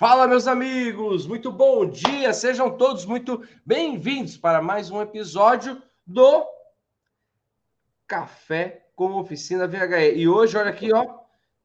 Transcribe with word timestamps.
Fala, 0.00 0.26
meus 0.26 0.46
amigos! 0.46 1.26
Muito 1.26 1.52
bom 1.52 1.84
dia! 1.84 2.32
Sejam 2.32 2.74
todos 2.74 3.04
muito 3.04 3.46
bem-vindos 3.66 4.34
para 4.34 4.62
mais 4.62 4.90
um 4.90 5.02
episódio 5.02 5.82
do 6.06 6.46
Café 8.06 8.86
com 8.96 9.12
Oficina 9.20 9.68
VHE. 9.68 10.14
E 10.16 10.26
hoje, 10.26 10.56
olha 10.56 10.70
aqui, 10.70 10.90
ó, 10.90 11.18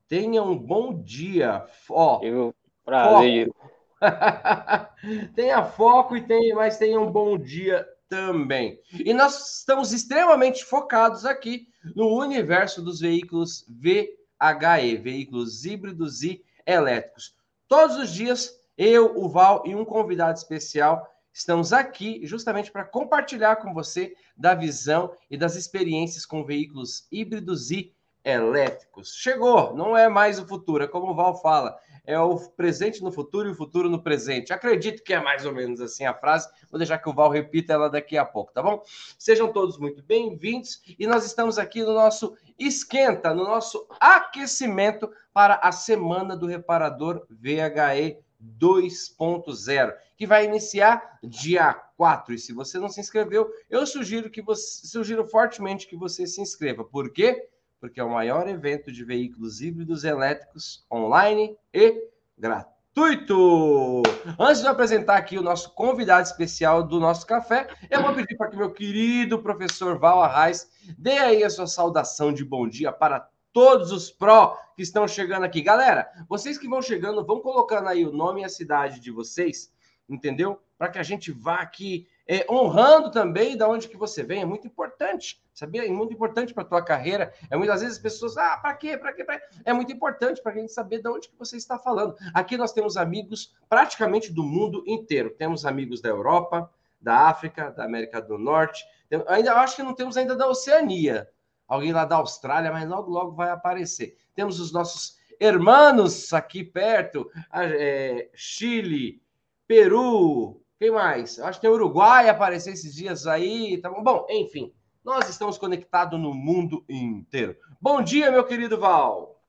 tenha 0.09 0.43
um 0.43 0.57
bom 0.57 1.01
dia. 1.01 1.65
Ó, 1.89 2.21
Eu, 2.21 2.53
prazer. 2.83 3.47
Foco. 3.47 3.71
tenha 5.33 5.63
foco 5.63 6.17
e 6.17 6.21
tenha, 6.27 6.55
mas 6.55 6.77
tenha 6.77 6.99
um 6.99 7.09
bom 7.09 7.37
dia 7.37 7.87
também. 8.09 8.77
E 8.91 9.13
nós 9.13 9.59
estamos 9.59 9.93
extremamente 9.93 10.65
focados 10.65 11.25
aqui 11.25 11.69
no 11.95 12.19
universo 12.19 12.81
dos 12.81 12.99
veículos 12.99 13.65
VHE, 13.69 14.97
veículos 14.97 15.63
híbridos 15.63 16.21
e 16.21 16.43
elétricos. 16.67 17.33
Todos 17.67 17.97
os 17.97 18.13
dias, 18.13 18.59
eu, 18.77 19.17
o 19.17 19.27
Val 19.27 19.63
e 19.65 19.75
um 19.75 19.85
convidado 19.85 20.37
especial 20.37 21.09
estamos 21.33 21.73
aqui 21.73 22.21
justamente 22.23 22.71
para 22.71 22.85
compartilhar 22.85 23.57
com 23.57 23.73
você 23.73 24.15
da 24.37 24.53
visão 24.53 25.13
e 25.29 25.35
das 25.35 25.55
experiências 25.55 26.25
com 26.25 26.45
veículos 26.45 27.07
híbridos 27.11 27.71
e 27.71 27.93
elétricos. 28.23 29.15
Chegou, 29.15 29.75
não 29.75 29.97
é 29.97 30.07
mais 30.07 30.39
o 30.39 30.47
futuro, 30.47 30.83
é 30.83 30.87
como 30.87 31.11
o 31.11 31.15
Val 31.15 31.41
fala, 31.41 31.77
é 32.05 32.19
o 32.19 32.37
presente 32.37 33.03
no 33.03 33.11
futuro 33.11 33.49
e 33.49 33.51
o 33.51 33.55
futuro 33.55 33.89
no 33.89 34.01
presente. 34.01 34.53
Acredito 34.53 35.03
que 35.03 35.13
é 35.13 35.21
mais 35.21 35.45
ou 35.45 35.53
menos 35.53 35.81
assim 35.81 36.05
a 36.05 36.13
frase. 36.13 36.49
Vou 36.69 36.77
deixar 36.77 36.97
que 36.99 37.09
o 37.09 37.13
Val 37.13 37.29
repita 37.29 37.73
ela 37.73 37.89
daqui 37.89 38.17
a 38.17 38.25
pouco, 38.25 38.53
tá 38.53 38.61
bom? 38.61 38.83
Sejam 39.17 39.51
todos 39.51 39.77
muito 39.77 40.03
bem-vindos 40.03 40.81
e 40.97 41.07
nós 41.07 41.25
estamos 41.25 41.57
aqui 41.57 41.81
no 41.81 41.93
nosso 41.93 42.35
esquenta, 42.57 43.33
no 43.33 43.43
nosso 43.43 43.87
aquecimento 43.99 45.09
para 45.33 45.55
a 45.55 45.71
semana 45.71 46.35
do 46.35 46.45
reparador 46.45 47.25
VHE 47.29 48.17
2.0, 48.59 49.93
que 50.15 50.27
vai 50.27 50.45
iniciar 50.45 51.19
dia 51.23 51.73
4. 51.97 52.35
E 52.35 52.39
se 52.39 52.53
você 52.53 52.77
não 52.77 52.89
se 52.89 52.99
inscreveu, 52.99 53.49
eu 53.69 53.85
sugiro 53.85 54.29
que 54.29 54.41
você 54.41 54.87
sugiro 54.87 55.25
fortemente 55.25 55.87
que 55.87 55.95
você 55.95 56.27
se 56.27 56.41
inscreva. 56.41 56.83
Por 56.83 57.11
quê? 57.11 57.33
Porque 57.33 57.54
é 57.99 58.03
o 58.03 58.09
maior 58.09 58.47
evento 58.47 58.91
de 58.91 59.03
veículos 59.03 59.61
híbridos 59.61 60.03
elétricos 60.03 60.85
online 60.91 61.55
e 61.73 62.09
gratuito. 62.37 64.01
Antes 64.39 64.61
de 64.61 64.67
apresentar 64.67 65.17
aqui 65.17 65.37
o 65.37 65.41
nosso 65.41 65.73
convidado 65.73 66.25
especial 66.25 66.83
do 66.83 66.99
nosso 66.99 67.25
café, 67.25 67.67
eu 67.89 68.01
vou 68.01 68.13
pedir 68.13 68.35
para 68.37 68.49
que 68.49 68.57
meu 68.57 68.71
querido 68.71 69.41
professor 69.41 69.97
Val 69.97 70.23
Arraes 70.23 70.69
dê 70.97 71.17
aí 71.17 71.43
a 71.43 71.49
sua 71.49 71.67
saudação 71.67 72.31
de 72.33 72.43
bom 72.43 72.67
dia 72.67 72.91
para 72.91 73.29
todos 73.51 73.91
os 73.91 74.11
pró 74.11 74.57
que 74.75 74.81
estão 74.81 75.07
chegando 75.07 75.43
aqui. 75.43 75.61
Galera, 75.61 76.09
vocês 76.27 76.57
que 76.57 76.67
vão 76.67 76.81
chegando, 76.81 77.25
vão 77.25 77.39
colocando 77.39 77.87
aí 77.87 78.05
o 78.05 78.11
nome 78.11 78.41
e 78.41 78.45
a 78.45 78.49
cidade 78.49 78.99
de 78.99 79.11
vocês, 79.11 79.73
entendeu? 80.09 80.61
Para 80.77 80.89
que 80.89 80.99
a 80.99 81.03
gente 81.03 81.31
vá 81.31 81.55
aqui 81.55 82.05
é, 82.27 82.45
honrando 82.49 83.11
também 83.11 83.55
da 83.55 83.67
onde 83.67 83.87
que 83.87 83.97
você 83.97 84.23
vem. 84.23 84.41
É 84.41 84.45
muito 84.45 84.65
importante, 84.65 85.41
sabia? 85.53 85.85
É 85.85 85.89
muito 85.89 86.13
importante 86.13 86.53
para 86.53 86.63
a 86.63 86.67
tua 86.67 86.81
carreira. 86.81 87.33
É 87.49 87.55
muitas 87.55 87.81
vezes 87.81 87.97
as 87.97 88.01
pessoas, 88.01 88.37
ah, 88.37 88.57
para 88.57 88.73
quê? 88.73 88.97
Para 88.97 89.13
quê? 89.13 89.23
Pra... 89.23 89.39
É 89.63 89.71
muito 89.71 89.91
importante 89.91 90.41
para 90.41 90.51
a 90.51 90.55
gente 90.55 90.73
saber 90.73 91.01
de 91.01 91.07
onde 91.07 91.29
que 91.29 91.37
você 91.37 91.57
está 91.57 91.77
falando. 91.77 92.15
Aqui 92.33 92.57
nós 92.57 92.73
temos 92.73 92.97
amigos 92.97 93.53
praticamente 93.69 94.33
do 94.33 94.43
mundo 94.43 94.83
inteiro. 94.87 95.29
Temos 95.31 95.65
amigos 95.65 96.01
da 96.01 96.09
Europa, 96.09 96.69
da 96.99 97.27
África, 97.27 97.71
da 97.71 97.85
América 97.85 98.21
do 98.21 98.37
Norte. 98.37 98.83
Ainda 99.27 99.53
acho 99.55 99.75
que 99.75 99.83
não 99.83 99.93
temos 99.93 100.17
ainda 100.17 100.35
da 100.35 100.47
Oceania. 100.47 101.29
Alguém 101.67 101.93
lá 101.93 102.05
da 102.05 102.17
Austrália, 102.17 102.71
mas 102.71 102.87
logo 102.87 103.11
logo 103.11 103.31
vai 103.33 103.49
aparecer. 103.49 104.17
Temos 104.35 104.59
os 104.59 104.71
nossos 104.71 105.17
irmãos 105.39 106.33
aqui 106.33 106.63
perto, 106.63 107.29
é, 107.53 108.29
Chile, 108.33 109.21
Peru, 109.67 110.61
quem 110.77 110.91
mais? 110.91 111.39
Acho 111.39 111.59
que 111.59 111.67
tem 111.67 111.73
Uruguai 111.73 112.27
apareceu 112.27 112.73
esses 112.73 112.93
dias 112.93 113.25
aí. 113.25 113.77
Tá 113.77 113.89
bom? 113.89 114.03
bom, 114.03 114.27
enfim, 114.29 114.73
nós 115.03 115.29
estamos 115.29 115.57
conectados 115.57 116.19
no 116.19 116.33
mundo 116.33 116.83
inteiro. 116.89 117.55
Bom 117.79 118.01
dia, 118.01 118.31
meu 118.31 118.43
querido 118.43 118.77
Val. 118.77 119.39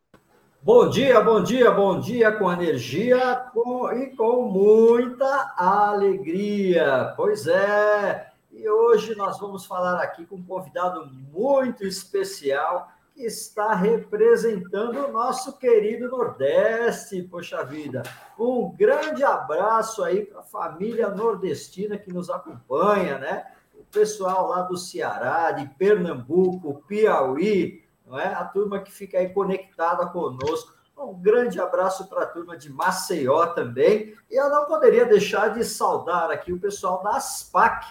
Bom 0.63 0.89
dia, 0.89 1.21
bom 1.21 1.43
dia, 1.43 1.71
bom 1.71 2.01
dia, 2.01 2.33
com 2.33 2.53
energia 2.53 3.37
com, 3.53 3.93
e 3.93 4.17
com 4.17 4.43
muita 4.43 5.55
alegria. 5.57 7.13
Pois 7.17 7.47
é, 7.47 8.33
e 8.53 8.69
hoje 8.69 9.15
nós 9.15 9.39
vamos 9.39 9.65
falar 9.65 10.03
aqui 10.03 10.27
com 10.27 10.37
um 10.37 10.43
convidado 10.43 11.07
muito 11.33 11.85
especial 11.85 12.91
está 13.25 13.75
representando 13.75 15.07
o 15.07 15.13
nosso 15.13 15.59
querido 15.59 16.09
Nordeste, 16.09 17.23
poxa 17.23 17.65
vida. 17.65 18.03
Um 18.39 18.71
grande 18.77 19.25
abraço 19.25 20.05
aí 20.05 20.25
para 20.25 20.41
a 20.41 20.45
família 20.45 21.09
nordestina 21.09 21.97
que 21.97 22.13
nos 22.13 22.29
acompanha, 22.29 23.19
né? 23.19 23.47
O 23.75 23.85
pessoal 23.85 24.49
lá 24.49 24.63
do 24.63 24.77
Ceará, 24.77 25.53
de 25.53 25.67
Pernambuco, 25.77 26.83
Piauí, 26.87 27.85
não 28.07 28.19
é? 28.19 28.27
A 28.27 28.45
turma 28.45 28.81
que 28.81 28.93
fica 28.93 29.19
aí 29.19 29.31
conectada 29.31 30.07
conosco. 30.07 30.75
Um 30.97 31.15
grande 31.15 31.61
abraço 31.61 32.09
para 32.09 32.23
a 32.23 32.27
turma 32.27 32.57
de 32.57 32.73
Maceió 32.73 33.47
também. 33.49 34.15
E 34.31 34.35
eu 34.35 34.49
não 34.49 34.65
poderia 34.65 35.05
deixar 35.05 35.49
de 35.49 35.65
saudar 35.65 36.31
aqui 36.31 36.53
o 36.53 36.61
pessoal 36.61 37.03
da 37.03 37.17
ASPAC, 37.17 37.87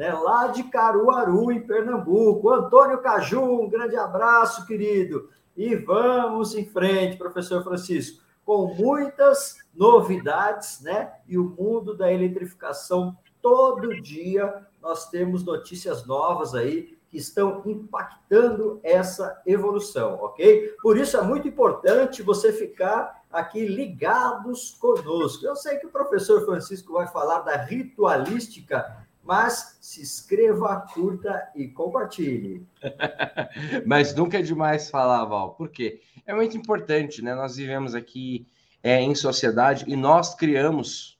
né, 0.00 0.14
lá 0.14 0.46
de 0.46 0.62
Caruaru, 0.62 1.52
em 1.52 1.60
Pernambuco. 1.60 2.48
Antônio 2.48 3.02
Caju, 3.02 3.64
um 3.64 3.68
grande 3.68 3.96
abraço, 3.96 4.64
querido. 4.64 5.28
E 5.54 5.76
vamos 5.76 6.54
em 6.54 6.64
frente, 6.64 7.18
professor 7.18 7.62
Francisco, 7.62 8.22
com 8.42 8.74
muitas 8.74 9.58
novidades, 9.74 10.80
né? 10.80 11.12
E 11.28 11.36
o 11.36 11.44
mundo 11.50 11.94
da 11.94 12.10
eletrificação, 12.10 13.14
todo 13.42 14.00
dia 14.00 14.66
nós 14.80 15.10
temos 15.10 15.44
notícias 15.44 16.06
novas 16.06 16.54
aí 16.54 16.96
que 17.10 17.18
estão 17.18 17.60
impactando 17.66 18.80
essa 18.82 19.42
evolução, 19.44 20.14
ok? 20.22 20.76
Por 20.80 20.96
isso 20.96 21.18
é 21.18 21.20
muito 21.20 21.46
importante 21.46 22.22
você 22.22 22.54
ficar 22.54 23.22
aqui 23.30 23.66
ligados 23.66 24.78
conosco. 24.80 25.44
Eu 25.44 25.56
sei 25.56 25.76
que 25.76 25.86
o 25.86 25.90
professor 25.90 26.42
Francisco 26.46 26.94
vai 26.94 27.06
falar 27.06 27.40
da 27.40 27.56
ritualística 27.56 28.98
mas 29.22 29.69
se 29.90 30.02
inscreva, 30.02 30.86
curta 30.94 31.50
e 31.52 31.66
compartilhe. 31.66 32.64
mas 33.84 34.14
nunca 34.14 34.38
é 34.38 34.42
demais 34.42 34.88
falar, 34.88 35.24
Val, 35.24 35.54
por 35.54 35.68
quê? 35.68 36.00
É 36.24 36.32
muito 36.32 36.56
importante, 36.56 37.20
né? 37.20 37.34
Nós 37.34 37.56
vivemos 37.56 37.92
aqui 37.92 38.46
é, 38.84 39.00
em 39.00 39.16
sociedade 39.16 39.84
e 39.88 39.96
nós 39.96 40.32
criamos 40.36 41.18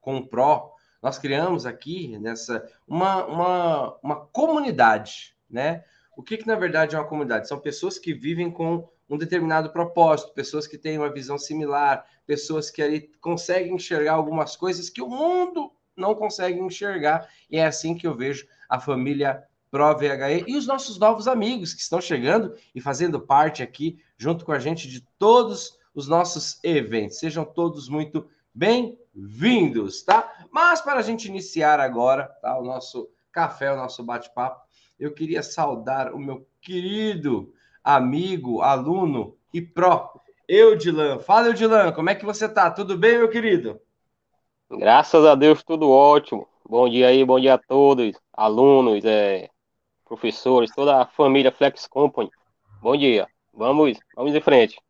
com 0.00 0.16
o 0.16 0.26
PRO, 0.26 0.72
nós 1.00 1.16
criamos 1.16 1.64
aqui 1.64 2.18
nessa 2.18 2.68
uma, 2.88 3.24
uma, 3.24 3.98
uma 4.02 4.16
comunidade, 4.16 5.36
né? 5.48 5.84
O 6.16 6.24
que, 6.24 6.38
que 6.38 6.46
na 6.46 6.56
verdade 6.56 6.96
é 6.96 6.98
uma 6.98 7.06
comunidade? 7.06 7.46
São 7.46 7.60
pessoas 7.60 8.00
que 8.00 8.12
vivem 8.12 8.50
com 8.50 8.88
um 9.08 9.16
determinado 9.16 9.70
propósito, 9.70 10.34
pessoas 10.34 10.66
que 10.66 10.76
têm 10.76 10.98
uma 10.98 11.12
visão 11.12 11.38
similar, 11.38 12.04
pessoas 12.26 12.68
que 12.68 12.82
ali 12.82 13.12
conseguem 13.20 13.76
enxergar 13.76 14.14
algumas 14.14 14.56
coisas 14.56 14.90
que 14.90 15.00
o 15.00 15.08
mundo 15.08 15.71
não 15.96 16.14
conseguem 16.14 16.64
enxergar. 16.64 17.28
E 17.50 17.58
é 17.58 17.66
assim 17.66 17.96
que 17.96 18.06
eu 18.06 18.16
vejo 18.16 18.46
a 18.68 18.78
família 18.80 19.42
Pro 19.70 19.96
VHE 19.96 20.44
e 20.46 20.56
os 20.56 20.66
nossos 20.66 20.98
novos 20.98 21.26
amigos 21.26 21.72
que 21.72 21.80
estão 21.80 22.00
chegando 22.00 22.54
e 22.74 22.80
fazendo 22.80 23.18
parte 23.18 23.62
aqui, 23.62 23.98
junto 24.18 24.44
com 24.44 24.52
a 24.52 24.58
gente, 24.58 24.86
de 24.86 25.00
todos 25.18 25.78
os 25.94 26.06
nossos 26.06 26.62
eventos. 26.62 27.18
Sejam 27.18 27.42
todos 27.44 27.88
muito 27.88 28.28
bem-vindos, 28.54 30.02
tá? 30.02 30.46
Mas 30.50 30.82
para 30.82 31.00
a 31.00 31.02
gente 31.02 31.26
iniciar 31.26 31.80
agora, 31.80 32.26
tá? 32.42 32.58
O 32.58 32.64
nosso 32.64 33.08
café, 33.32 33.72
o 33.72 33.76
nosso 33.76 34.04
bate-papo, 34.04 34.60
eu 35.00 35.14
queria 35.14 35.42
saudar 35.42 36.12
o 36.12 36.18
meu 36.18 36.46
querido 36.60 37.52
amigo, 37.82 38.60
aluno 38.60 39.36
e 39.52 39.60
pró, 39.60 40.12
Eudilan. 40.46 41.18
Fala, 41.18 41.48
Eudilan, 41.48 41.92
como 41.92 42.10
é 42.10 42.14
que 42.14 42.26
você 42.26 42.46
tá? 42.48 42.70
Tudo 42.70 42.96
bem, 42.96 43.18
meu 43.18 43.30
querido? 43.30 43.80
Graças 44.78 45.24
a 45.26 45.34
Deus, 45.34 45.62
tudo 45.62 45.90
ótimo. 45.90 46.48
Bom 46.66 46.88
dia 46.88 47.08
aí, 47.08 47.22
bom 47.24 47.38
dia 47.38 47.54
a 47.54 47.58
todos, 47.58 48.16
alunos, 48.32 49.04
é, 49.04 49.50
professores, 50.02 50.74
toda 50.74 51.02
a 51.02 51.06
família 51.06 51.52
Flex 51.52 51.86
Company. 51.86 52.30
Bom 52.80 52.96
dia. 52.96 53.26
Vamos, 53.52 53.98
vamos 54.16 54.34
em 54.34 54.40
frente. 54.40 54.80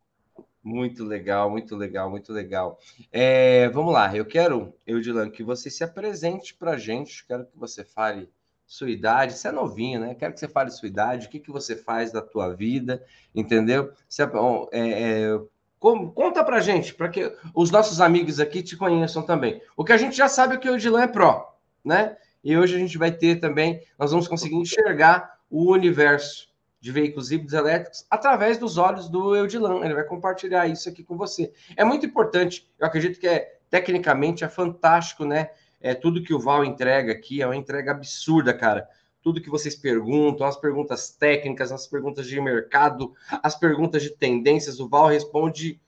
Muito 0.63 1.05
legal, 1.05 1.51
muito 1.51 1.75
legal, 1.75 2.09
muito 2.09 2.33
legal. 2.33 2.79
É, 3.11 3.69
vamos 3.71 3.93
lá, 3.93 4.17
eu 4.17 4.25
quero, 4.25 4.73
Eudilan, 4.87 5.29
que 5.29 5.43
você 5.43 5.69
se 5.69 5.83
apresente 5.83 6.55
para 6.55 6.73
a 6.73 6.79
gente. 6.79 7.27
Quero 7.27 7.45
que 7.45 7.59
você 7.59 7.85
fale 7.85 8.31
sua 8.65 8.89
idade. 8.89 9.35
Você 9.35 9.49
é 9.49 9.53
novinho, 9.53 9.99
né? 9.99 10.15
Quero 10.15 10.33
que 10.33 10.39
você 10.39 10.49
fale 10.49 10.71
sua 10.71 10.87
idade, 10.87 11.27
o 11.27 11.31
que, 11.31 11.41
que 11.41 11.51
você 11.51 11.75
faz 11.75 12.13
da 12.13 12.23
tua 12.23 12.55
vida, 12.55 13.05
entendeu? 13.35 13.93
Se, 14.09 14.23
é, 14.23 14.29
é, 14.73 15.41
Conta 15.83 16.45
pra 16.45 16.61
gente, 16.61 16.95
para 16.95 17.09
que 17.09 17.37
os 17.53 17.73
nossos 17.73 18.01
amigos 18.01 18.39
aqui 18.39 18.63
te 18.63 18.77
conheçam 18.77 19.21
também. 19.21 19.61
O 19.77 19.85
que 19.85 19.93
a 19.93 19.97
gente 19.97 20.17
já 20.17 20.29
sabe 20.29 20.55
é 20.55 20.57
que 20.57 20.71
o 20.71 20.77
Edilan 20.77 21.03
é 21.03 21.09
pró, 21.09 21.59
né? 21.85 22.17
E 22.45 22.57
hoje 22.57 22.77
a 22.77 22.79
gente 22.79 22.97
vai 22.97 23.11
ter 23.11 23.41
também, 23.41 23.83
nós 23.99 24.13
vamos 24.13 24.29
conseguir 24.29 24.55
enxergar 24.55 25.39
o 25.51 25.73
universo 25.73 26.49
de 26.81 26.93
veículos 26.93 27.33
híbridos 27.33 27.53
elétricos 27.53 28.07
através 28.09 28.59
dos 28.59 28.79
olhos 28.79 29.09
do 29.09 29.35
Eudilan. 29.35 29.85
Ele 29.85 29.95
vai 29.95 30.05
compartilhar 30.05 30.69
isso 30.69 30.89
aqui 30.89 31.03
com 31.03 31.17
você. 31.17 31.53
É 31.77 31.85
muito 31.85 32.07
importante, 32.07 32.71
eu 32.79 32.87
acredito 32.87 33.19
que 33.19 33.27
é 33.27 33.59
tecnicamente 33.69 34.45
é 34.45 34.49
fantástico, 34.49 35.25
né? 35.25 35.51
É 35.81 35.95
tudo 35.95 36.23
que 36.23 36.33
o 36.33 36.39
Val 36.39 36.65
entrega 36.65 37.11
aqui 37.11 37.43
é 37.43 37.47
uma 37.47 37.57
entrega 37.57 37.91
absurda, 37.91 38.55
cara. 38.55 38.89
Tudo 39.23 39.41
que 39.41 39.51
vocês 39.51 39.75
perguntam, 39.77 40.47
as 40.47 40.57
perguntas 40.57 41.11
técnicas, 41.11 41.71
as 41.71 41.87
perguntas 41.87 42.27
de 42.27 42.41
mercado, 42.41 43.15
as 43.43 43.55
perguntas 43.55 44.03
de 44.03 44.11
tendências, 44.11 44.81
o 44.81 44.89
Val 44.89 45.09
responde 45.09 45.81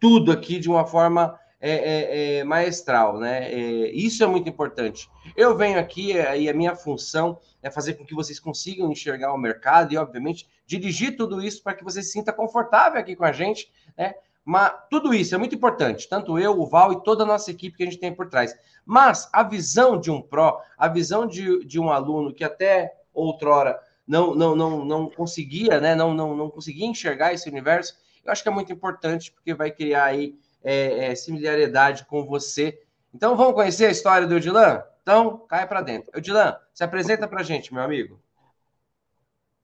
tudo 0.00 0.32
aqui 0.32 0.58
de 0.58 0.68
uma 0.68 0.86
forma 0.86 1.38
é, 1.60 1.72
é, 1.72 2.38
é, 2.38 2.44
maestral, 2.44 3.18
né? 3.18 3.52
É, 3.52 3.90
isso 3.90 4.22
é 4.22 4.26
muito 4.26 4.48
importante. 4.48 5.10
Eu 5.36 5.56
venho 5.56 5.78
aqui 5.78 6.16
é, 6.16 6.40
e 6.40 6.48
a 6.48 6.54
minha 6.54 6.76
função 6.76 7.38
é 7.60 7.70
fazer 7.70 7.94
com 7.94 8.04
que 8.04 8.14
vocês 8.14 8.38
consigam 8.38 8.90
enxergar 8.92 9.32
o 9.32 9.38
mercado 9.38 9.92
e, 9.92 9.96
obviamente, 9.96 10.48
dirigir 10.64 11.16
tudo 11.16 11.42
isso 11.42 11.62
para 11.62 11.74
que 11.74 11.82
você 11.82 12.02
se 12.02 12.12
sinta 12.12 12.32
confortável 12.32 13.00
aqui 13.00 13.16
com 13.16 13.24
a 13.24 13.32
gente, 13.32 13.72
né? 13.96 14.14
Mas 14.48 14.72
tudo 14.88 15.12
isso 15.12 15.34
é 15.34 15.38
muito 15.38 15.54
importante, 15.54 16.08
tanto 16.08 16.38
eu, 16.38 16.58
o 16.58 16.66
Val 16.66 16.90
e 16.90 17.02
toda 17.02 17.22
a 17.22 17.26
nossa 17.26 17.50
equipe 17.50 17.76
que 17.76 17.82
a 17.82 17.86
gente 17.86 17.98
tem 17.98 18.14
por 18.14 18.30
trás. 18.30 18.56
Mas 18.82 19.28
a 19.30 19.42
visão 19.42 20.00
de 20.00 20.10
um 20.10 20.22
pró, 20.22 20.62
a 20.78 20.88
visão 20.88 21.26
de, 21.26 21.62
de 21.66 21.78
um 21.78 21.90
aluno 21.90 22.32
que 22.32 22.42
até 22.42 22.94
outrora 23.12 23.78
não, 24.06 24.34
não, 24.34 24.56
não, 24.56 24.86
não 24.86 25.10
conseguia, 25.10 25.78
né? 25.78 25.94
Não, 25.94 26.14
não, 26.14 26.34
não 26.34 26.48
conseguia 26.48 26.86
enxergar 26.86 27.34
esse 27.34 27.46
universo, 27.46 27.94
eu 28.24 28.32
acho 28.32 28.42
que 28.42 28.48
é 28.48 28.52
muito 28.52 28.72
importante 28.72 29.30
porque 29.30 29.52
vai 29.52 29.70
criar 29.70 30.04
aí 30.04 30.34
é, 30.64 31.10
é, 31.10 31.14
similaridade 31.14 32.06
com 32.06 32.24
você. 32.24 32.80
Então 33.12 33.36
vamos 33.36 33.52
conhecer 33.52 33.84
a 33.84 33.90
história 33.90 34.26
do 34.26 34.36
Odilan? 34.36 34.82
Então, 35.02 35.44
cai 35.46 35.68
para 35.68 35.82
dentro. 35.82 36.10
Odilan, 36.16 36.56
se 36.72 36.82
apresenta 36.82 37.28
para 37.28 37.40
a 37.40 37.44
gente, 37.44 37.74
meu 37.74 37.82
amigo. 37.82 38.18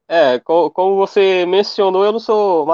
É, 0.06 0.39
como 0.39 0.97
você 0.97 1.47
mencionou, 1.47 2.05
eu 2.05 2.12
não 2.12 2.21
sou, 2.21 2.67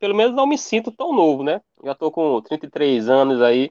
pelo 0.00 0.14
menos 0.14 0.34
não 0.34 0.46
me 0.46 0.58
sinto 0.58 0.90
tão 0.90 1.12
novo, 1.12 1.44
né? 1.44 1.60
Já 1.84 1.92
estou 1.92 2.10
com 2.10 2.40
33 2.42 3.08
anos 3.08 3.40
aí, 3.40 3.70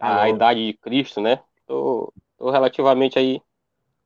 a 0.00 0.22
ah, 0.22 0.28
idade 0.28 0.66
de 0.66 0.72
Cristo, 0.78 1.20
né? 1.20 1.42
Tô, 1.66 2.12
tô, 2.38 2.50
relativamente 2.50 3.18
aí, 3.18 3.42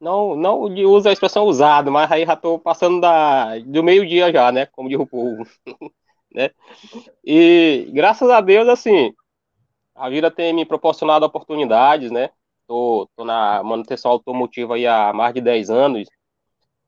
não, 0.00 0.34
não 0.34 0.62
uso 0.62 1.08
a 1.08 1.12
expressão 1.12 1.44
usado, 1.44 1.92
mas 1.92 2.10
aí 2.10 2.26
já 2.26 2.34
estou 2.34 2.58
passando 2.58 3.00
da, 3.00 3.58
do 3.60 3.84
meio-dia 3.84 4.32
já, 4.32 4.50
né? 4.50 4.66
Como 4.66 4.88
diz 4.88 4.98
o 4.98 5.06
povo, 5.06 5.44
né? 6.34 6.50
E 7.24 7.88
graças 7.92 8.28
a 8.30 8.40
Deus, 8.40 8.68
assim, 8.68 9.12
a 9.94 10.08
vida 10.08 10.28
tem 10.30 10.52
me 10.52 10.64
proporcionado 10.64 11.24
oportunidades, 11.24 12.10
né? 12.10 12.30
Tô, 12.66 13.08
tô 13.16 13.24
na 13.24 13.62
manutenção 13.62 14.10
automotiva 14.10 14.74
aí 14.74 14.86
há 14.86 15.12
mais 15.12 15.32
de 15.34 15.40
10 15.40 15.70
anos, 15.70 16.08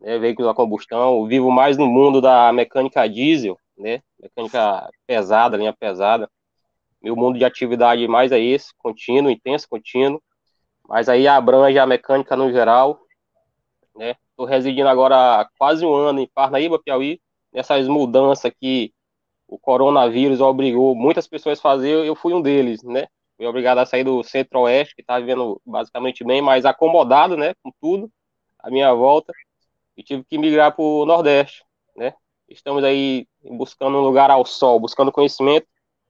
né, 0.01 0.19
veículos 0.19 0.51
a 0.51 0.55
combustão, 0.55 1.27
vivo 1.27 1.51
mais 1.51 1.77
no 1.77 1.87
mundo 1.87 2.21
da 2.21 2.53
mecânica 2.53 3.09
diesel, 3.09 3.59
né, 3.77 4.03
mecânica 4.21 4.89
pesada, 5.07 5.57
linha 5.57 5.73
pesada. 5.73 6.29
Meu 7.03 7.17
mundo 7.17 7.39
de 7.39 7.45
atividade 7.45 8.07
mais 8.09 8.33
é 8.33 8.39
esse, 8.39 8.73
contínuo, 8.79 9.31
intenso, 9.31 9.69
contínuo, 9.69 10.23
mas 10.89 11.09
aí 11.09 11.27
abrange 11.29 11.79
a 11.79 11.87
mecânica 11.87 12.37
no 12.37 12.51
geral, 12.51 13.01
né. 13.95 14.17
Estou 14.31 14.47
residindo 14.47 14.89
agora 14.89 15.49
quase 15.59 15.85
um 15.85 15.95
ano 15.95 16.21
em 16.21 16.29
Parnaíba, 16.35 16.79
Piauí, 16.79 17.21
nessas 17.53 17.87
mudanças 17.87 18.51
que 18.59 18.93
o 19.47 19.59
coronavírus 19.59 20.41
obrigou 20.41 20.95
muitas 20.95 21.27
pessoas 21.27 21.59
a 21.59 21.63
fazer, 21.63 22.07
eu 22.07 22.15
fui 22.15 22.33
um 22.33 22.41
deles, 22.41 22.83
né. 22.83 23.07
Fui 23.37 23.47
obrigado 23.47 23.79
a 23.79 23.87
sair 23.87 24.05
do 24.05 24.23
centro-oeste, 24.23 24.95
que 24.95 25.03
está 25.03 25.19
vivendo 25.19 25.61
basicamente 25.65 26.23
bem, 26.25 26.41
mas 26.41 26.65
acomodado, 26.65 27.37
né, 27.37 27.55
com 27.63 27.71
tudo, 27.81 28.11
à 28.59 28.71
minha 28.71 28.93
volta 28.95 29.33
e 30.01 30.03
tive 30.03 30.25
que 30.25 30.39
migrar 30.39 30.75
para 30.75 30.83
o 30.83 31.05
Nordeste, 31.05 31.63
né? 31.95 32.15
Estamos 32.49 32.83
aí 32.83 33.29
buscando 33.45 33.99
um 33.99 34.01
lugar 34.01 34.31
ao 34.31 34.47
sol, 34.47 34.81
buscando 34.81 35.13
conhecimento, 35.13 35.67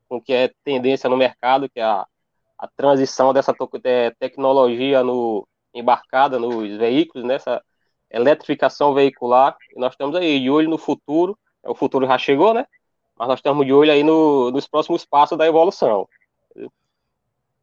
com 0.08 0.20
que 0.20 0.32
é 0.32 0.52
tendência 0.64 1.10
no 1.10 1.16
mercado, 1.16 1.68
que 1.68 1.80
é 1.80 1.82
a, 1.82 2.06
a 2.56 2.68
transição 2.68 3.32
dessa 3.32 3.52
é, 3.82 4.10
tecnologia 4.12 5.02
no, 5.02 5.46
embarcada 5.74 6.38
nos 6.38 6.76
veículos, 6.76 7.26
nessa 7.26 7.54
né? 7.54 7.60
eletrificação 8.12 8.94
veicular, 8.94 9.56
e 9.74 9.80
nós 9.80 9.92
estamos 9.92 10.14
aí 10.14 10.38
de 10.38 10.50
olho 10.50 10.70
no 10.70 10.78
futuro, 10.78 11.36
o 11.64 11.74
futuro 11.74 12.06
já 12.06 12.16
chegou, 12.16 12.54
né? 12.54 12.66
Mas 13.18 13.28
nós 13.28 13.38
estamos 13.40 13.66
de 13.66 13.72
olho 13.72 13.90
aí 13.90 14.04
no, 14.04 14.52
nos 14.52 14.68
próximos 14.68 15.04
passos 15.04 15.36
da 15.36 15.46
evolução. 15.46 16.08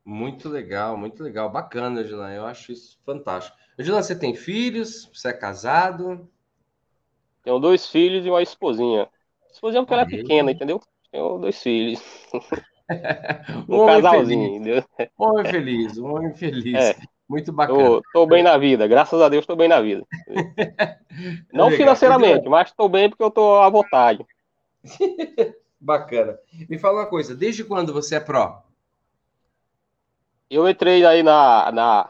Muito 0.07 0.47
legal, 0.47 0.95
muito 0.95 1.21
legal, 1.21 1.49
bacana, 1.49 2.01
Gilan, 2.01 2.31
eu 2.31 2.45
acho 2.45 2.71
isso 2.71 2.97
fantástico. 3.05 3.57
Angela, 3.77 4.01
você 4.01 4.17
tem 4.17 4.33
filhos? 4.33 5.11
Você 5.13 5.27
é 5.27 5.33
casado? 5.33 6.25
Tenho 7.43 7.59
dois 7.59 7.89
filhos 7.89 8.25
e 8.25 8.29
uma 8.29 8.41
esposinha. 8.41 9.09
Esposinha 9.51 9.81
porque 9.81 9.93
ela 9.93 10.03
é 10.03 10.05
pequena, 10.05 10.49
entendeu? 10.49 10.79
Tenho 11.11 11.37
dois 11.39 11.61
filhos. 11.61 12.01
um, 13.67 13.83
um 13.83 13.85
casalzinho, 13.85 14.55
entendeu? 14.55 14.81
Um 15.19 15.25
homem 15.25 15.45
feliz, 15.45 15.97
um 15.97 16.15
homem 16.15 16.33
feliz. 16.33 16.73
É. 16.73 16.95
Muito 17.27 17.51
bacana. 17.51 17.77
Tô, 17.77 18.01
tô, 18.13 18.25
bem 18.25 18.41
na 18.41 18.57
vida, 18.57 18.87
graças 18.87 19.21
a 19.21 19.27
Deus 19.27 19.43
estou 19.43 19.57
bem 19.57 19.67
na 19.67 19.81
vida. 19.81 20.07
Não 21.51 21.69
financeiramente, 21.69 22.47
mas 22.47 22.69
estou 22.69 22.87
bem 22.87 23.09
porque 23.09 23.23
eu 23.23 23.27
estou 23.27 23.59
à 23.59 23.69
vontade. 23.69 24.25
bacana. 25.77 26.39
Me 26.69 26.79
fala 26.79 27.01
uma 27.01 27.07
coisa, 27.07 27.35
desde 27.35 27.65
quando 27.65 27.91
você 27.91 28.15
é 28.15 28.21
pró? 28.21 28.63
Eu 30.49 30.67
entrei 30.67 31.05
aí 31.05 31.23
na, 31.23 31.71
na 31.71 32.09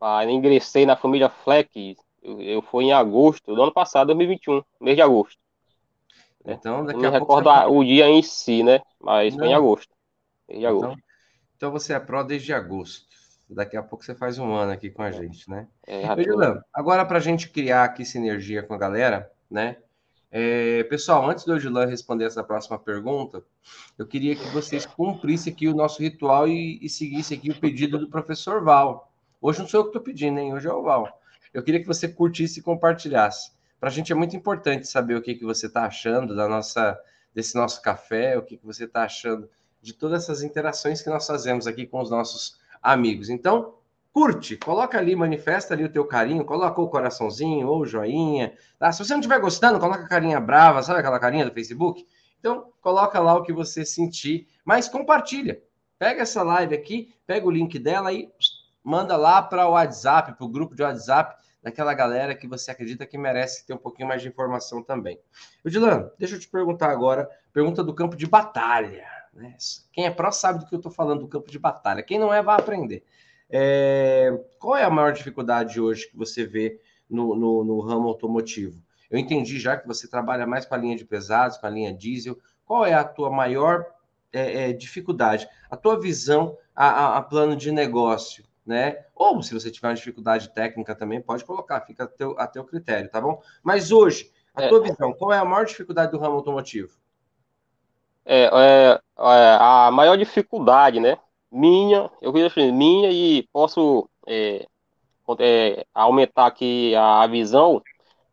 ah, 0.00 0.24
ingressei 0.24 0.86
na 0.86 0.96
família 0.96 1.28
Fleck, 1.28 1.96
eu, 2.22 2.40
eu 2.40 2.62
fui 2.62 2.84
em 2.84 2.92
agosto 2.92 3.54
do 3.54 3.62
ano 3.62 3.72
passado, 3.72 4.08
2021, 4.08 4.62
mês 4.80 4.96
de 4.96 5.02
agosto. 5.02 5.38
Então, 6.44 6.84
daqui 6.84 7.00
não 7.00 7.08
a 7.08 7.18
pouco. 7.18 7.34
recordo 7.34 7.50
você... 7.50 7.76
o 7.76 7.84
dia 7.84 8.08
em 8.08 8.22
si, 8.22 8.62
né? 8.62 8.80
Mas 9.00 9.34
não. 9.34 9.40
foi 9.40 9.48
em 9.48 9.54
agosto. 9.54 9.92
Então, 10.48 10.68
agosto. 10.68 10.86
Então, 10.86 11.02
então 11.56 11.70
você 11.72 11.92
é 11.92 12.00
pró 12.00 12.22
desde 12.22 12.52
agosto. 12.52 13.08
Daqui 13.50 13.76
a 13.76 13.82
pouco 13.82 14.04
você 14.04 14.14
faz 14.14 14.38
um 14.38 14.52
ano 14.52 14.72
aqui 14.72 14.90
com 14.90 15.02
a 15.02 15.10
gente, 15.10 15.48
né? 15.48 15.66
É, 15.86 16.02
agora 16.72 17.04
para 17.04 17.16
a 17.16 17.20
gente 17.20 17.48
criar 17.48 17.84
aqui 17.84 18.04
sinergia 18.04 18.62
com 18.62 18.74
a 18.74 18.78
galera, 18.78 19.30
né? 19.50 19.78
É, 20.30 20.84
pessoal, 20.84 21.28
antes 21.30 21.44
do 21.44 21.54
Odilan 21.54 21.86
responder 21.86 22.26
essa 22.26 22.44
próxima 22.44 22.78
pergunta, 22.78 23.42
eu 23.96 24.06
queria 24.06 24.36
que 24.36 24.46
vocês 24.48 24.84
cumprissem 24.84 25.52
aqui 25.52 25.68
o 25.68 25.74
nosso 25.74 26.02
ritual 26.02 26.46
e, 26.46 26.78
e 26.82 26.88
seguissem 26.88 27.38
aqui 27.38 27.50
o 27.50 27.58
pedido 27.58 27.98
do 27.98 28.08
professor 28.08 28.62
Val. 28.62 29.10
Hoje 29.40 29.60
não 29.60 29.66
sou 29.66 29.80
eu 29.80 29.84
que 29.84 29.90
estou 29.90 30.02
pedindo, 30.02 30.38
hein? 30.38 30.52
Hoje 30.52 30.68
é 30.68 30.72
o 30.72 30.82
Val. 30.82 31.20
Eu 31.54 31.62
queria 31.62 31.80
que 31.80 31.86
você 31.86 32.06
curtisse 32.08 32.60
e 32.60 32.62
compartilhasse. 32.62 33.52
Para 33.80 33.88
a 33.88 33.92
gente 33.92 34.12
é 34.12 34.14
muito 34.14 34.36
importante 34.36 34.86
saber 34.86 35.14
o 35.14 35.22
que, 35.22 35.34
que 35.34 35.44
você 35.44 35.66
está 35.66 35.86
achando 35.86 36.36
da 36.36 36.46
nossa, 36.46 37.00
desse 37.34 37.54
nosso 37.54 37.80
café, 37.80 38.36
o 38.36 38.42
que, 38.42 38.58
que 38.58 38.66
você 38.66 38.84
está 38.84 39.04
achando 39.04 39.48
de 39.80 39.94
todas 39.94 40.24
essas 40.24 40.42
interações 40.42 41.00
que 41.00 41.08
nós 41.08 41.26
fazemos 41.26 41.66
aqui 41.66 41.86
com 41.86 42.02
os 42.02 42.10
nossos 42.10 42.58
amigos. 42.82 43.30
Então, 43.30 43.77
curte, 44.18 44.56
coloca 44.56 44.98
ali, 44.98 45.14
manifesta 45.14 45.74
ali 45.74 45.84
o 45.84 45.88
teu 45.88 46.04
carinho, 46.04 46.44
coloca 46.44 46.80
o 46.80 46.88
coraçãozinho 46.88 47.68
ou 47.68 47.82
o 47.82 47.86
joinha. 47.86 48.52
Tá? 48.76 48.90
Se 48.90 48.98
você 48.98 49.12
não 49.12 49.20
estiver 49.20 49.38
gostando, 49.38 49.78
coloca 49.78 50.02
a 50.02 50.08
carinha 50.08 50.40
brava, 50.40 50.82
sabe 50.82 50.98
aquela 50.98 51.20
carinha 51.20 51.44
do 51.44 51.52
Facebook? 51.52 52.04
Então, 52.40 52.72
coloca 52.80 53.20
lá 53.20 53.36
o 53.36 53.44
que 53.44 53.52
você 53.52 53.84
sentir, 53.84 54.48
mas 54.64 54.88
compartilha. 54.88 55.62
Pega 56.00 56.22
essa 56.22 56.42
live 56.42 56.74
aqui, 56.74 57.14
pega 57.28 57.46
o 57.46 57.50
link 57.50 57.78
dela 57.78 58.12
e 58.12 58.28
manda 58.82 59.16
lá 59.16 59.40
para 59.40 59.68
o 59.68 59.74
WhatsApp, 59.74 60.32
para 60.32 60.44
o 60.44 60.48
grupo 60.48 60.74
de 60.74 60.82
WhatsApp 60.82 61.36
daquela 61.62 61.94
galera 61.94 62.34
que 62.34 62.48
você 62.48 62.72
acredita 62.72 63.06
que 63.06 63.16
merece 63.16 63.64
ter 63.64 63.72
um 63.72 63.78
pouquinho 63.78 64.08
mais 64.08 64.20
de 64.20 64.26
informação 64.26 64.82
também. 64.82 65.20
Dilan, 65.64 66.10
deixa 66.18 66.34
eu 66.34 66.40
te 66.40 66.48
perguntar 66.48 66.90
agora, 66.90 67.30
pergunta 67.52 67.84
do 67.84 67.94
campo 67.94 68.16
de 68.16 68.26
batalha. 68.26 69.06
Né? 69.32 69.54
Quem 69.92 70.06
é 70.06 70.10
pró 70.10 70.32
sabe 70.32 70.58
do 70.58 70.66
que 70.66 70.74
eu 70.74 70.78
estou 70.78 70.90
falando 70.90 71.20
do 71.20 71.28
campo 71.28 71.48
de 71.48 71.58
batalha. 71.58 72.02
Quem 72.02 72.18
não 72.18 72.34
é, 72.34 72.42
vai 72.42 72.56
aprender. 72.58 73.04
É... 73.50 74.38
Qual 74.58 74.76
é 74.76 74.84
a 74.84 74.90
maior 74.90 75.12
dificuldade 75.12 75.80
hoje 75.80 76.08
que 76.08 76.16
você 76.16 76.44
vê 76.44 76.80
no, 77.08 77.34
no, 77.34 77.64
no 77.64 77.80
ramo 77.80 78.08
automotivo? 78.08 78.82
Eu 79.10 79.18
entendi 79.18 79.58
já 79.58 79.76
que 79.76 79.86
você 79.86 80.08
trabalha 80.08 80.46
mais 80.46 80.66
com 80.66 80.74
a 80.74 80.78
linha 80.78 80.96
de 80.96 81.04
pesados, 81.04 81.56
com 81.56 81.66
a 81.66 81.70
linha 81.70 81.94
diesel. 81.94 82.38
Qual 82.64 82.84
é 82.84 82.92
a 82.92 83.04
tua 83.04 83.30
maior 83.30 83.86
é, 84.32 84.70
é, 84.70 84.72
dificuldade? 84.72 85.48
A 85.70 85.76
tua 85.76 85.98
visão 85.98 86.56
a, 86.74 86.88
a, 86.88 87.16
a 87.16 87.22
plano 87.22 87.56
de 87.56 87.72
negócio? 87.72 88.44
né? 88.68 88.98
Ou 89.14 89.42
se 89.42 89.54
você 89.54 89.70
tiver 89.70 89.88
uma 89.88 89.94
dificuldade 89.94 90.50
técnica 90.50 90.94
também, 90.94 91.22
pode 91.22 91.42
colocar, 91.42 91.80
fica 91.80 92.04
a 92.04 92.06
teu, 92.06 92.38
a 92.38 92.46
teu 92.46 92.62
critério, 92.62 93.08
tá 93.08 93.18
bom? 93.18 93.42
Mas 93.62 93.90
hoje, 93.90 94.30
a 94.54 94.64
é. 94.64 94.68
tua 94.68 94.82
visão, 94.82 95.14
qual 95.14 95.32
é 95.32 95.38
a 95.38 95.44
maior 95.44 95.64
dificuldade 95.64 96.12
do 96.12 96.18
ramo 96.18 96.36
automotivo? 96.36 96.98
É, 98.26 98.44
é, 98.44 99.00
é 99.18 99.56
a 99.58 99.90
maior 99.90 100.18
dificuldade, 100.18 101.00
né? 101.00 101.16
Minha, 101.50 102.10
eu 102.20 102.32
assim, 102.46 102.70
minha 102.72 103.10
e 103.10 103.48
posso 103.52 104.08
é, 104.26 104.66
é, 105.40 105.86
aumentar 105.94 106.46
aqui 106.46 106.94
a, 106.94 107.22
a 107.22 107.26
visão 107.26 107.82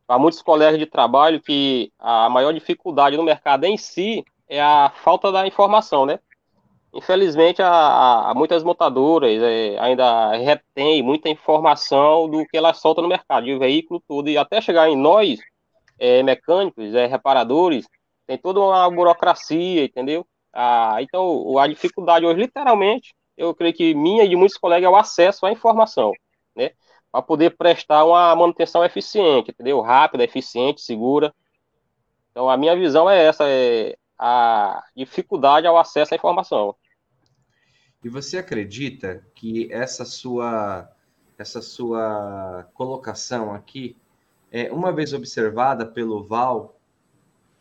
para 0.05 0.19
muitos 0.19 0.41
colegas 0.41 0.77
de 0.79 0.85
trabalho 0.85 1.41
que 1.41 1.91
a 1.97 2.29
maior 2.29 2.53
dificuldade 2.53 3.17
no 3.17 3.23
mercado 3.23 3.63
em 3.65 3.77
si 3.77 4.23
é 4.47 4.61
a 4.61 4.91
falta 5.03 5.31
da 5.31 5.47
informação, 5.47 6.05
né? 6.05 6.19
infelizmente, 6.95 7.61
há, 7.61 8.29
há 8.29 8.33
muitas 8.33 8.63
montadoras 8.63 9.41
é, 9.43 9.77
ainda 9.79 10.31
retém 10.37 11.03
muita 11.03 11.27
informação 11.29 12.29
do 12.29 12.45
que 12.45 12.55
ela 12.55 12.73
solta 12.73 13.01
no 13.01 13.07
mercado, 13.09 13.45
de 13.45 13.57
veículo, 13.57 14.01
tudo, 14.07 14.29
e 14.29 14.37
até 14.37 14.61
chegar 14.61 14.89
em 14.89 14.95
nós, 14.95 15.39
é, 15.99 16.23
mecânicos, 16.23 16.95
é, 16.95 17.05
reparadores, 17.05 17.85
tem 18.25 18.37
toda 18.37 18.61
uma 18.61 18.89
burocracia, 18.89 19.83
entendeu? 19.83 20.25
Ah, 20.55 20.97
então, 21.01 21.57
a 21.57 21.67
dificuldade 21.67 22.25
hoje, 22.25 22.39
literalmente, 22.39 23.13
eu 23.35 23.53
creio 23.53 23.73
que 23.73 23.93
minha 23.93 24.23
e 24.23 24.29
de 24.29 24.37
muitos 24.37 24.57
colegas 24.57 24.87
é 24.87 24.89
o 24.89 24.95
acesso 24.95 25.45
à 25.45 25.51
informação, 25.51 26.13
né? 26.55 26.71
Para 27.11 27.21
poder 27.21 27.57
prestar 27.57 28.05
uma 28.05 28.33
manutenção 28.33 28.83
eficiente, 28.83 29.51
entendeu? 29.51 29.81
Rápida, 29.81 30.23
eficiente, 30.23 30.79
segura. 30.81 31.33
Então, 32.31 32.49
a 32.49 32.55
minha 32.55 32.73
visão 32.73 33.09
é 33.09 33.25
essa, 33.25 33.43
é 33.49 33.97
a 34.17 34.81
dificuldade 34.95 35.67
ao 35.67 35.77
acesso 35.77 36.13
à 36.13 36.17
informação. 36.17 36.73
E 38.01 38.07
você 38.07 38.37
acredita 38.37 39.25
que 39.35 39.67
essa 39.73 40.05
sua 40.05 40.89
essa 41.37 41.61
sua 41.61 42.65
colocação 42.73 43.53
aqui, 43.53 43.97
é, 44.49 44.71
uma 44.71 44.93
vez 44.93 45.11
observada 45.11 45.85
pelo 45.85 46.23
Val, 46.23 46.79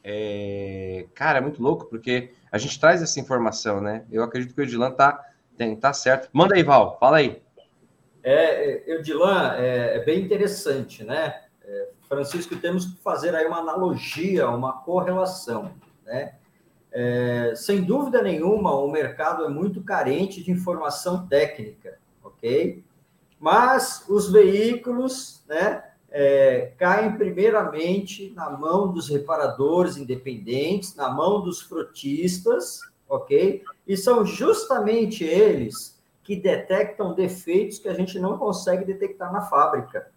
é, 0.05 1.07
cara, 1.13 1.39
é 1.39 1.41
muito 1.41 1.61
louco, 1.61 1.87
porque 1.87 2.33
a 2.55 2.59
gente 2.59 2.79
traz 2.79 3.03
essa 3.03 3.19
informação, 3.19 3.81
né? 3.81 4.05
Eu 4.13 4.23
acredito 4.23 4.55
que 4.55 4.61
o 4.61 4.63
Edilan 4.63 4.93
tá, 4.93 5.29
tem, 5.59 5.75
tá 5.75 5.93
certo. 5.93 6.29
Manda 6.33 6.55
aí, 6.55 6.63
Val, 6.63 6.97
fala 7.01 7.17
aí. 7.17 7.43
É, 8.23 8.93
Edilan, 8.93 9.57
é, 9.57 9.97
é 9.97 10.05
bem 10.05 10.23
interessante, 10.23 11.03
né? 11.03 11.43
É, 11.65 11.89
Francisco, 12.09 12.55
temos 12.55 12.87
que 12.87 13.03
fazer 13.03 13.35
aí 13.35 13.45
uma 13.45 13.59
analogia, 13.59 14.49
uma 14.49 14.73
correlação, 14.73 15.73
né? 16.07 16.37
É, 16.93 17.55
sem 17.57 17.83
dúvida 17.83 18.23
nenhuma, 18.23 18.73
o 18.73 18.89
mercado 18.89 19.45
é 19.45 19.49
muito 19.49 19.83
carente 19.83 20.41
de 20.41 20.53
informação 20.53 21.27
técnica, 21.27 21.99
ok? 22.23 22.85
Mas 23.41 24.05
os 24.09 24.31
veículos, 24.31 25.45
né, 25.49 25.83
é, 26.17 26.73
caem 26.79 27.17
primeiramente 27.17 28.33
na 28.37 28.49
mão 28.49 28.93
dos 28.93 29.09
reparadores 29.09 29.97
independentes, 29.97 30.95
na 30.95 31.09
mão 31.11 31.43
dos 31.43 31.61
frotistas, 31.61 32.83
ok? 33.09 33.65
E 33.85 33.97
são 33.97 34.25
justamente 34.25 35.25
eles 35.25 36.01
que 36.23 36.37
detectam 36.37 37.15
defeitos 37.15 37.81
que 37.81 37.89
a 37.89 37.95
gente 37.95 38.17
não 38.21 38.39
consegue 38.39 38.85
detectar 38.85 39.33
na 39.33 39.41
fábrica, 39.41 40.09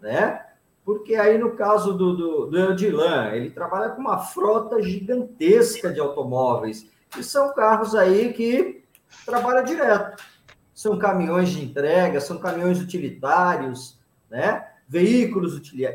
né? 0.00 0.44
Porque 0.84 1.14
aí, 1.14 1.38
no 1.38 1.52
caso 1.52 1.92
do, 1.92 2.16
do, 2.16 2.46
do 2.46 2.72
Edilan, 2.72 3.30
ele 3.30 3.50
trabalha 3.50 3.90
com 3.90 4.00
uma 4.00 4.18
frota 4.18 4.82
gigantesca 4.82 5.92
de 5.92 6.00
automóveis, 6.00 6.90
e 7.16 7.22
são 7.22 7.54
carros 7.54 7.94
aí 7.94 8.32
que 8.32 8.82
trabalham 9.24 9.62
direto. 9.62 10.20
São 10.74 10.98
caminhões 10.98 11.50
de 11.50 11.64
entrega, 11.64 12.20
são 12.20 12.38
caminhões 12.38 12.80
utilitários, 12.80 13.96
né? 14.28 14.72
Veículos 14.88 15.54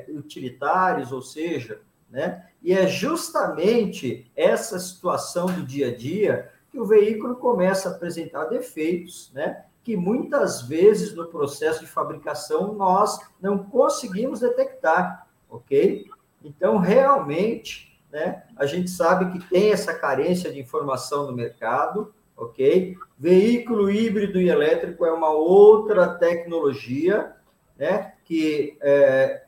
utilitários, 0.10 1.12
ou 1.12 1.22
seja, 1.22 1.82
né? 2.10 2.46
E 2.62 2.74
é 2.74 2.86
justamente 2.88 4.30
essa 4.36 4.78
situação 4.78 5.48
do 5.48 5.64
dia 5.64 5.88
a 5.88 5.96
dia 5.96 6.52
que 6.70 6.80
o 6.80 6.86
veículo 6.86 7.36
começa 7.36 7.90
a 7.90 7.92
apresentar 7.94 8.46
defeitos, 8.46 9.32
né? 9.34 9.64
Que 9.84 9.98
muitas 9.98 10.62
vezes 10.62 11.16
no 11.16 11.26
processo 11.28 11.80
de 11.80 11.88
fabricação 11.88 12.74
nós 12.74 13.20
não 13.42 13.58
conseguimos 13.58 14.42
detectar, 14.42 15.28
ok? 15.50 16.08
Então, 16.44 16.78
realmente, 16.78 18.00
né? 18.12 18.44
A 18.56 18.66
gente 18.66 18.90
sabe 18.90 19.32
que 19.32 19.50
tem 19.50 19.72
essa 19.72 19.94
carência 19.94 20.52
de 20.52 20.60
informação 20.60 21.28
no 21.28 21.34
mercado, 21.34 22.14
ok? 22.36 22.98
Veículo 23.18 23.90
híbrido 23.90 24.40
e 24.40 24.50
elétrico 24.50 25.06
é 25.06 25.12
uma 25.12 25.30
outra 25.30 26.08
tecnologia, 26.08 27.34
né? 27.82 28.14
que, 28.24 28.78
é, 28.80 29.42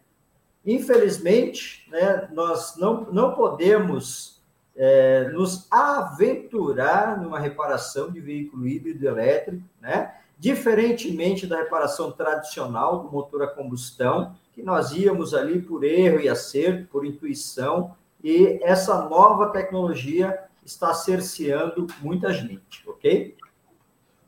infelizmente, 0.66 1.88
né, 1.92 2.28
nós 2.34 2.76
não, 2.78 3.02
não 3.12 3.36
podemos 3.36 4.42
é, 4.76 5.30
nos 5.30 5.68
aventurar 5.70 7.22
numa 7.22 7.40
reparação 7.40 8.12
de 8.12 8.20
veículo 8.20 8.68
híbrido 8.68 9.08
elétrico, 9.08 9.62
né? 9.80 10.16
diferentemente 10.40 11.46
da 11.46 11.58
reparação 11.58 12.12
tradicional 12.12 13.04
do 13.04 13.12
motor 13.12 13.44
a 13.44 13.48
combustão, 13.48 14.36
que 14.52 14.64
nós 14.64 14.92
íamos 14.94 15.36
ali 15.36 15.62
por 15.62 15.84
erro 15.84 16.20
e 16.20 16.28
acerto, 16.28 16.88
por 16.88 17.06
intuição, 17.06 17.96
e 18.24 18.60
essa 18.64 19.08
nova 19.08 19.52
tecnologia 19.52 20.40
está 20.66 20.92
cerceando 20.92 21.86
muita 22.02 22.34
gente, 22.34 22.84
ok? 22.88 23.36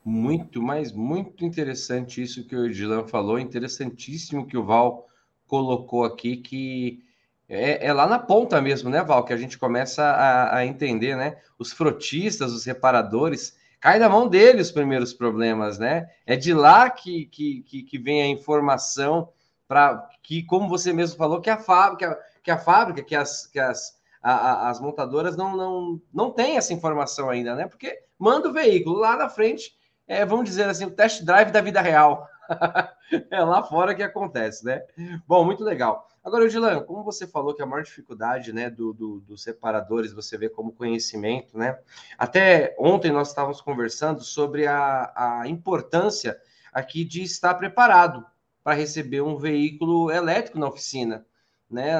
Muito, 0.07 0.61
mas 0.61 0.91
muito 0.91 1.43
interessante 1.43 2.21
isso 2.21 2.45
que 2.45 2.55
o 2.55 2.67
Edilan 2.67 3.07
falou, 3.07 3.39
interessantíssimo 3.39 4.45
que 4.45 4.55
o 4.55 4.63
Val 4.63 5.07
colocou 5.47 6.03
aqui, 6.03 6.37
que 6.37 7.03
é, 7.49 7.87
é, 7.87 7.91
lá 7.91 8.05
na 8.05 8.19
ponta 8.19 8.61
mesmo, 8.61 8.87
né, 8.87 9.03
Val, 9.03 9.25
que 9.25 9.33
a 9.33 9.37
gente 9.37 9.57
começa 9.57 10.03
a, 10.03 10.57
a, 10.57 10.65
entender, 10.65 11.15
né? 11.17 11.37
Os 11.57 11.73
frotistas, 11.73 12.51
os 12.51 12.65
reparadores, 12.65 13.57
cai 13.79 13.97
na 13.97 14.07
mão 14.07 14.27
deles 14.27 14.67
os 14.67 14.71
primeiros 14.71 15.11
problemas, 15.11 15.79
né? 15.79 16.07
É 16.23 16.35
de 16.35 16.53
lá 16.53 16.87
que, 16.87 17.25
que, 17.25 17.63
que, 17.63 17.81
que 17.81 17.97
vem 17.97 18.21
a 18.21 18.27
informação 18.27 19.29
para 19.67 20.07
que, 20.21 20.43
como 20.43 20.69
você 20.69 20.93
mesmo 20.93 21.17
falou, 21.17 21.41
que 21.41 21.49
a 21.49 21.57
fábrica, 21.57 22.15
que 22.43 22.51
a 22.51 22.59
fábrica, 22.59 23.01
que 23.01 23.15
as, 23.15 23.47
que 23.47 23.59
as, 23.59 23.99
a, 24.21 24.33
a, 24.33 24.69
as 24.69 24.79
montadoras 24.79 25.35
não, 25.35 25.57
não, 25.57 26.01
não 26.13 26.29
têm 26.29 26.57
essa 26.57 26.73
informação 26.73 27.27
ainda, 27.27 27.55
né? 27.55 27.67
Porque 27.67 28.03
manda 28.19 28.49
o 28.49 28.53
veículo 28.53 28.99
lá 28.99 29.17
na 29.17 29.29
frente 29.29 29.73
é, 30.07 30.25
vamos 30.25 30.45
dizer 30.45 30.69
assim, 30.69 30.85
o 30.85 30.91
test 30.91 31.23
drive 31.23 31.51
da 31.51 31.61
vida 31.61 31.81
real. 31.81 32.27
é 33.31 33.43
lá 33.43 33.63
fora 33.63 33.95
que 33.95 34.03
acontece, 34.03 34.63
né? 34.63 34.83
Bom, 35.27 35.43
muito 35.43 35.63
legal. 35.63 36.07
Agora, 36.23 36.47
Dilan, 36.47 36.83
como 36.83 37.03
você 37.03 37.27
falou 37.27 37.53
que 37.53 37.61
a 37.61 37.65
maior 37.65 37.83
dificuldade 37.83 38.51
né, 38.51 38.69
do, 38.69 38.93
do, 38.93 39.19
dos 39.21 39.43
separadores 39.43 40.13
você 40.13 40.37
vê 40.37 40.49
como 40.49 40.71
conhecimento, 40.73 41.57
né? 41.57 41.79
Até 42.17 42.75
ontem 42.79 43.11
nós 43.11 43.29
estávamos 43.29 43.61
conversando 43.61 44.23
sobre 44.23 44.65
a, 44.65 45.11
a 45.15 45.47
importância 45.47 46.39
aqui 46.73 47.03
de 47.05 47.21
estar 47.21 47.53
preparado 47.55 48.25
para 48.63 48.75
receber 48.75 49.21
um 49.21 49.37
veículo 49.37 50.11
elétrico 50.11 50.57
na 50.57 50.67
oficina, 50.67 51.25
né? 51.69 51.91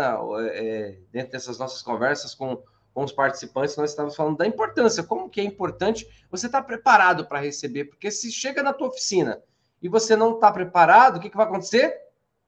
É, 0.53 0.99
dentro 1.11 1.31
dessas 1.31 1.59
nossas 1.59 1.81
conversas 1.83 2.33
com 2.33 2.63
com 2.95 3.03
os 3.03 3.11
participantes, 3.11 3.75
nós 3.75 3.89
estávamos 3.89 4.15
falando 4.15 4.37
da 4.37 4.47
importância, 4.47 5.03
como 5.03 5.29
que 5.29 5.41
é 5.41 5.43
importante 5.43 6.07
você 6.31 6.45
estar 6.45 6.61
tá 6.61 6.65
preparado 6.65 7.25
para 7.25 7.41
receber, 7.41 7.85
porque 7.85 8.09
se 8.09 8.31
chega 8.31 8.63
na 8.63 8.71
tua 8.71 8.87
oficina 8.87 9.43
e 9.81 9.89
você 9.89 10.15
não 10.15 10.35
está 10.35 10.49
preparado, 10.49 11.17
o 11.17 11.19
que, 11.19 11.29
que 11.29 11.35
vai 11.35 11.45
acontecer? 11.45 11.93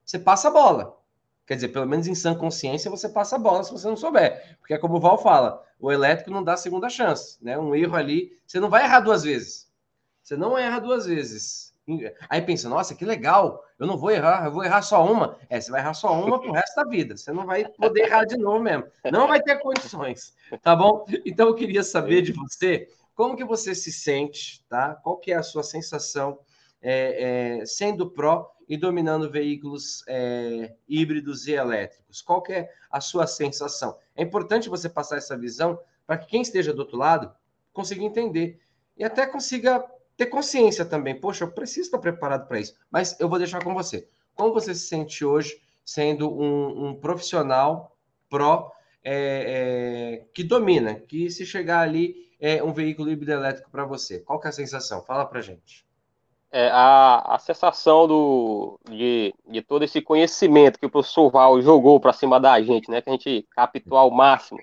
Você 0.06 0.18
passa 0.18 0.48
a 0.48 0.52
bola. 0.52 0.98
Quer 1.46 1.56
dizer, 1.56 1.68
pelo 1.68 1.86
menos 1.86 2.08
em 2.08 2.16
sã 2.16 2.34
consciência, 2.34 2.90
você 2.90 3.10
passa 3.10 3.36
a 3.36 3.40
bola 3.40 3.62
se 3.62 3.74
você 3.74 3.88
não 3.90 3.98
souber. 3.98 4.58
Porque 4.60 4.74
é 4.74 4.78
como 4.78 4.96
o 4.96 5.00
Val 5.02 5.22
fala, 5.22 5.62
o 5.78 5.92
elétrico 5.92 6.32
não 6.32 6.42
dá 6.42 6.56
segunda 6.56 6.90
chance, 6.90 7.38
né? 7.44 7.60
Um 7.60 7.76
erro 7.76 7.98
ali, 7.98 8.32
você 8.46 8.58
não 8.58 8.70
vai 8.70 8.86
errar 8.86 9.02
duas 9.02 9.24
vezes. 9.24 9.70
Você 10.24 10.38
não 10.38 10.58
erra 10.58 10.80
duas 10.80 11.06
vezes. 11.06 11.67
Aí 12.30 12.42
pensa, 12.42 12.68
nossa, 12.68 12.94
que 12.94 13.06
legal, 13.06 13.64
eu 13.80 13.88
não 13.88 13.98
vou 13.98 14.12
errar, 14.12 14.46
eu 14.46 14.52
vou 14.52 14.64
errar 14.64 14.82
só 14.82 15.06
uma. 15.06 15.38
É, 15.50 15.60
você 15.60 15.72
vai 15.72 15.80
errar 15.80 15.94
só 15.94 16.12
uma 16.14 16.40
pro 16.40 16.52
resto 16.52 16.76
da 16.76 16.84
vida. 16.84 17.16
Você 17.16 17.32
não 17.32 17.46
vai 17.46 17.66
poder 17.66 18.02
errar 18.02 18.26
de 18.26 18.38
novo 18.38 18.60
mesmo. 18.60 18.86
Não 19.10 19.28
vai 19.28 19.42
ter 19.42 19.58
condições, 19.60 20.36
tá 20.62 20.76
bom? 20.76 21.06
Então 21.26 21.48
eu 21.48 21.56
queria 21.56 21.84
saber 21.84 22.22
de 22.22 22.34
você 22.34 22.90
como 23.16 23.38
que 23.38 23.46
você 23.46 23.74
se 23.74 23.92
sente, 23.92 24.64
tá? 24.68 24.96
Qual 24.96 25.18
que 25.18 25.32
é 25.32 25.36
a 25.36 25.44
sua 25.44 25.64
sensação 25.64 26.40
é, 26.82 27.60
é, 27.62 27.66
sendo 27.66 28.12
pró 28.12 28.52
e 28.68 28.76
dominando 28.76 29.32
veículos 29.32 30.04
é, 30.08 30.76
híbridos 30.90 31.48
e 31.48 31.54
elétricos? 31.54 32.22
Qual 32.22 32.42
que 32.42 32.52
é 32.52 32.70
a 32.92 33.00
sua 33.00 33.26
sensação? 33.26 33.98
É 34.14 34.22
importante 34.22 34.68
você 34.68 34.90
passar 34.90 35.18
essa 35.18 35.38
visão 35.38 35.80
para 36.06 36.18
que 36.18 36.28
quem 36.28 36.42
esteja 36.42 36.74
do 36.74 36.80
outro 36.80 36.98
lado 36.98 37.34
consiga 37.72 38.04
entender 38.04 38.60
e 38.98 39.06
até 39.06 39.26
consiga 39.26 39.84
ter 40.18 40.26
consciência 40.26 40.84
também. 40.84 41.20
Poxa, 41.20 41.46
eu 41.46 41.52
preciso 41.52 41.88
estar 41.88 42.00
preparado 42.00 42.48
para 42.48 42.60
isso. 42.60 42.76
Mas 42.92 43.18
eu 43.20 43.30
vou 43.30 43.38
deixar 43.38 43.64
com 43.64 43.74
você. 43.74 44.08
Como 44.36 44.54
você 44.54 44.74
se 44.74 44.88
sente 44.88 45.24
hoje 45.24 45.62
sendo 45.86 46.30
um, 46.30 46.88
um 46.88 46.96
profissional 46.96 47.96
pró 48.30 48.72
é, 49.04 50.20
é, 50.20 50.26
que 50.34 50.44
domina, 50.44 50.96
que 50.96 51.30
se 51.30 51.46
chegar 51.46 51.80
ali 51.80 52.28
é 52.40 52.62
um 52.62 52.74
veículo 52.74 53.10
híbrido 53.10 53.32
elétrico 53.32 53.70
para 53.72 53.86
você? 53.86 54.20
Qual 54.20 54.40
que 54.40 54.48
é 54.48 54.50
a 54.50 54.54
sensação? 54.54 55.04
Fala 55.04 55.26
para 55.26 55.42
gente. 55.42 55.86
É, 56.52 56.70
a, 56.70 57.36
a 57.36 57.40
sensação 57.40 58.08
do, 58.08 58.80
de, 58.90 59.34
de 59.48 59.62
todo 59.62 59.84
esse 59.84 60.02
conhecimento 60.02 60.80
que 60.80 60.86
o 60.86 60.90
professor 60.90 61.30
Val 61.30 61.62
jogou 61.62 62.00
para 62.00 62.14
cima 62.14 62.40
da 62.40 62.60
gente, 62.62 62.90
né? 62.90 63.02
Que 63.02 63.10
a 63.10 63.14
gente 63.14 63.48
captou 63.52 63.98
ao 63.98 64.10
máximo. 64.10 64.60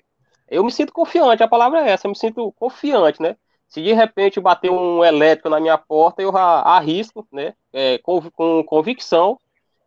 Eu 0.47 0.63
me 0.63 0.71
sinto 0.71 0.93
confiante, 0.93 1.43
a 1.43 1.47
palavra 1.47 1.81
é 1.81 1.91
essa, 1.91 2.07
eu 2.07 2.09
me 2.09 2.17
sinto 2.17 2.51
confiante, 2.53 3.21
né? 3.21 3.35
Se 3.67 3.81
de 3.81 3.93
repente 3.93 4.39
bater 4.39 4.71
um 4.71 5.03
elétrico 5.03 5.49
na 5.49 5.59
minha 5.59 5.77
porta, 5.77 6.21
eu 6.21 6.35
arrisco, 6.35 7.27
né, 7.31 7.53
é, 7.73 7.97
com, 7.99 8.21
com 8.31 8.63
convicção 8.63 9.39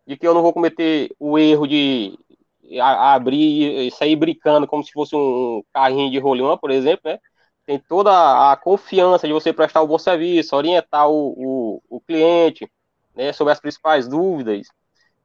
de 0.07 0.17
que 0.17 0.27
eu 0.27 0.35
não 0.35 0.43
vou 0.43 0.53
cometer 0.53 1.11
o 1.19 1.39
erro 1.39 1.67
de 1.67 2.19
abrir 2.81 3.87
e 3.87 3.91
sair 3.91 4.17
brincando 4.17 4.67
como 4.67 4.85
se 4.85 4.93
fosse 4.93 5.15
um 5.17 5.63
carrinho 5.73 6.11
de 6.11 6.19
rolimã, 6.19 6.57
por 6.57 6.71
exemplo, 6.71 7.11
né? 7.11 7.19
Tem 7.67 7.79
toda 7.79 8.53
a 8.53 8.57
confiança 8.57 9.27
de 9.27 9.33
você 9.33 9.53
prestar 9.53 9.83
o 9.83 9.87
bom 9.87 9.99
serviço, 9.99 10.57
orientar 10.57 11.09
o, 11.09 11.35
o, 11.37 11.83
o 11.89 12.01
cliente, 12.01 12.71
né, 13.15 13.33
sobre 13.33 13.53
as 13.53 13.61
principais 13.61 14.09
dúvidas. 14.09 14.69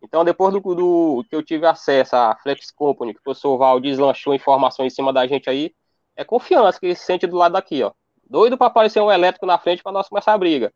Então, 0.01 0.25
depois 0.25 0.53
do, 0.53 0.59
do, 0.59 1.25
que 1.29 1.35
eu 1.35 1.43
tive 1.43 1.65
acesso 1.65 2.15
à 2.15 2.35
Flex 2.35 2.71
Company, 2.71 3.13
que 3.13 3.19
o 3.21 3.23
professor 3.23 3.57
Val 3.57 3.79
deslanchou 3.79 4.33
informações 4.35 4.91
em 4.91 4.95
cima 4.95 5.13
da 5.13 5.25
gente 5.25 5.49
aí, 5.49 5.73
é 6.15 6.25
confiança 6.25 6.79
que 6.79 6.87
ele 6.87 6.95
sente 6.95 7.25
do 7.25 7.37
lado 7.37 7.53
daqui, 7.53 7.81
ó 7.83 7.91
Doido 8.29 8.57
para 8.57 8.67
aparecer 8.67 9.01
um 9.01 9.11
elétrico 9.11 9.45
na 9.45 9.57
frente 9.57 9.83
para 9.83 9.91
nós 9.91 10.09
começar 10.09 10.33
a 10.33 10.37
briga. 10.37 10.73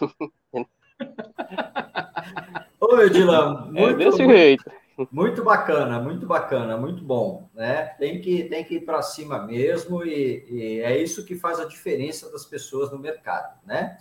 Oi, 2.80 3.06
Edilão. 3.06 3.70
É 3.74 3.92
desse 3.92 4.22
muito, 4.22 4.36
jeito. 4.36 4.64
Muito 5.12 5.44
bacana, 5.44 6.00
muito 6.00 6.26
bacana, 6.26 6.76
muito 6.76 7.04
bom. 7.04 7.48
Né? 7.54 7.84
Tem, 7.98 8.20
que, 8.20 8.44
tem 8.44 8.64
que 8.64 8.76
ir 8.76 8.80
para 8.80 9.02
cima 9.02 9.38
mesmo, 9.38 10.02
e, 10.04 10.46
e, 10.48 10.80
é 10.80 10.98
isso 11.00 11.24
que 11.24 11.34
faz 11.34 11.60
a 11.60 11.66
diferença 11.66 12.30
das 12.32 12.44
pessoas 12.44 12.90
no 12.90 12.98
mercado. 12.98 13.58
Né? 13.64 13.96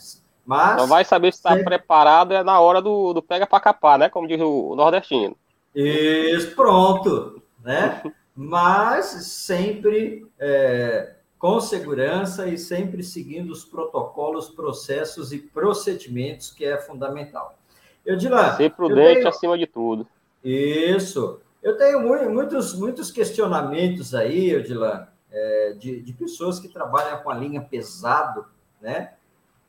Mas. 0.46 0.82
Só 0.82 0.88
vai 0.88 1.04
saber 1.04 1.34
se 1.34 1.40
está 1.40 1.58
preparado 1.58 2.34
é 2.34 2.44
na 2.44 2.60
hora 2.60 2.82
do, 2.82 3.14
do 3.14 3.22
pega 3.22 3.48
para 3.48 3.60
capar, 3.60 4.00
né? 4.00 4.10
Como 4.10 4.28
diz 4.28 4.40
o 4.40 4.76
nordestino. 4.76 5.36
Isso, 5.74 6.56
pronto. 6.56 7.42
Né? 7.64 8.02
Mas 8.36 9.06
sempre 9.06 10.28
é, 10.38 11.15
com 11.46 11.62
segurança 11.62 12.48
e 12.48 12.58
sempre 12.58 13.04
seguindo 13.04 13.52
os 13.52 13.64
protocolos, 13.64 14.50
processos 14.50 15.32
e 15.32 15.38
procedimentos, 15.38 16.50
que 16.50 16.66
é 16.66 16.76
fundamental. 16.76 17.56
Eu 18.04 18.16
diria, 18.16 18.56
Ser 18.56 18.72
prudente 18.72 19.18
tenho... 19.18 19.28
acima 19.28 19.56
de 19.56 19.68
tudo. 19.68 20.08
Isso. 20.44 21.40
Eu 21.62 21.78
tenho 21.78 22.02
muitos, 22.02 22.74
muitos 22.74 23.12
questionamentos 23.12 24.16
aí, 24.16 24.56
Odilan, 24.56 25.08
é, 25.32 25.76
de, 25.78 26.02
de 26.02 26.14
pessoas 26.14 26.60
que 26.60 26.68
trabalham 26.68 27.22
com 27.22 27.30
a 27.30 27.36
linha 27.36 27.62
pesado, 27.62 28.48
né? 28.82 29.14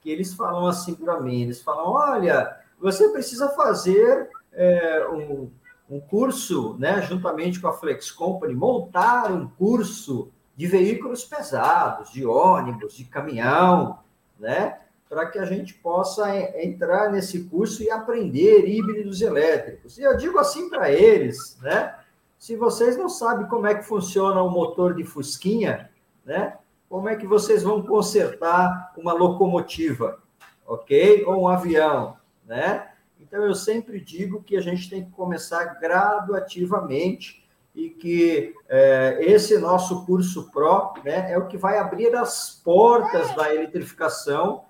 Que 0.01 0.11
eles 0.11 0.33
falam 0.33 0.67
assim 0.67 0.95
para 0.95 1.21
mim, 1.21 1.43
eles 1.43 1.61
falam, 1.61 1.91
olha, 1.91 2.57
você 2.81 3.11
precisa 3.11 3.51
fazer 3.51 4.31
é, 4.51 5.07
um, 5.11 5.51
um 5.91 6.01
curso, 6.01 6.75
né, 6.79 7.03
juntamente 7.03 7.61
com 7.61 7.69
a 7.69 7.75
Flex 7.75 8.11
Company, 8.11 8.55
montar 8.55 9.31
um 9.31 9.47
curso 9.47 10.33
de 10.57 10.67
veículos 10.67 11.25
pesados, 11.25 12.11
de 12.11 12.25
ônibus, 12.25 12.95
de 12.95 13.05
caminhão, 13.05 13.99
né? 14.39 14.81
Para 15.09 15.27
que 15.27 15.39
a 15.39 15.45
gente 15.45 15.75
possa 15.75 16.35
entrar 16.61 17.13
nesse 17.13 17.45
curso 17.45 17.83
e 17.83 17.91
aprender 17.91 18.67
híbridos 18.67 19.21
elétricos. 19.21 19.99
E 19.99 20.03
eu 20.03 20.17
digo 20.17 20.39
assim 20.39 20.69
para 20.71 20.91
eles, 20.91 21.59
né? 21.61 21.95
Se 22.39 22.57
vocês 22.57 22.97
não 22.97 23.09
sabem 23.09 23.47
como 23.47 23.67
é 23.67 23.75
que 23.75 23.85
funciona 23.85 24.43
o 24.43 24.51
motor 24.51 24.95
de 24.95 25.05
Fusquinha, 25.05 25.91
né? 26.25 26.57
Como 26.89 27.09
é 27.09 27.17
que 27.17 27.27
vocês 27.27 27.63
vão 27.63 27.83
consertar 27.83 28.93
uma 28.97 29.13
locomotiva, 29.13 30.21
ok? 30.67 31.25
Ou 31.25 31.43
um 31.43 31.49
avião, 31.49 32.17
né? 32.47 32.91
Então 33.21 33.45
eu 33.45 33.55
sempre 33.55 34.01
digo 34.01 34.43
que 34.43 34.57
a 34.57 34.61
gente 34.61 34.89
tem 34.89 35.05
que 35.05 35.11
começar 35.11 35.65
graduativamente 35.81 37.46
e 37.77 37.91
que 37.91 38.55
é, 38.69 39.19
esse 39.21 39.59
nosso 39.59 40.07
curso 40.07 40.51
Pro 40.51 40.95
né, 41.05 41.31
é 41.31 41.39
o 41.39 41.47
que 41.47 41.59
vai 41.59 41.79
abrir 41.79 42.17
as 42.17 42.63
portas 42.65 43.37
da 43.37 43.55
eletrificação 43.55 44.65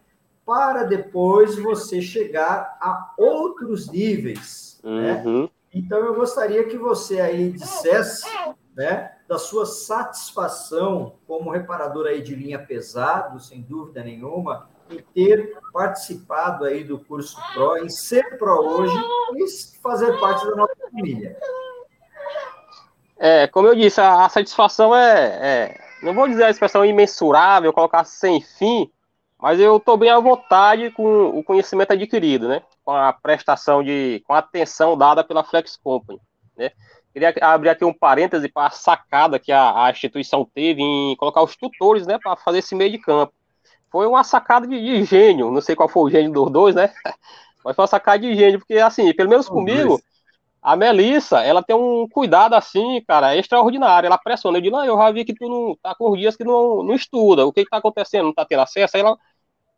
para 0.45 0.83
depois 0.83 1.57
você 1.57 2.03
chegar 2.03 2.77
a 2.81 3.15
outros 3.17 3.89
níveis. 3.89 4.81
Né? 4.83 5.23
Uhum. 5.25 5.43
Né? 5.43 5.49
Então, 5.73 5.99
eu 5.99 6.15
gostaria 6.15 6.65
que 6.65 6.77
você 6.77 7.21
aí 7.21 7.53
dissesse 7.53 8.27
né, 8.75 9.13
da 9.29 9.39
sua 9.39 9.67
satisfação 9.67 11.15
como 11.27 11.51
reparador 11.51 12.07
aí 12.07 12.23
de 12.23 12.35
linha 12.35 12.59
pesado, 12.59 13.39
sem 13.39 13.63
dúvida 13.63 14.03
nenhuma, 14.03 14.69
em 14.91 14.99
ter 15.15 15.59
participado 15.73 16.65
aí 16.65 16.83
do 16.83 16.99
curso 16.99 17.37
Pro, 17.53 17.77
em 17.77 17.89
ser 17.89 18.39
Pro 18.39 18.59
hoje 18.61 18.97
e 19.37 19.79
fazer 19.81 20.19
parte 20.19 20.47
da 20.47 20.57
nossa 20.57 20.75
família. 20.91 21.37
É, 23.19 23.47
como 23.47 23.67
eu 23.67 23.75
disse, 23.75 24.01
a, 24.01 24.25
a 24.25 24.29
satisfação 24.29 24.95
é, 24.95 25.25
é, 25.41 25.81
não 26.03 26.13
vou 26.15 26.29
dizer 26.29 26.45
a 26.45 26.51
expressão 26.51 26.85
imensurável, 26.85 27.73
colocar 27.73 28.05
sem 28.05 28.41
fim, 28.41 28.91
mas 29.41 29.59
eu 29.59 29.77
estou 29.77 29.97
bem 29.97 30.11
à 30.11 30.19
vontade 30.19 30.91
com 30.91 31.29
o 31.29 31.43
conhecimento 31.43 31.93
adquirido, 31.93 32.49
né? 32.49 32.63
Com 32.85 32.93
a 32.93 33.13
prestação 33.13 33.83
de, 33.83 34.23
com 34.27 34.35
a 34.35 34.39
atenção 34.39 34.97
dada 34.97 35.25
pela 35.25 35.45
Flex 35.45 35.77
Company, 35.77 36.21
né? 36.57 36.71
Queria 37.13 37.35
abrir 37.41 37.71
aqui 37.71 37.85
um 37.85 37.95
parêntese 37.95 38.47
para 38.47 38.67
a 38.67 38.71
sacada 38.71 39.39
que 39.39 39.51
a, 39.51 39.87
a, 39.87 39.91
instituição 39.91 40.45
teve 40.45 40.83
em 40.83 41.17
colocar 41.17 41.43
os 41.43 41.57
tutores, 41.57 42.07
né, 42.07 42.19
para 42.23 42.37
fazer 42.37 42.59
esse 42.59 42.75
meio 42.75 42.91
de 42.91 42.99
campo. 42.99 43.33
Foi 43.91 44.07
uma 44.07 44.23
sacada 44.23 44.67
de, 44.67 44.79
de, 44.79 45.03
gênio, 45.05 45.51
não 45.51 45.63
sei 45.63 45.75
qual 45.75 45.89
foi 45.89 46.03
o 46.03 46.11
gênio 46.11 46.31
dos 46.31 46.51
dois, 46.51 46.75
né? 46.75 46.93
Mas 47.65 47.75
foi 47.75 47.83
uma 47.83 47.89
sacada 47.89 48.19
de 48.19 48.35
gênio, 48.37 48.59
porque 48.59 48.75
assim, 48.75 49.11
pelo 49.15 49.31
menos 49.31 49.49
comigo, 49.49 49.89
dois 49.89 50.16
a 50.67 50.75
Melissa, 50.75 51.43
ela 51.43 51.63
tem 51.63 51.77
um 51.77 52.09
cuidado 52.09 52.55
assim, 52.55 53.01
cara, 53.07 53.37
extraordinário. 53.37 54.09
Ela 54.09 54.19
pressiona. 54.19 54.59
Eu 54.59 54.63
digo, 54.63 54.77
não, 54.77 54.85
eu 54.85 54.97
já 54.97 55.13
vi 55.13 55.25
que 55.25 55.33
tu 55.33 55.49
não 55.49 55.77
tá 55.81 55.95
com 55.95 56.17
dias 56.17 56.37
que 56.37 56.43
não, 56.43 56.83
não 56.83 56.93
estuda. 56.93 57.47
O 57.47 57.53
que 57.53 57.63
que 57.63 57.71
tá 57.71 57.77
acontecendo? 57.77 58.25
Não 58.25 58.35
tá 58.35 58.45
tendo 58.45 58.63
acesso? 58.63 58.97
Aí 58.97 59.01
ela 59.01 59.17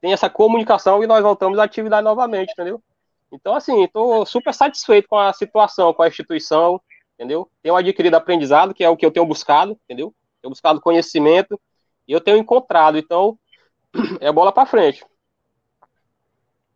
tem 0.00 0.14
essa 0.14 0.30
comunicação 0.30 1.04
e 1.04 1.06
nós 1.06 1.22
voltamos 1.22 1.58
à 1.58 1.64
atividade 1.64 2.02
novamente, 2.02 2.52
entendeu? 2.52 2.82
Então, 3.30 3.54
assim, 3.54 3.84
estou 3.84 4.24
super 4.24 4.54
satisfeito 4.54 5.06
com 5.08 5.18
a 5.18 5.30
situação, 5.34 5.92
com 5.92 6.02
a 6.02 6.08
instituição, 6.08 6.80
entendeu? 7.16 7.50
Tenho 7.62 7.76
adquirido 7.76 8.14
aprendizado, 8.14 8.72
que 8.72 8.82
é 8.82 8.88
o 8.88 8.96
que 8.96 9.04
eu 9.04 9.10
tenho 9.10 9.26
buscado, 9.26 9.78
entendeu? 9.84 10.14
Tenho 10.40 10.52
buscado 10.52 10.80
conhecimento 10.80 11.60
e 12.06 12.12
eu 12.14 12.20
tenho 12.22 12.38
encontrado. 12.38 12.96
Então, 12.96 13.38
é 14.22 14.32
bola 14.32 14.52
para 14.52 14.64
frente. 14.64 15.04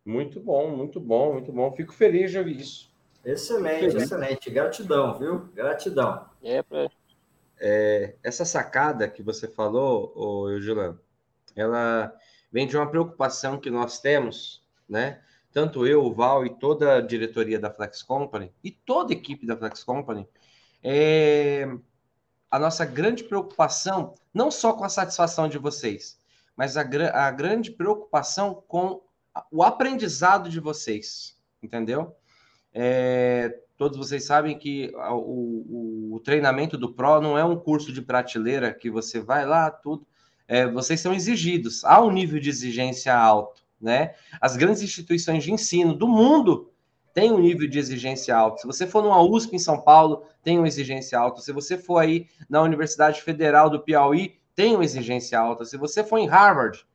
Muito 0.05 0.39
bom, 0.39 0.69
muito 0.69 0.99
bom, 0.99 1.33
muito 1.33 1.51
bom. 1.51 1.71
Fico 1.71 1.93
feliz 1.93 2.29
de 2.29 2.37
ouvir 2.37 2.59
isso. 2.59 2.92
Excelente, 3.23 3.97
excelente. 3.97 4.49
Gratidão, 4.49 5.17
viu? 5.17 5.49
Gratidão. 5.53 6.25
É, 6.41 6.61
pra... 6.61 6.89
é, 7.59 8.15
essa 8.21 8.43
sacada 8.43 9.07
que 9.07 9.23
você 9.23 9.47
falou, 9.47 10.11
ô 10.15 10.49
Eugilan, 10.49 10.97
ela 11.55 12.13
vem 12.51 12.67
de 12.67 12.75
uma 12.75 12.89
preocupação 12.89 13.57
que 13.57 13.69
nós 13.69 13.99
temos, 13.99 14.63
né? 14.87 15.21
Tanto 15.51 15.85
eu, 15.85 16.03
o 16.03 16.13
Val 16.13 16.45
e 16.45 16.49
toda 16.49 16.95
a 16.95 17.01
diretoria 17.01 17.59
da 17.59 17.71
Flex 17.71 18.01
Company 18.01 18.51
e 18.63 18.71
toda 18.71 19.13
a 19.13 19.15
equipe 19.15 19.45
da 19.45 19.55
Flex 19.55 19.83
Company, 19.83 20.27
é 20.83 21.67
a 22.51 22.59
nossa 22.59 22.85
grande 22.85 23.23
preocupação, 23.23 24.13
não 24.33 24.51
só 24.51 24.73
com 24.73 24.83
a 24.83 24.89
satisfação 24.89 25.47
de 25.47 25.57
vocês, 25.57 26.19
mas 26.55 26.75
a, 26.75 26.81
a 26.81 27.31
grande 27.31 27.71
preocupação 27.71 28.63
com 28.67 29.01
o 29.51 29.63
aprendizado 29.63 30.49
de 30.49 30.59
vocês, 30.59 31.35
entendeu? 31.61 32.15
É, 32.73 33.59
todos 33.77 33.97
vocês 33.97 34.25
sabem 34.25 34.57
que 34.57 34.91
o, 34.95 35.15
o, 35.15 36.15
o, 36.15 36.19
treinamento 36.21 36.77
do 36.77 36.91
Pro 36.91 37.21
não 37.21 37.37
é 37.37 37.45
um 37.45 37.55
curso 37.55 37.93
de 37.93 38.01
prateleira 38.01 38.73
que 38.73 38.89
você 38.89 39.19
vai 39.19 39.45
lá, 39.45 39.69
tudo. 39.69 40.07
É, 40.47 40.67
vocês 40.67 40.99
são 40.99 41.13
exigidos, 41.13 41.85
há 41.85 42.01
um 42.01 42.11
nível 42.11 42.39
de 42.39 42.49
exigência 42.49 43.15
alto, 43.15 43.63
né? 43.79 44.15
As 44.41 44.57
grandes 44.57 44.81
instituições 44.81 45.43
de 45.43 45.51
ensino 45.51 45.93
do 45.93 46.07
mundo 46.07 46.71
têm 47.13 47.31
um 47.31 47.39
nível 47.39 47.69
de 47.69 47.77
exigência 47.77 48.35
alto. 48.35 48.61
Se 48.61 48.67
você 48.67 48.87
for 48.87 49.03
numa 49.03 49.21
USP 49.21 49.55
em 49.55 49.59
São 49.59 49.79
Paulo, 49.79 50.25
tem 50.41 50.57
uma 50.57 50.67
exigência 50.67 51.17
alta. 51.17 51.41
Se 51.41 51.53
você 51.53 51.77
for 51.77 51.99
aí 51.99 52.27
na 52.49 52.61
Universidade 52.61 53.21
Federal 53.21 53.69
do 53.69 53.81
Piauí, 53.81 54.35
tem 54.55 54.75
uma 54.75 54.83
exigência 54.83 55.39
alta. 55.39 55.63
Se 55.63 55.77
você 55.77 56.03
for 56.03 56.17
em 56.17 56.27
Harvard, 56.27 56.85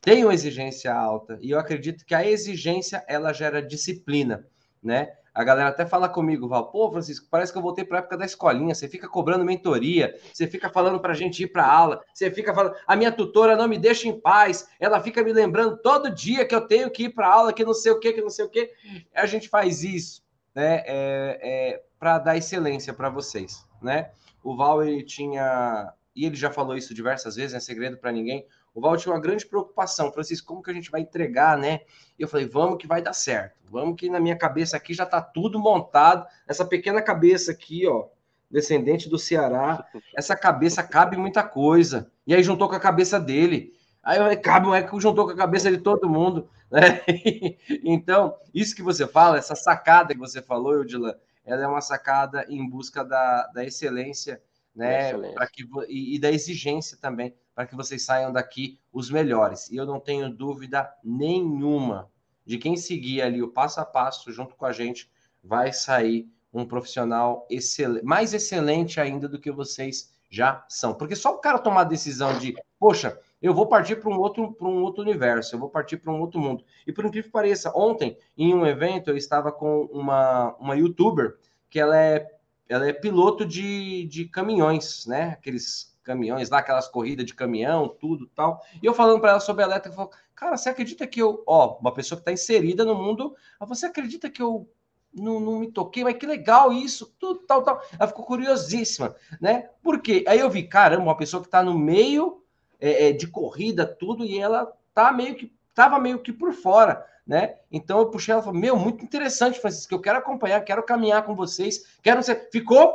tem 0.00 0.24
uma 0.24 0.34
exigência 0.34 0.92
alta. 0.92 1.38
E 1.40 1.50
eu 1.50 1.58
acredito 1.58 2.04
que 2.04 2.14
a 2.14 2.26
exigência 2.26 3.04
ela 3.06 3.32
gera 3.32 3.62
disciplina 3.62 4.46
né? 4.82 5.12
A 5.36 5.44
galera 5.44 5.68
até 5.68 5.84
fala 5.84 6.08
comigo, 6.08 6.48
Val, 6.48 6.70
pô, 6.70 6.90
Francisco, 6.90 7.26
parece 7.30 7.52
que 7.52 7.58
eu 7.58 7.62
voltei 7.62 7.84
para 7.84 7.98
a 7.98 8.00
época 8.00 8.16
da 8.16 8.24
escolinha. 8.24 8.74
Você 8.74 8.88
fica 8.88 9.06
cobrando 9.06 9.44
mentoria, 9.44 10.18
você 10.32 10.46
fica 10.46 10.70
falando 10.70 10.98
para 10.98 11.12
a 11.12 11.14
gente 11.14 11.42
ir 11.42 11.48
para 11.48 11.70
aula, 11.70 12.02
você 12.10 12.30
fica 12.30 12.54
falando, 12.54 12.74
a 12.86 12.96
minha 12.96 13.12
tutora 13.12 13.54
não 13.54 13.68
me 13.68 13.78
deixa 13.78 14.08
em 14.08 14.18
paz, 14.18 14.66
ela 14.80 14.98
fica 14.98 15.22
me 15.22 15.34
lembrando 15.34 15.76
todo 15.76 16.08
dia 16.08 16.46
que 16.46 16.54
eu 16.54 16.62
tenho 16.62 16.90
que 16.90 17.04
ir 17.04 17.10
para 17.10 17.28
aula, 17.28 17.52
que 17.52 17.64
não 17.66 17.74
sei 17.74 17.92
o 17.92 18.00
que, 18.00 18.14
que 18.14 18.22
não 18.22 18.30
sei 18.30 18.46
o 18.46 18.48
que. 18.48 18.70
A 19.14 19.26
gente 19.26 19.46
faz 19.46 19.84
isso, 19.84 20.22
né? 20.54 20.82
É, 20.86 21.38
é 21.42 21.82
para 21.98 22.18
dar 22.18 22.36
excelência 22.38 22.94
para 22.94 23.10
vocês, 23.10 23.66
né? 23.82 24.10
O 24.42 24.56
Val 24.56 24.82
ele 24.82 25.02
tinha 25.02 25.92
e 26.14 26.24
ele 26.24 26.34
já 26.34 26.50
falou 26.50 26.74
isso 26.74 26.94
diversas 26.94 27.36
vezes, 27.36 27.54
é 27.54 27.60
segredo 27.60 27.98
para 27.98 28.10
ninguém. 28.10 28.46
O 28.76 28.80
Val 28.82 28.94
tinha 28.98 29.14
uma 29.14 29.20
grande 29.20 29.46
preocupação, 29.46 30.12
Francisco, 30.12 30.46
como 30.46 30.62
que 30.62 30.70
a 30.70 30.74
gente 30.74 30.90
vai 30.90 31.00
entregar, 31.00 31.56
né? 31.56 31.80
E 32.18 32.22
eu 32.22 32.28
falei, 32.28 32.46
vamos 32.46 32.76
que 32.76 32.86
vai 32.86 33.00
dar 33.00 33.14
certo. 33.14 33.56
Vamos 33.70 33.96
que 33.98 34.10
na 34.10 34.20
minha 34.20 34.36
cabeça 34.36 34.76
aqui 34.76 34.92
já 34.92 35.04
está 35.04 35.22
tudo 35.22 35.58
montado. 35.58 36.26
Essa 36.46 36.62
pequena 36.62 37.00
cabeça 37.00 37.52
aqui, 37.52 37.86
ó, 37.86 38.04
descendente 38.50 39.08
do 39.08 39.18
Ceará, 39.18 39.82
essa 40.14 40.36
cabeça 40.36 40.82
cabe 40.82 41.16
muita 41.16 41.42
coisa. 41.42 42.12
E 42.26 42.34
aí 42.34 42.42
juntou 42.42 42.68
com 42.68 42.74
a 42.74 42.80
cabeça 42.80 43.18
dele. 43.18 43.72
Aí 44.02 44.18
eu 44.18 44.24
falei, 44.24 44.36
cabe, 44.36 44.70
é 44.72 44.82
que 44.82 45.00
juntou 45.00 45.24
com 45.24 45.32
a 45.32 45.36
cabeça 45.36 45.70
de 45.70 45.78
todo 45.78 46.06
mundo, 46.06 46.46
né? 46.70 47.00
então, 47.82 48.36
isso 48.52 48.76
que 48.76 48.82
você 48.82 49.06
fala, 49.06 49.38
essa 49.38 49.54
sacada 49.54 50.12
que 50.12 50.20
você 50.20 50.42
falou, 50.42 50.74
Eudila, 50.74 51.18
ela 51.46 51.62
é 51.62 51.66
uma 51.66 51.80
sacada 51.80 52.44
em 52.46 52.68
busca 52.68 53.02
da, 53.02 53.46
da 53.54 53.64
excelência, 53.64 54.38
né? 54.76 55.12
Que, 55.52 55.66
e, 55.88 56.14
e 56.14 56.18
da 56.18 56.30
exigência 56.30 56.98
também 57.00 57.34
para 57.54 57.66
que 57.66 57.74
vocês 57.74 58.04
saiam 58.04 58.30
daqui 58.30 58.78
os 58.92 59.10
melhores. 59.10 59.70
E 59.70 59.76
eu 59.76 59.86
não 59.86 59.98
tenho 59.98 60.28
dúvida 60.28 60.92
nenhuma 61.02 62.10
de 62.44 62.58
quem 62.58 62.76
seguir 62.76 63.22
ali 63.22 63.42
o 63.42 63.48
passo 63.48 63.80
a 63.80 63.84
passo 63.84 64.30
junto 64.30 64.54
com 64.54 64.66
a 64.66 64.72
gente 64.72 65.10
vai 65.42 65.72
sair 65.72 66.28
um 66.52 66.64
profissional 66.64 67.46
excelente, 67.50 68.04
mais 68.04 68.34
excelente 68.34 69.00
ainda 69.00 69.28
do 69.28 69.40
que 69.40 69.50
vocês 69.50 70.14
já 70.28 70.64
são. 70.68 70.94
Porque 70.94 71.16
só 71.16 71.34
o 71.34 71.38
cara 71.38 71.58
tomar 71.58 71.82
a 71.82 71.84
decisão 71.84 72.38
de, 72.38 72.54
poxa, 72.78 73.18
eu 73.40 73.54
vou 73.54 73.66
partir 73.66 73.96
para 73.96 74.10
um 74.10 74.18
outro 74.18 74.52
para 74.52 74.68
um 74.68 74.82
outro 74.82 75.02
universo, 75.02 75.54
eu 75.54 75.58
vou 75.58 75.68
partir 75.68 75.98
para 75.98 76.12
um 76.12 76.20
outro 76.20 76.40
mundo. 76.40 76.64
E 76.86 76.92
por 76.92 77.04
incrível 77.04 77.28
que 77.28 77.32
pareça, 77.32 77.72
ontem 77.74 78.16
em 78.36 78.54
um 78.54 78.66
evento 78.66 79.10
eu 79.10 79.16
estava 79.16 79.50
com 79.52 79.82
uma 79.84 80.54
uma 80.58 80.76
youtuber 80.76 81.38
que 81.68 81.78
ela 81.78 81.96
é 81.96 82.35
ela 82.68 82.88
é 82.88 82.92
piloto 82.92 83.44
de, 83.44 84.04
de 84.06 84.26
caminhões, 84.26 85.06
né? 85.06 85.30
Aqueles 85.30 85.94
caminhões 86.02 86.50
lá, 86.50 86.58
aquelas 86.58 86.88
corridas 86.88 87.26
de 87.26 87.34
caminhão, 87.34 87.88
tudo 87.88 88.26
tal. 88.28 88.62
E 88.80 88.86
eu 88.86 88.94
falando 88.94 89.20
para 89.20 89.30
ela 89.30 89.40
sobre 89.40 89.64
a 89.64 89.66
elétrica, 89.66 89.94
falou, 89.96 90.12
cara, 90.34 90.56
você 90.56 90.68
acredita 90.68 91.06
que 91.06 91.20
eu, 91.20 91.42
ó, 91.46 91.78
uma 91.80 91.92
pessoa 91.92 92.16
que 92.16 92.22
está 92.22 92.32
inserida 92.32 92.84
no 92.84 92.94
mundo, 92.94 93.34
você 93.60 93.86
acredita 93.86 94.30
que 94.30 94.40
eu 94.40 94.68
não, 95.12 95.40
não 95.40 95.60
me 95.60 95.70
toquei, 95.70 96.04
mas 96.04 96.16
que 96.16 96.26
legal 96.26 96.72
isso, 96.72 97.14
tudo 97.18 97.40
tal, 97.40 97.62
tal. 97.62 97.82
Ela 97.98 98.08
ficou 98.08 98.24
curiosíssima, 98.24 99.16
né? 99.40 99.70
Por 99.82 100.00
quê? 100.00 100.24
Aí 100.28 100.38
eu 100.38 100.50
vi, 100.50 100.62
caramba, 100.62 101.02
uma 101.02 101.16
pessoa 101.16 101.40
que 101.40 101.48
está 101.48 101.62
no 101.62 101.76
meio 101.76 102.42
é, 102.78 103.08
é, 103.08 103.12
de 103.12 103.26
corrida, 103.26 103.86
tudo, 103.86 104.24
e 104.24 104.38
ela 104.38 104.72
tá 104.94 105.12
meio 105.12 105.34
que, 105.34 105.52
tava 105.74 105.98
meio 105.98 106.20
que 106.20 106.32
por 106.32 106.52
fora, 106.52 107.04
né? 107.26 107.56
Então 107.72 107.98
eu 107.98 108.06
puxei 108.06 108.32
ela 108.32 108.40
e 108.40 108.44
falei, 108.44 108.60
meu, 108.60 108.76
muito 108.76 109.04
interessante, 109.04 109.58
Francisco, 109.58 109.92
eu 109.92 110.00
quero 110.00 110.18
acompanhar, 110.18 110.60
quero 110.60 110.82
caminhar 110.82 111.24
com 111.24 111.34
vocês, 111.34 111.84
quero 112.02 112.22
ser. 112.22 112.48
Ficou 112.52 112.94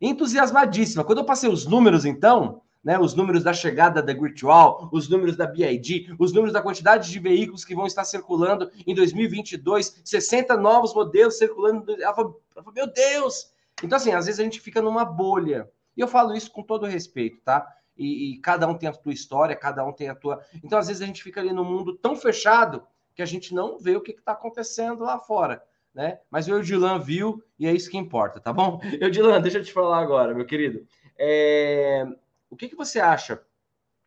entusiasmadíssima. 0.00 1.02
Quando 1.02 1.18
eu 1.18 1.24
passei 1.24 1.50
os 1.50 1.66
números, 1.66 2.04
então, 2.04 2.62
né, 2.84 2.98
os 2.98 3.14
números 3.14 3.42
da 3.42 3.52
chegada 3.52 4.02
da 4.02 4.12
Virtual, 4.12 4.88
os 4.92 5.08
números 5.08 5.36
da 5.36 5.46
BID, 5.46 6.14
os 6.18 6.32
números 6.32 6.52
da 6.52 6.62
quantidade 6.62 7.10
de 7.10 7.18
veículos 7.18 7.64
que 7.64 7.74
vão 7.74 7.86
estar 7.86 8.04
circulando 8.04 8.70
em 8.86 8.94
2022, 8.94 10.02
60 10.04 10.56
novos 10.56 10.94
modelos 10.94 11.38
circulando. 11.38 11.90
Ela 12.00 12.14
falou, 12.14 12.40
meu 12.74 12.86
Deus! 12.86 13.52
Então, 13.82 13.96
assim, 13.96 14.12
às 14.12 14.26
vezes 14.26 14.38
a 14.38 14.44
gente 14.44 14.60
fica 14.60 14.80
numa 14.80 15.04
bolha. 15.04 15.68
E 15.96 16.00
eu 16.00 16.08
falo 16.08 16.34
isso 16.34 16.50
com 16.50 16.62
todo 16.62 16.86
respeito, 16.86 17.40
tá? 17.42 17.66
E, 17.96 18.34
e 18.34 18.38
cada 18.40 18.66
um 18.66 18.74
tem 18.74 18.88
a 18.88 18.92
tua 18.92 19.12
história, 19.12 19.54
cada 19.56 19.84
um 19.84 19.92
tem 19.92 20.08
a 20.08 20.14
tua. 20.14 20.40
Então, 20.62 20.78
às 20.78 20.88
vezes 20.88 21.02
a 21.02 21.06
gente 21.06 21.22
fica 21.22 21.40
ali 21.40 21.52
num 21.52 21.64
mundo 21.64 21.96
tão 21.96 22.14
fechado 22.14 22.82
que 23.14 23.22
a 23.22 23.26
gente 23.26 23.54
não 23.54 23.78
vê 23.78 23.96
o 23.96 24.00
que 24.00 24.12
está 24.12 24.32
acontecendo 24.32 25.04
lá 25.04 25.18
fora. 25.18 25.62
Né? 25.94 26.18
Mas 26.28 26.48
o 26.48 26.52
Eudilan 26.52 26.98
viu 26.98 27.42
e 27.58 27.66
é 27.66 27.72
isso 27.72 27.90
que 27.90 27.96
importa, 27.96 28.40
tá 28.40 28.52
bom? 28.52 28.80
Eudilan, 29.00 29.40
deixa 29.40 29.58
eu 29.58 29.64
te 29.64 29.72
falar 29.72 30.00
agora, 30.00 30.34
meu 30.34 30.44
querido. 30.44 30.86
É... 31.16 32.04
O 32.50 32.56
que, 32.56 32.68
que 32.68 32.76
você 32.76 32.98
acha? 32.98 33.40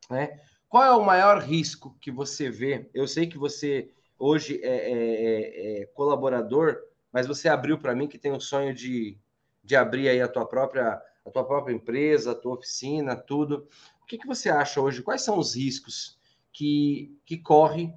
Né? 0.10 0.40
Qual 0.68 0.84
é 0.84 0.92
o 0.92 1.06
maior 1.06 1.42
risco 1.42 1.98
que 2.02 2.12
você 2.12 2.50
vê? 2.50 2.90
Eu 2.94 3.08
sei 3.08 3.28
que 3.28 3.38
você 3.38 3.90
hoje 4.20 4.60
é, 4.62 4.68
é, 4.68 5.80
é, 5.80 5.82
é 5.82 5.86
colaborador, 5.88 6.78
mas 7.12 7.26
você 7.26 7.48
abriu 7.48 7.78
para 7.78 7.96
mim 7.96 8.08
que 8.08 8.18
tem 8.18 8.32
o 8.32 8.40
sonho 8.40 8.74
de, 8.74 9.18
de 9.64 9.76
abrir 9.76 10.10
aí 10.10 10.22
a 10.22 10.28
tua 10.28 10.46
própria 10.46 11.02
a 11.26 11.30
tua 11.30 11.44
própria 11.44 11.74
empresa, 11.74 12.32
a 12.32 12.36
tua 12.36 12.56
oficina, 12.56 13.16
tudo. 13.16 13.68
O 14.02 14.06
que, 14.06 14.18
que 14.18 14.26
você 14.26 14.50
acha 14.50 14.80
hoje? 14.80 15.02
Quais 15.02 15.22
são 15.22 15.38
os 15.38 15.56
riscos 15.56 16.18
que, 16.54 17.20
que 17.26 17.38
corre 17.38 17.94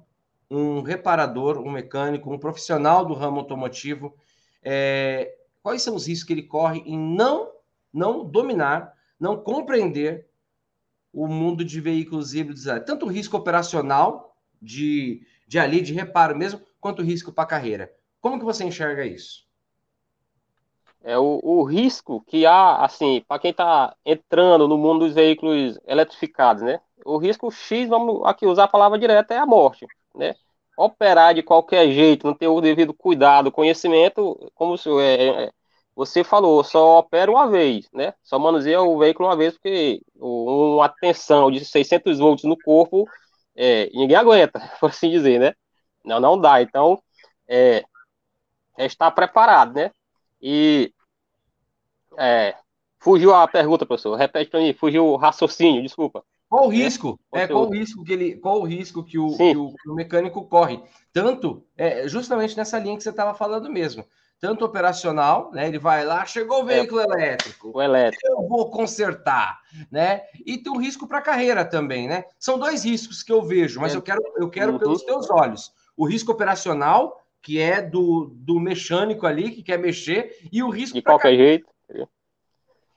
um 0.51 0.81
reparador, 0.81 1.57
um 1.59 1.71
mecânico, 1.71 2.31
um 2.31 2.37
profissional 2.37 3.05
do 3.05 3.13
ramo 3.13 3.39
automotivo? 3.39 4.15
É, 4.61 5.35
quais 5.63 5.81
são 5.81 5.95
os 5.95 6.07
riscos 6.07 6.27
que 6.27 6.33
ele 6.33 6.43
corre 6.43 6.79
em 6.85 6.97
não, 6.97 7.51
não 7.93 8.25
dominar, 8.25 8.93
não 9.19 9.37
compreender 9.37 10.27
o 11.13 11.27
mundo 11.27 11.63
de 11.63 11.79
veículos 11.79 12.33
híbridos? 12.33 12.65
Tanto 12.85 13.05
o 13.05 13.09
risco 13.09 13.37
operacional 13.37 14.35
de, 14.61 15.25
de 15.47 15.57
ali, 15.57 15.81
de 15.81 15.93
reparo 15.93 16.37
mesmo, 16.37 16.61
quanto 16.79 17.01
o 17.01 17.05
risco 17.05 17.31
para 17.31 17.45
a 17.45 17.47
carreira. 17.47 17.91
Como 18.19 18.37
que 18.37 18.45
você 18.45 18.63
enxerga 18.63 19.05
isso? 19.05 19.49
é 21.03 21.17
o, 21.17 21.39
o 21.43 21.63
risco 21.63 22.21
que 22.27 22.45
há, 22.45 22.83
assim, 22.83 23.23
para 23.27 23.39
quem 23.39 23.51
está 23.51 23.95
entrando 24.05 24.67
no 24.67 24.77
mundo 24.77 25.05
dos 25.05 25.13
veículos 25.13 25.79
eletrificados, 25.85 26.61
né? 26.61 26.79
O 27.03 27.17
risco 27.17 27.49
X, 27.51 27.89
vamos 27.89 28.21
aqui 28.25 28.45
usar 28.45 28.65
a 28.65 28.67
palavra 28.67 28.99
direta, 28.99 29.33
é 29.33 29.37
a 29.37 29.45
morte, 29.45 29.87
né? 30.15 30.35
Operar 30.77 31.33
de 31.33 31.43
qualquer 31.43 31.91
jeito, 31.91 32.25
não 32.27 32.33
ter 32.33 32.47
o 32.47 32.61
devido 32.61 32.93
cuidado, 32.93 33.51
conhecimento, 33.51 34.51
como 34.55 34.75
é, 34.99 35.45
é, 35.45 35.51
você 35.95 36.23
falou, 36.23 36.63
só 36.63 36.99
opera 36.99 37.29
uma 37.31 37.49
vez, 37.49 37.87
né? 37.93 38.13
Só 38.23 38.39
manuseia 38.39 38.81
o 38.81 38.97
veículo 38.97 39.29
uma 39.29 39.35
vez, 39.35 39.53
porque 39.53 40.01
uma 40.15 40.89
tensão 40.89 41.51
de 41.51 41.63
600 41.65 42.19
volts 42.19 42.45
no 42.45 42.57
corpo, 42.57 43.07
é, 43.55 43.89
ninguém 43.93 44.15
aguenta, 44.17 44.59
por 44.79 44.89
assim 44.89 45.09
dizer, 45.09 45.39
né? 45.39 45.53
Não, 46.03 46.19
não 46.19 46.39
dá. 46.39 46.61
Então, 46.61 47.01
é, 47.47 47.83
é 48.77 48.85
estar 48.85 49.11
preparado, 49.11 49.73
né? 49.75 49.91
E 50.41 50.93
é, 52.17 52.55
fugiu 52.99 53.33
a 53.33 53.47
pergunta, 53.47 53.85
professor. 53.85 54.15
Repete 54.15 54.49
para 54.49 54.59
mim, 54.59 54.73
fugiu 54.73 55.05
o 55.07 55.17
raciocínio, 55.17 55.81
desculpa. 55.83 56.23
Qual 56.51 56.65
o 56.65 56.69
risco? 56.69 57.17
É, 57.33 57.47
qual 57.47 57.65
o 57.65 57.71
risco 57.71 58.03
que 58.03 58.11
ele, 58.11 58.35
qual 58.35 58.59
o 58.59 58.65
risco 58.65 59.05
que 59.05 59.17
o, 59.17 59.37
que 59.37 59.55
o, 59.55 59.73
que 59.73 59.89
o 59.89 59.95
mecânico 59.95 60.45
corre? 60.45 60.83
Tanto, 61.13 61.65
é, 61.77 62.09
justamente 62.09 62.57
nessa 62.57 62.77
linha 62.77 62.97
que 62.97 63.03
você 63.03 63.09
estava 63.09 63.33
falando 63.33 63.71
mesmo. 63.71 64.05
Tanto 64.37 64.65
operacional, 64.65 65.49
né? 65.53 65.69
Ele 65.69 65.79
vai 65.79 66.03
lá, 66.03 66.25
chegou 66.25 66.61
o 66.61 66.69
é. 66.69 66.75
veículo 66.75 66.99
é, 66.99 67.05
elétrico. 67.05 67.71
O 67.73 67.81
elétrico. 67.81 68.27
Eu 68.27 68.49
vou 68.49 68.69
consertar, 68.69 69.61
né? 69.89 70.23
E 70.45 70.57
tem 70.57 70.73
um 70.73 70.77
risco 70.77 71.07
para 71.07 71.19
a 71.19 71.21
carreira 71.21 71.63
também, 71.63 72.05
né? 72.05 72.25
São 72.37 72.59
dois 72.59 72.83
riscos 72.83 73.23
que 73.23 73.31
eu 73.31 73.41
vejo, 73.41 73.79
mas 73.79 73.93
é. 73.93 73.95
eu 73.95 74.01
quero, 74.01 74.21
eu 74.35 74.49
quero 74.49 74.73
uhum. 74.73 74.79
pelos 74.79 75.03
teus 75.03 75.29
olhos. 75.29 75.71
O 75.95 76.05
risco 76.05 76.33
operacional 76.33 77.17
que 77.41 77.61
é 77.61 77.81
do, 77.81 78.29
do 78.35 78.59
mecânico 78.59 79.25
ali, 79.25 79.51
que 79.51 79.63
quer 79.63 79.79
mexer, 79.79 80.35
e 80.51 80.61
o 80.61 80.69
risco. 80.69 80.95
De 80.95 81.01
qualquer 81.01 81.33
jeito. 81.33 81.71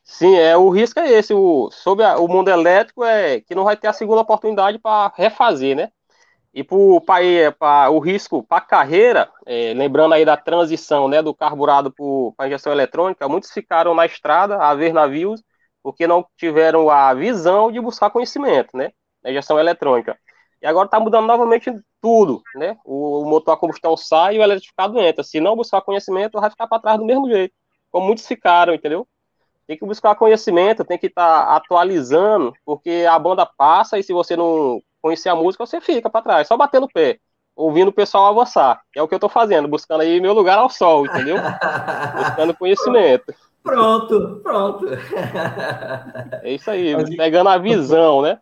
Sim, 0.05 0.37
é, 0.37 0.57
o 0.57 0.69
risco 0.69 1.01
é 1.01 1.11
esse. 1.11 1.33
O, 1.33 1.71
sobre 1.71 2.05
a, 2.05 2.19
o 2.19 2.29
mundo 2.29 2.49
elétrico 2.49 3.05
é 3.05 3.41
que 3.41 3.55
não 3.55 3.65
vai 3.65 3.77
ter 3.77 3.89
a 3.89 3.93
segunda 3.93 4.21
oportunidade 4.21 4.79
para 4.79 5.13
refazer, 5.17 5.75
né? 5.75 5.91
E 6.53 6.63
para 6.63 7.91
o 7.91 7.99
risco 7.99 8.43
para 8.45 8.59
a 8.59 8.61
carreira, 8.61 9.31
é, 9.45 9.75
lembrando 9.75 10.15
aí 10.15 10.25
da 10.25 10.37
transição 10.37 11.09
né, 11.09 11.21
do 11.21 11.35
carburado 11.35 11.93
para 12.37 12.47
a 12.47 12.49
injeção 12.49 12.73
eletrônica, 12.73 13.29
muitos 13.29 13.51
ficaram 13.51 13.95
na 13.95 14.07
estrada 14.07 14.57
a 14.59 14.73
ver 14.75 14.93
navios 14.93 15.43
porque 15.83 16.07
não 16.07 16.25
tiveram 16.37 16.89
a 16.91 17.13
visão 17.15 17.73
de 17.73 17.81
buscar 17.81 18.11
conhecimento, 18.11 18.77
né? 18.77 18.93
Na 19.23 19.31
injeção 19.31 19.59
eletrônica. 19.59 20.17
E 20.63 20.67
agora 20.67 20.87
está 20.87 21.01
mudando 21.01 21.27
novamente 21.27 21.73
tudo, 22.01 22.43
né? 22.55 22.77
O, 22.85 23.23
o, 23.23 23.27
motor 23.27 23.55
a 23.55 23.57
combustão 23.57 23.97
sai 23.97 24.37
e 24.37 24.39
o 24.39 24.43
eletrificado 24.43 24.99
entra. 25.01 25.25
Se 25.25 25.41
não 25.41 25.57
buscar 25.57 25.83
conhecimento, 25.83 26.41
vai 26.41 26.51
ficar 26.51 26.67
para 26.69 26.81
trás 26.81 26.99
do 26.99 27.05
mesmo 27.05 27.29
jeito, 27.29 27.55
como 27.91 28.07
muitos 28.07 28.27
ficaram, 28.27 28.75
entendeu? 28.75 29.07
Tem 29.67 29.77
que 29.79 29.87
buscar 29.87 30.15
conhecimento, 30.15 30.85
tem 30.85 30.99
que 30.99 31.07
estar 31.07 31.47
tá 31.47 31.57
atualizando, 31.57 32.53
porque 32.65 33.07
a 33.09 33.19
banda 33.19 33.47
passa 33.47 33.99
e 33.99 34.03
se 34.03 34.13
você 34.13 34.37
não 34.37 34.81
conhecer 35.01 35.29
a 35.29 35.35
música, 35.37 35.67
você 35.67 35.81
fica 35.81 36.09
para 36.09 36.23
trás, 36.23 36.49
só 36.49 36.57
batendo 36.57 36.85
o 36.85 36.93
pé, 36.93 37.19
ouvindo 37.57 37.89
o 37.89 37.93
pessoal 37.93 38.27
avançar. 38.27 38.81
É 38.95 39.03
o 39.03 39.09
que 39.09 39.15
eu 39.15 39.19
estou 39.19 39.31
fazendo, 39.31 39.69
buscando 39.69 40.03
aí 40.03 40.21
meu 40.21 40.33
lugar 40.33 40.59
ao 40.59 40.71
sol, 40.71 41.07
entendeu? 41.07 41.37
buscando 42.17 42.57
conhecimento. 42.57 43.35
Pronto, 43.63 44.41
pronto. 44.43 44.87
É 46.43 46.53
isso 46.53 46.71
aí, 46.71 47.17
pegando 47.17 47.49
a 47.49 47.57
visão, 47.57 48.21
né? 48.21 48.39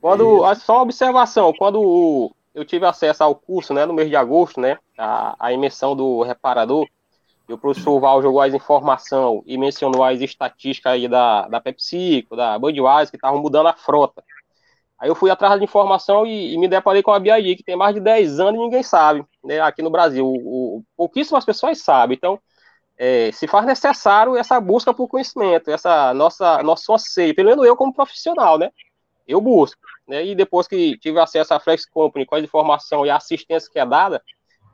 Quando, 0.00 0.42
só 0.56 0.74
uma 0.74 0.82
observação, 0.82 1.52
quando 1.52 2.30
eu 2.54 2.64
tive 2.64 2.86
acesso 2.86 3.24
ao 3.24 3.34
curso, 3.34 3.74
né, 3.74 3.84
no 3.84 3.92
mês 3.92 4.08
de 4.08 4.16
agosto, 4.16 4.60
né, 4.60 4.78
a, 4.96 5.34
a 5.38 5.52
emissão 5.52 5.96
do 5.96 6.22
reparador, 6.22 6.86
e 7.48 7.52
o 7.52 7.58
professor 7.58 7.98
Val 8.00 8.22
jogou 8.22 8.40
as 8.40 8.54
informação 8.54 9.42
e 9.46 9.58
mencionou 9.58 10.04
as 10.04 10.20
estatísticas 10.20 10.92
aí 10.92 11.08
da, 11.08 11.48
da 11.48 11.60
PepsiCo, 11.60 12.36
da 12.36 12.58
Budweiser, 12.58 13.10
que 13.10 13.16
estavam 13.16 13.40
mudando 13.40 13.68
a 13.68 13.74
frota. 13.74 14.22
Aí 14.98 15.08
eu 15.08 15.14
fui 15.14 15.30
atrás 15.30 15.58
de 15.58 15.64
informação 15.64 16.24
e, 16.24 16.54
e, 16.54 16.58
me 16.58 16.68
deparei 16.68 17.02
com 17.02 17.10
a 17.10 17.18
BID, 17.18 17.56
que 17.56 17.64
tem 17.64 17.74
mais 17.74 17.94
de 17.94 18.00
10 18.00 18.38
anos 18.38 18.54
e 18.54 18.62
ninguém 18.62 18.82
sabe, 18.82 19.24
né, 19.42 19.60
aqui 19.60 19.82
no 19.82 19.90
Brasil. 19.90 20.24
O, 20.24 20.78
o, 20.78 20.84
pouquíssimas 20.96 21.44
pessoas 21.44 21.82
sabem. 21.82 22.16
Então, 22.16 22.38
é, 22.96 23.32
se 23.32 23.48
faz 23.48 23.66
necessário 23.66 24.36
essa 24.36 24.60
busca 24.60 24.94
por 24.94 25.08
conhecimento, 25.08 25.70
essa 25.70 26.14
nossa 26.14 26.62
nosso 26.62 26.92
anseio, 26.92 27.34
pelo 27.34 27.48
menos 27.48 27.66
eu 27.66 27.76
como 27.76 27.92
profissional, 27.92 28.56
né? 28.58 28.70
eu 29.26 29.40
busco. 29.40 29.80
Né? 30.06 30.26
E 30.26 30.34
depois 30.34 30.66
que 30.66 30.98
tive 30.98 31.18
acesso 31.18 31.54
à 31.54 31.60
Flex 31.60 31.86
Company 31.86 32.26
com 32.26 32.34
a 32.34 32.40
informação 32.40 33.06
e 33.06 33.10
a 33.10 33.16
assistência 33.16 33.70
que 33.70 33.78
é 33.78 33.86
dada, 33.86 34.22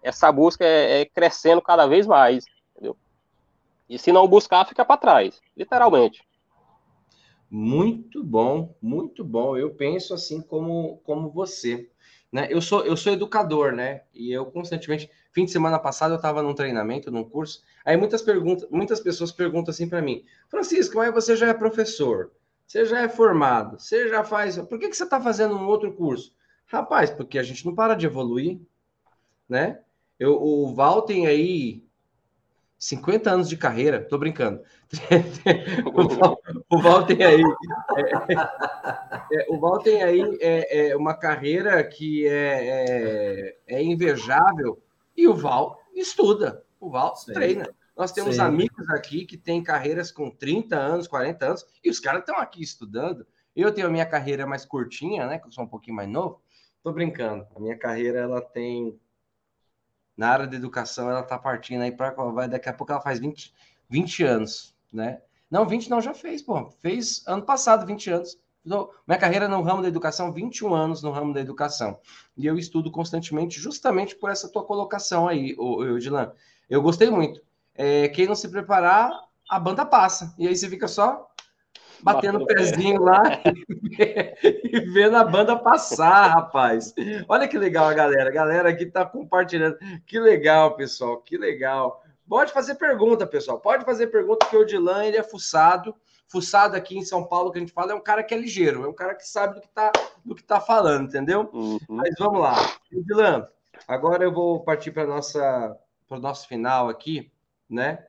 essa 0.03 0.31
busca 0.31 0.65
é, 0.65 1.03
é 1.03 1.05
crescendo 1.07 1.63
cada 1.63 1.87
vez 1.87 2.07
mais. 2.07 2.45
E 3.89 3.99
se 3.99 4.13
não 4.13 4.29
buscar, 4.29 4.67
fica 4.67 4.85
para 4.85 4.97
trás, 4.97 5.41
literalmente. 5.57 6.23
Muito 7.51 8.23
bom, 8.23 8.77
muito 8.81 9.25
bom. 9.25 9.57
Eu 9.57 9.71
penso 9.71 10.13
assim 10.13 10.41
como, 10.43 10.99
como 11.05 11.31
você. 11.31 11.89
Né? 12.31 12.47
Eu, 12.51 12.61
sou, 12.61 12.85
eu 12.85 12.97
sou 12.97 13.13
educador, 13.13 13.73
né? 13.73 14.03
E 14.13 14.31
eu 14.31 14.45
constantemente. 14.47 15.11
Fim 15.33 15.45
de 15.45 15.51
semana 15.51 15.79
passado 15.79 16.13
eu 16.13 16.17
estava 16.17 16.43
num 16.43 16.55
treinamento, 16.55 17.11
num 17.11 17.25
curso. 17.25 17.63
Aí 17.85 17.97
muitas, 17.97 18.21
perguntas, 18.21 18.69
muitas 18.71 19.01
pessoas 19.01 19.33
perguntam 19.33 19.71
assim 19.71 19.89
para 19.89 20.03
mim: 20.03 20.25
Francisco, 20.49 20.99
mas 20.99 21.15
você 21.15 21.37
já 21.37 21.49
é 21.49 21.55
professor? 21.55 22.33
Você 22.67 22.85
já 22.85 23.01
é 23.01 23.09
formado, 23.09 23.79
você 23.79 24.09
já 24.09 24.23
faz. 24.23 24.59
Por 24.59 24.79
que, 24.79 24.89
que 24.89 24.97
você 24.97 25.05
está 25.05 25.19
fazendo 25.19 25.57
um 25.57 25.67
outro 25.67 25.91
curso? 25.95 26.35
Rapaz, 26.67 27.11
porque 27.11 27.39
a 27.39 27.43
gente 27.43 27.65
não 27.65 27.75
para 27.75 27.95
de 27.95 28.05
evoluir, 28.05 28.61
né? 29.49 29.81
Eu, 30.19 30.43
o 30.43 30.75
Val 30.75 31.01
tem 31.01 31.27
aí 31.27 31.83
50 32.79 33.31
anos 33.31 33.49
de 33.49 33.57
carreira, 33.57 34.01
tô 34.01 34.17
brincando. 34.17 34.63
o, 36.71 36.79
Val, 36.81 37.05
tem 37.05 37.25
aí. 37.25 37.43
É, 37.97 39.37
é, 39.37 39.47
o 39.49 39.59
Val 39.59 39.81
tem 39.81 40.03
aí 40.03 40.39
é, 40.41 40.91
é 40.91 40.97
uma 40.97 41.15
carreira 41.15 41.83
que 41.83 42.27
é, 42.27 42.37
é, 42.37 43.57
é, 43.67 43.83
invejável 43.83 44.81
e 45.17 45.27
o 45.27 45.35
Val 45.35 45.81
estuda, 45.93 46.65
o 46.79 46.89
Val 46.89 47.17
Sim. 47.17 47.33
treina. 47.33 47.69
Nós 47.97 48.13
temos 48.13 48.37
Sim. 48.37 48.43
amigos 48.43 48.89
aqui 48.91 49.27
que 49.27 49.37
têm 49.37 49.61
carreiras 49.61 50.13
com 50.13 50.31
30 50.31 50.77
anos, 50.77 51.09
40 51.09 51.47
anos, 51.47 51.67
e 51.83 51.91
os 51.91 51.99
caras 51.99 52.21
estão 52.21 52.39
aqui 52.39 52.63
estudando. 52.63 53.27
Eu 53.57 53.75
tenho 53.75 53.89
a 53.89 53.91
minha 53.91 54.07
carreira 54.07 54.47
mais 54.47 54.65
curtinha, 54.65 55.27
né? 55.27 55.41
Que 55.41 55.49
eu 55.49 55.53
sou 55.53 55.65
um 55.65 55.69
pouquinho 55.69 55.97
mais 55.97 56.09
novo. 56.09 56.41
Tô 56.81 56.93
brincando. 56.93 57.45
A 57.57 57.59
minha 57.59 57.77
carreira 57.77 58.21
ela 58.21 58.41
tem 58.41 58.97
na 60.19 60.31
área 60.31 60.47
da 60.49 60.57
educação, 60.57 61.09
ela 61.09 61.23
tá 61.23 61.39
partindo 61.39 61.81
aí 61.81 61.93
para 61.93 62.13
daqui 62.49 62.69
a 62.69 62.73
pouco 62.73 62.93
ela 62.93 63.01
faz 63.01 63.21
20, 63.21 63.55
20 63.89 64.25
anos, 64.25 64.75
né? 64.93 65.23
Não, 65.49 65.65
20 65.65 65.89
não, 65.89 66.01
já 66.01 66.13
fez, 66.13 66.43
pô. 66.43 66.71
Fez 66.81 67.23
ano 67.27 67.43
passado 67.43 67.87
20 67.87 68.11
anos. 68.11 68.39
Minha 69.07 69.19
carreira 69.19 69.49
no 69.49 69.63
ramo 69.63 69.81
da 69.81 69.89
educação, 69.89 70.33
21 70.33 70.75
anos 70.75 71.03
no 71.03 71.13
ramo 71.13 71.33
da 71.33 71.41
educação. 71.41 71.99
E 72.37 72.45
eu 72.45 72.59
estudo 72.59 72.91
constantemente, 72.91 73.61
justamente 73.61 74.17
por 74.17 74.29
essa 74.29 74.49
tua 74.49 74.65
colocação 74.65 75.29
aí, 75.29 75.57
Dilan. 76.01 76.33
Eu 76.69 76.83
gostei 76.83 77.09
muito. 77.09 77.41
É, 77.75 78.09
quem 78.09 78.27
não 78.27 78.35
se 78.35 78.49
preparar, 78.49 79.11
a 79.49 79.59
banda 79.59 79.87
passa. 79.87 80.35
E 80.37 80.49
aí 80.49 80.55
você 80.55 80.69
fica 80.69 80.89
só 80.89 81.28
batendo 82.03 82.39
o 82.39 82.47
pezinho 82.47 83.03
lá 83.03 83.23
e 84.65 84.81
vendo 84.93 85.17
a 85.17 85.25
banda 85.25 85.57
passar, 85.57 86.29
rapaz. 86.29 86.95
Olha 87.29 87.49
que 87.49 87.59
legal 87.59 87.87
a 87.87 87.95
galera. 87.95 88.31
A 88.31 88.33
galera 88.33 88.69
aqui 88.71 88.87
tá 88.87 89.05
compartilhando. 89.05 89.77
Que 90.07 90.19
legal, 90.19 90.77
pessoal. 90.77 91.19
Que 91.19 91.37
legal. 91.37 92.03
Pode 92.29 92.53
fazer 92.53 92.75
pergunta, 92.75 93.27
pessoal. 93.27 93.59
Pode 93.59 93.85
fazer 93.85 94.09
pergunta, 94.09 94.47
que 94.47 94.57
o 94.57 94.61
Odilan, 94.61 95.05
ele 95.05 95.17
é 95.17 95.23
fuçado. 95.23 95.95
Fuçado 96.27 96.77
aqui 96.77 96.99
em 96.99 97.05
São 97.05 97.25
Paulo, 97.25 97.51
que 97.51 97.59
a 97.59 97.61
gente 97.61 97.73
fala, 97.73 97.93
é 97.93 97.95
um 97.95 98.03
cara 98.03 98.23
que 98.23 98.35
é 98.35 98.37
ligeiro, 98.37 98.85
é 98.85 98.89
um 98.89 98.93
cara 98.93 99.15
que 99.15 99.27
sabe 99.27 99.55
do 99.55 99.61
que 99.63 99.69
tá, 99.69 99.91
do 100.23 100.35
que 100.35 100.43
tá 100.43 100.61
falando, 100.61 101.09
entendeu? 101.09 101.49
Uhum. 101.55 101.79
Mas 101.89 102.15
vamos 102.19 102.41
lá. 102.41 102.55
Odilan, 102.95 103.47
agora 103.87 104.25
eu 104.25 104.33
vou 104.33 104.61
partir 104.61 104.91
para 104.91 105.07
nossa 105.07 105.75
para 106.09 106.19
o 106.19 106.21
nosso 106.21 106.49
final 106.49 106.89
aqui, 106.89 107.31
né? 107.69 108.07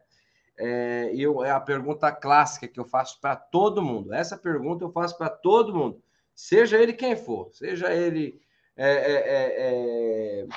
É, 0.60 1.12
eu, 1.16 1.44
é 1.44 1.52
a 1.52 1.60
pergunta 1.60 2.12
clássica 2.12 2.68
que 2.68 2.80
eu 2.80 2.86
faço 2.86 3.20
para 3.22 3.36
todo 3.36 3.82
mundo. 3.82 4.14
Essa 4.14 4.38
pergunta 4.38 4.84
eu 4.84 4.92
faço 4.92 5.18
para 5.18 5.30
todo 5.30 5.74
mundo, 5.74 6.04
seja 6.36 6.78
ele 6.78 6.92
quem 6.92 7.16
for, 7.16 7.50
seja 7.54 7.94
ele 7.94 8.42
é, 8.76 8.92
é, 8.92 9.14
é, 9.14 10.42
é, 10.44 10.48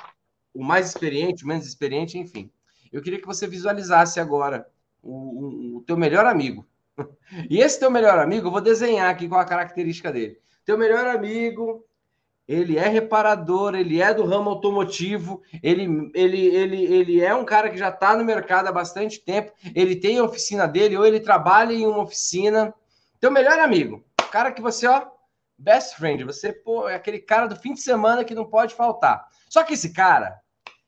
o 0.53 0.63
mais 0.63 0.89
experiente, 0.89 1.45
o 1.45 1.49
menos 1.49 1.67
experiente, 1.67 2.19
enfim. 2.19 2.51
Eu 2.93 3.01
queria 3.01 3.21
que 3.21 3.27
você 3.27 3.47
visualizasse 3.47 4.19
agora 4.19 4.67
o, 5.03 5.13
o, 5.13 5.77
o 5.79 5.83
teu 5.83 5.97
melhor 5.97 6.27
amigo. 6.27 6.67
E 7.49 7.59
esse 7.59 7.81
teu 7.81 7.91
melhor 7.91 8.19
amigo, 8.19 8.49
eu 8.49 8.51
vou 8.51 8.61
desenhar 8.61 9.09
aqui 9.09 9.27
com 9.27 9.37
a 9.37 9.45
característica 9.45 10.13
dele. 10.13 10.39
Teu 10.67 10.77
melhor 10.77 11.07
amigo 11.07 11.83
ele 12.47 12.77
é 12.77 12.89
reparador, 12.89 13.75
ele 13.75 14.03
é 14.03 14.13
do 14.13 14.25
ramo 14.25 14.51
automotivo, 14.51 15.43
ele, 15.63 16.11
ele, 16.15 16.47
ele, 16.47 16.85
ele 16.85 17.21
é 17.21 17.35
um 17.35 17.45
cara 17.45 17.71
que 17.71 17.79
já 17.79 17.89
está 17.89 18.17
no 18.17 18.25
mercado 18.25 18.69
há 18.69 18.73
bastante 18.73 19.21
tempo, 19.21 19.53
ele 19.75 19.97
tem 19.97 20.19
a 20.19 20.25
oficina 20.25 20.67
dele, 20.67 20.97
ou 20.97 21.07
ele 21.07 21.21
trabalha 21.21 21.73
em 21.73 21.87
uma 21.87 22.03
oficina. 22.03 22.75
Teu 23.21 23.31
melhor 23.31 23.59
amigo, 23.59 24.05
cara 24.33 24.51
que 24.51 24.63
você, 24.63 24.87
ó, 24.87 25.07
best 25.59 25.97
friend, 25.97 26.25
você, 26.25 26.53
pô, 26.53 26.89
é 26.89 26.95
aquele 26.95 27.21
cara 27.21 27.47
do 27.47 27.55
fim 27.55 27.75
de 27.75 27.81
semana 27.81 28.25
que 28.25 28.35
não 28.35 28.45
pode 28.45 28.75
faltar. 28.75 29.27
Só 29.49 29.63
que 29.63 29.75
esse 29.75 29.93
cara, 29.93 30.41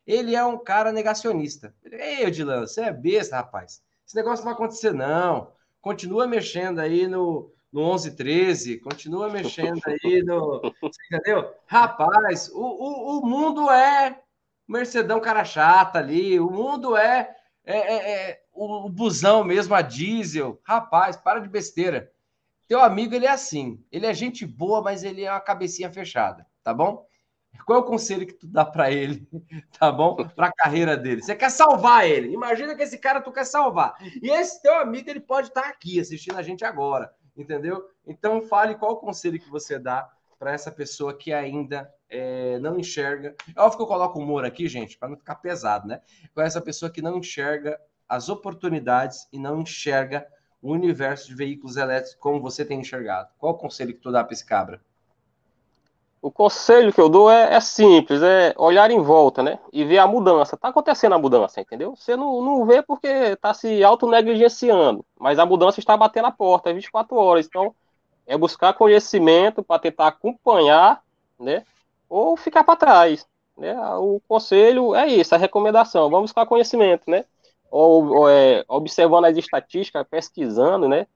ele 0.07 0.35
é 0.35 0.45
um 0.45 0.59
cara 0.59 0.91
negacionista. 0.91 1.75
Ei, 1.85 2.27
Odilano, 2.27 2.67
você 2.67 2.83
é 2.83 2.93
besta, 2.93 3.37
rapaz. 3.37 3.83
Esse 4.07 4.17
negócio 4.17 4.45
não 4.45 4.53
vai 4.53 4.55
acontecer, 4.55 4.93
não. 4.93 5.53
Continua 5.81 6.27
mexendo 6.27 6.81
aí 6.81 7.07
no, 7.07 7.54
no 7.75 7.81
11 7.81 8.13
13, 8.13 8.79
continua 8.79 9.29
mexendo 9.29 9.81
aí 9.89 10.23
no. 10.23 10.63
entendeu? 11.11 11.53
Rapaz, 11.67 12.49
o, 12.51 12.61
o, 12.61 13.19
o 13.19 13.27
mundo 13.27 13.69
é 13.69 14.17
Mercedão 14.67 15.21
cara 15.21 15.45
chata 15.45 15.99
ali, 15.99 16.39
o 16.39 16.49
mundo 16.49 16.97
é, 16.97 17.37
é, 17.65 17.77
é, 17.77 18.13
é 18.13 18.41
o, 18.53 18.87
o, 18.87 18.89
busão 18.89 19.43
mesmo, 19.43 19.75
a 19.75 19.83
diesel. 19.83 20.61
Rapaz, 20.63 21.17
para 21.17 21.41
de 21.41 21.49
besteira. 21.49 22.13
Teu 22.69 22.81
amigo, 22.81 23.13
ele 23.13 23.27
é 23.27 23.31
assim, 23.31 23.85
ele 23.91 24.07
é 24.07 24.15
gente 24.15 24.47
boa, 24.47 24.81
mas 24.81 25.03
ele 25.03 25.25
é 25.25 25.31
uma 25.31 25.41
cabecinha 25.41 25.91
fechada, 25.91 26.47
tá 26.63 26.73
bom? 26.73 27.05
Qual 27.67 27.79
é 27.79 27.83
o 27.83 27.85
conselho 27.85 28.27
que 28.27 28.35
tu 28.35 28.47
dá 28.47 28.65
para 28.65 28.91
ele, 28.91 29.29
tá 29.79 29.91
bom? 29.91 30.15
Para 30.15 30.47
a 30.47 30.53
carreira 30.53 30.97
dele. 30.97 31.23
Você 31.23 31.35
quer 31.35 31.51
salvar 31.51 32.09
ele. 32.09 32.33
Imagina 32.33 32.77
que 32.77 32.85
esse 32.85 32.99
cara 32.99 33.21
tu 33.21 33.33
quer 33.33 33.45
salvar. 33.45 33.97
E 34.23 34.31
esse 34.31 34.63
teu 34.63 34.79
amigo, 34.79 35.11
ele 35.11 35.21
pode 35.21 35.49
estar 35.49 35.63
tá 35.63 35.69
aqui 35.69 35.99
assistindo 35.99 36.39
a 36.39 36.43
gente 36.43 36.65
agora 36.65 37.13
entendeu? 37.37 37.89
Então, 38.07 38.43
fale 38.43 38.75
qual 38.75 38.93
o 38.93 38.97
conselho 38.97 39.39
que 39.39 39.51
você 39.51 39.79
dá 39.79 40.11
para 40.39 40.53
essa 40.53 40.71
pessoa 40.71 41.17
que 41.17 41.33
ainda 41.33 41.93
é, 42.09 42.59
não 42.59 42.79
enxerga. 42.79 43.35
É 43.57 43.61
óbvio 43.61 43.79
que 43.79 43.83
eu 43.83 43.87
coloco 43.87 44.19
humor 44.19 44.45
aqui, 44.45 44.69
gente, 44.69 44.99
para 44.99 45.09
não 45.09 45.17
ficar 45.17 45.37
pesado, 45.37 45.87
né? 45.89 46.01
Com 46.35 46.41
essa 46.43 46.61
pessoa 46.61 46.91
que 46.91 47.01
não 47.01 47.19
enxerga 47.19 47.81
as 48.09 48.29
oportunidades 48.29 49.27
e 49.33 49.39
não 49.39 49.61
enxerga 49.61 50.27
o 50.61 50.73
universo 50.73 51.29
de 51.29 51.35
veículos 51.35 51.77
elétricos 51.77 52.21
como 52.21 52.41
você 52.41 52.65
tem 52.65 52.81
enxergado. 52.81 53.31
Qual 53.39 53.53
o 53.55 53.59
conselho 53.59 53.95
que 53.95 54.01
tu 54.01 54.13
dá 54.13 54.23
para 54.23 54.33
esse 54.33 54.45
cabra? 54.45 54.81
O 56.25 56.31
conselho 56.31 56.91
que 56.91 56.99
eu 56.99 57.11
dou 57.11 57.31
é, 57.31 57.55
é, 57.55 57.61
simples, 57.61 58.23
é 58.23 58.55
olhar 58.57 58.91
em 58.91 58.99
volta, 58.99 59.43
né? 59.43 59.59
E 59.71 59.85
ver 59.85 59.99
a 59.99 60.07
mudança. 60.07 60.57
Tá 60.57 60.69
acontecendo 60.69 61.13
a 61.15 61.19
mudança, 61.19 61.61
entendeu? 61.61 61.95
Você 61.95 62.17
não, 62.17 62.41
não 62.41 62.65
vê 62.65 62.81
porque 62.81 63.37
tá 63.37 63.53
se 63.53 63.85
auto-negligenciando, 63.85 65.05
mas 65.21 65.39
a 65.39 65.45
mudança 65.45 65.81
está 65.81 65.95
batendo 65.99 66.29
a 66.29 66.33
porta 66.33 66.73
24 66.73 67.15
horas. 67.15 67.45
Então, 67.45 67.75
é 68.27 68.39
buscar 68.39 68.73
conhecimento 68.73 69.63
para 69.63 69.79
tentar 69.79 70.07
acompanhar, 70.07 71.03
né? 71.39 71.63
Ou 72.09 72.39
ficar 72.39 72.65
para 72.65 72.77
trás. 72.77 73.27
Né? 73.55 73.79
O 73.99 74.19
conselho 74.27 74.95
é 74.95 75.07
isso, 75.07 75.35
a 75.35 75.39
recomendação. 75.39 76.09
Vamos 76.09 76.31
buscar 76.31 76.47
conhecimento, 76.47 77.03
né? 77.07 77.27
Ou, 77.71 78.21
ou 78.21 78.31
é, 78.31 78.65
observando 78.67 79.27
as 79.27 79.37
estatísticas, 79.37 80.07
pesquisando, 80.09 80.89
né? 80.89 81.07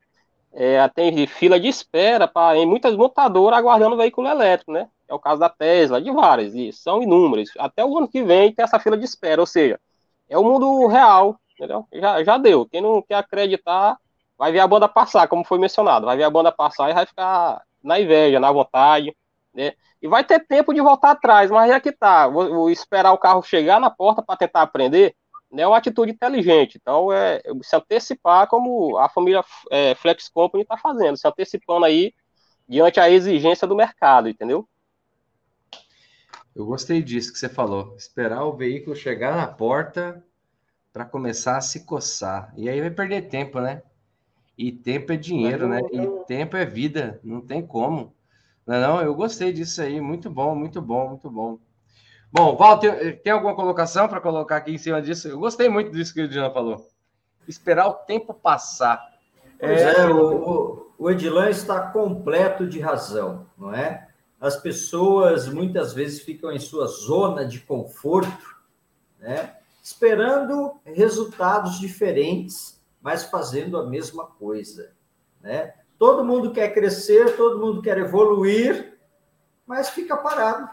É, 0.52 0.86
tem 0.88 1.26
fila 1.26 1.58
de 1.58 1.66
espera 1.66 2.28
para 2.28 2.58
muitas 2.66 2.94
montadoras 2.94 3.58
aguardando 3.58 3.96
veículo 3.96 4.28
elétrico, 4.28 4.70
né? 4.70 4.86
É 5.08 5.14
o 5.14 5.18
caso 5.18 5.40
da 5.40 5.48
Tesla, 5.48 6.00
de 6.00 6.10
várias, 6.10 6.54
e 6.54 6.72
são 6.72 7.02
inúmeras. 7.02 7.48
Até 7.58 7.84
o 7.84 7.96
ano 7.96 8.08
que 8.08 8.22
vem 8.22 8.52
tem 8.52 8.62
essa 8.62 8.78
fila 8.78 8.96
de 8.96 9.04
espera, 9.04 9.40
ou 9.40 9.46
seja, 9.46 9.80
é 10.28 10.36
o 10.36 10.44
mundo 10.44 10.86
real, 10.86 11.40
entendeu? 11.54 11.86
Já, 11.92 12.22
já 12.22 12.38
deu. 12.38 12.66
Quem 12.66 12.80
não 12.82 13.02
quer 13.02 13.14
acreditar, 13.14 13.96
vai 14.36 14.52
ver 14.52 14.60
a 14.60 14.66
banda 14.66 14.88
passar, 14.88 15.26
como 15.26 15.44
foi 15.44 15.58
mencionado. 15.58 16.06
Vai 16.06 16.16
ver 16.16 16.24
a 16.24 16.30
banda 16.30 16.52
passar 16.52 16.90
e 16.90 16.94
vai 16.94 17.06
ficar 17.06 17.62
na 17.82 17.98
inveja, 17.98 18.38
na 18.38 18.52
vontade, 18.52 19.16
né? 19.54 19.72
E 20.00 20.06
vai 20.06 20.22
ter 20.22 20.46
tempo 20.46 20.72
de 20.72 20.80
voltar 20.80 21.12
atrás, 21.12 21.50
mas 21.50 21.70
é 21.70 21.80
que 21.80 21.90
tá. 21.90 22.28
Vou, 22.28 22.48
vou 22.48 22.70
esperar 22.70 23.12
o 23.12 23.18
carro 23.18 23.42
chegar 23.42 23.80
na 23.80 23.90
porta 23.90 24.22
para 24.22 24.36
tentar 24.36 24.62
aprender, 24.62 25.14
né? 25.50 25.62
É 25.62 25.66
uma 25.66 25.78
atitude 25.78 26.12
inteligente. 26.12 26.78
Então, 26.80 27.12
é 27.12 27.40
se 27.62 27.74
antecipar 27.74 28.46
como 28.46 28.96
a 28.98 29.08
família 29.08 29.44
é, 29.70 29.94
Flex 29.94 30.28
Company 30.28 30.62
está 30.62 30.76
fazendo, 30.76 31.16
se 31.16 31.26
antecipando 31.26 31.86
aí 31.86 32.12
diante 32.68 33.00
a 33.00 33.10
exigência 33.10 33.66
do 33.66 33.74
mercado, 33.74 34.28
entendeu? 34.28 34.68
Eu 36.58 36.66
gostei 36.66 37.00
disso 37.00 37.32
que 37.32 37.38
você 37.38 37.48
falou. 37.48 37.94
Esperar 37.96 38.42
o 38.42 38.52
veículo 38.52 38.96
chegar 38.96 39.36
na 39.36 39.46
porta 39.46 40.20
para 40.92 41.04
começar 41.04 41.56
a 41.56 41.60
se 41.60 41.84
coçar. 41.84 42.52
E 42.56 42.68
aí 42.68 42.80
vai 42.80 42.90
perder 42.90 43.28
tempo, 43.28 43.60
né? 43.60 43.80
E 44.58 44.72
tempo 44.72 45.12
é 45.12 45.16
dinheiro, 45.16 45.68
né? 45.68 45.80
E 45.92 46.24
tempo 46.26 46.56
é 46.56 46.66
vida. 46.66 47.20
Não 47.22 47.40
tem 47.40 47.64
como. 47.64 48.12
Não, 48.66 48.74
é 48.74 48.80
não, 48.80 49.00
eu 49.00 49.14
gostei 49.14 49.52
disso 49.52 49.80
aí. 49.80 50.00
Muito 50.00 50.28
bom, 50.28 50.52
muito 50.56 50.82
bom, 50.82 51.10
muito 51.10 51.30
bom. 51.30 51.60
Bom, 52.32 52.56
Val, 52.56 52.80
tem, 52.80 53.16
tem 53.18 53.32
alguma 53.32 53.54
colocação 53.54 54.08
para 54.08 54.20
colocar 54.20 54.56
aqui 54.56 54.72
em 54.72 54.78
cima 54.78 55.00
disso? 55.00 55.28
Eu 55.28 55.38
gostei 55.38 55.68
muito 55.68 55.92
disso 55.92 56.12
que 56.12 56.22
o 56.22 56.24
Edilan 56.24 56.50
falou. 56.52 56.88
Esperar 57.46 57.86
o 57.86 57.94
tempo 57.94 58.34
passar. 58.34 59.00
Pois 59.60 59.80
é, 59.80 60.00
é 60.00 60.06
o, 60.08 60.90
o 60.98 61.08
Edilan 61.08 61.50
está 61.50 61.82
completo 61.92 62.66
de 62.66 62.80
razão, 62.80 63.46
não 63.56 63.72
é? 63.72 64.07
As 64.40 64.56
pessoas 64.56 65.48
muitas 65.48 65.92
vezes 65.92 66.20
ficam 66.22 66.52
em 66.52 66.60
sua 66.60 66.86
zona 66.86 67.44
de 67.44 67.60
conforto, 67.60 68.56
né? 69.18 69.56
esperando 69.82 70.78
resultados 70.84 71.80
diferentes, 71.80 72.80
mas 73.00 73.24
fazendo 73.24 73.76
a 73.76 73.86
mesma 73.86 74.26
coisa. 74.26 74.92
Né? 75.40 75.74
Todo 75.98 76.24
mundo 76.24 76.52
quer 76.52 76.72
crescer, 76.72 77.36
todo 77.36 77.58
mundo 77.58 77.82
quer 77.82 77.98
evoluir, 77.98 78.98
mas 79.66 79.90
fica 79.90 80.16
parado, 80.16 80.68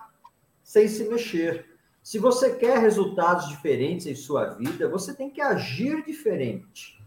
sem 0.64 0.88
se 0.88 1.06
mexer. 1.06 1.66
Se 2.04 2.20
você 2.20 2.56
quer 2.56 2.78
resultados 2.78 3.50
diferentes 3.50 4.06
em 4.06 4.16
sua 4.16 4.46
vida, 4.46 4.88
você 4.88 5.12
tem 5.12 5.32
que 5.32 5.42
agir 5.42 6.06
diferente. 6.06 7.02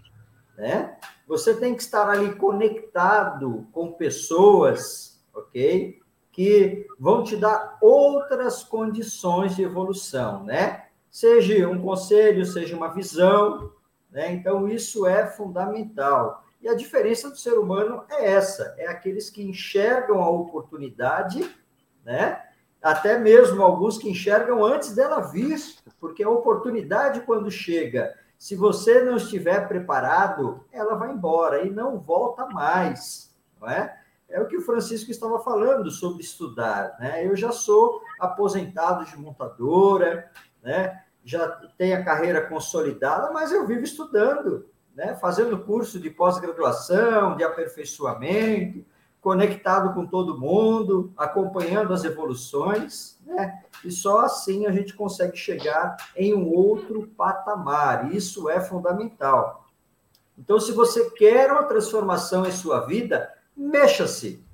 Né? 0.56 0.98
Você 1.28 1.54
tem 1.54 1.76
que 1.76 1.82
estar 1.82 2.10
ali 2.10 2.34
conectado 2.34 3.68
com 3.70 3.92
pessoas, 3.92 5.22
ok? 5.32 6.00
Que 6.38 6.86
vão 6.96 7.24
te 7.24 7.36
dar 7.36 7.78
outras 7.80 8.62
condições 8.62 9.56
de 9.56 9.64
evolução, 9.64 10.44
né? 10.44 10.84
Seja 11.10 11.68
um 11.68 11.82
conselho, 11.82 12.46
seja 12.46 12.76
uma 12.76 12.94
visão, 12.94 13.72
Né? 14.08 14.34
Então, 14.34 14.68
isso 14.68 15.04
é 15.04 15.26
fundamental. 15.26 16.44
E 16.62 16.68
a 16.68 16.74
diferença 16.74 17.28
do 17.28 17.36
ser 17.36 17.58
humano 17.58 18.04
é 18.08 18.30
essa: 18.30 18.72
é 18.78 18.86
aqueles 18.86 19.28
que 19.28 19.42
enxergam 19.42 20.22
a 20.22 20.30
oportunidade, 20.30 21.52
né? 22.04 22.40
até 22.80 23.18
mesmo 23.18 23.60
alguns 23.60 23.98
que 23.98 24.08
enxergam 24.08 24.64
antes 24.64 24.94
dela 24.94 25.20
vir, 25.20 25.58
porque 25.98 26.22
a 26.22 26.30
oportunidade, 26.30 27.22
quando 27.22 27.50
chega, 27.50 28.14
se 28.38 28.54
você 28.54 29.02
não 29.02 29.16
estiver 29.16 29.66
preparado, 29.66 30.64
ela 30.70 30.94
vai 30.94 31.10
embora 31.10 31.64
e 31.64 31.70
não 31.70 31.98
volta 31.98 32.46
mais. 32.46 33.36
Não 33.60 33.68
é? 33.68 33.98
É 34.28 34.40
o 34.40 34.46
que 34.46 34.56
o 34.56 34.62
Francisco 34.62 35.10
estava 35.10 35.38
falando 35.40 35.90
sobre 35.90 36.22
estudar. 36.22 36.96
Né? 37.00 37.26
Eu 37.26 37.34
já 37.36 37.50
sou 37.50 38.02
aposentado 38.20 39.04
de 39.04 39.16
montadora, 39.16 40.30
né? 40.62 41.02
já 41.24 41.48
tenho 41.76 41.98
a 41.98 42.04
carreira 42.04 42.46
consolidada, 42.46 43.32
mas 43.32 43.52
eu 43.52 43.66
vivo 43.66 43.84
estudando, 43.84 44.68
né? 44.94 45.14
fazendo 45.16 45.58
curso 45.58 45.98
de 45.98 46.10
pós-graduação, 46.10 47.36
de 47.36 47.44
aperfeiçoamento, 47.44 48.84
conectado 49.20 49.94
com 49.94 50.06
todo 50.06 50.38
mundo, 50.38 51.12
acompanhando 51.16 51.92
as 51.92 52.04
evoluções, 52.04 53.18
né? 53.26 53.62
E 53.84 53.90
só 53.90 54.20
assim 54.20 54.66
a 54.66 54.70
gente 54.70 54.94
consegue 54.94 55.36
chegar 55.36 55.96
em 56.16 56.32
um 56.32 56.48
outro 56.48 57.06
patamar. 57.16 58.12
Isso 58.12 58.48
é 58.48 58.60
fundamental. 58.60 59.66
Então, 60.36 60.60
se 60.60 60.70
você 60.70 61.10
quer 61.10 61.50
uma 61.50 61.64
transformação 61.64 62.46
em 62.46 62.52
sua 62.52 62.86
vida, 62.86 63.28
mexa-se. 63.58 64.46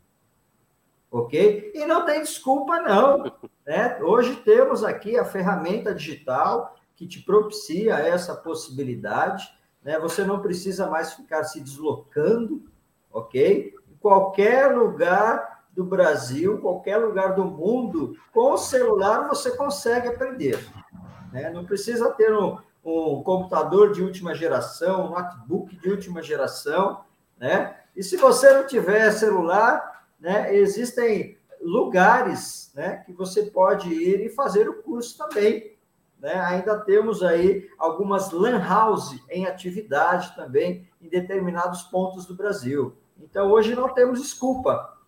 Ok? 1.10 1.70
E 1.74 1.84
não 1.84 2.04
tem 2.04 2.22
desculpa, 2.22 2.80
não. 2.80 3.32
Né? 3.64 3.98
Hoje 4.02 4.34
temos 4.36 4.82
aqui 4.82 5.16
a 5.18 5.24
ferramenta 5.24 5.94
digital 5.94 6.74
que 6.96 7.06
te 7.06 7.22
propicia 7.22 7.98
essa 7.98 8.34
possibilidade. 8.34 9.46
Né? 9.82 9.98
Você 10.00 10.24
não 10.24 10.40
precisa 10.40 10.88
mais 10.88 11.12
ficar 11.12 11.44
se 11.44 11.60
deslocando, 11.60 12.64
ok? 13.12 13.74
Em 13.90 13.96
qualquer 13.96 14.74
lugar 14.74 15.64
do 15.72 15.84
Brasil, 15.84 16.58
qualquer 16.60 16.96
lugar 16.96 17.34
do 17.34 17.44
mundo, 17.44 18.16
com 18.32 18.52
o 18.52 18.58
celular 18.58 19.28
você 19.28 19.50
consegue 19.56 20.08
aprender. 20.08 20.58
Né? 21.32 21.50
Não 21.50 21.64
precisa 21.64 22.10
ter 22.12 22.32
um, 22.32 22.58
um 22.84 23.22
computador 23.22 23.92
de 23.92 24.02
última 24.02 24.34
geração, 24.34 25.06
um 25.06 25.10
notebook 25.10 25.76
de 25.76 25.90
última 25.90 26.22
geração, 26.22 27.04
né? 27.38 27.83
E 27.96 28.02
se 28.02 28.16
você 28.16 28.52
não 28.52 28.66
tiver 28.66 29.11
celular, 29.12 30.07
né, 30.18 30.54
existem 30.54 31.38
lugares 31.61 32.72
né, 32.74 33.02
que 33.07 33.12
você 33.12 33.44
pode 33.44 33.88
ir 33.92 34.20
e 34.20 34.28
fazer 34.28 34.68
o 34.68 34.83
curso 34.83 35.16
também. 35.16 35.76
Né? 36.18 36.35
Ainda 36.35 36.78
temos 36.80 37.22
aí 37.22 37.68
algumas 37.78 38.30
lan 38.30 38.59
house 38.59 39.18
em 39.30 39.46
atividade 39.46 40.35
também 40.35 40.88
em 41.00 41.09
determinados 41.09 41.83
pontos 41.83 42.26
do 42.26 42.35
Brasil. 42.35 42.96
Então, 43.18 43.50
hoje 43.50 43.74
não 43.74 43.88
temos 43.92 44.20
desculpa. 44.20 44.98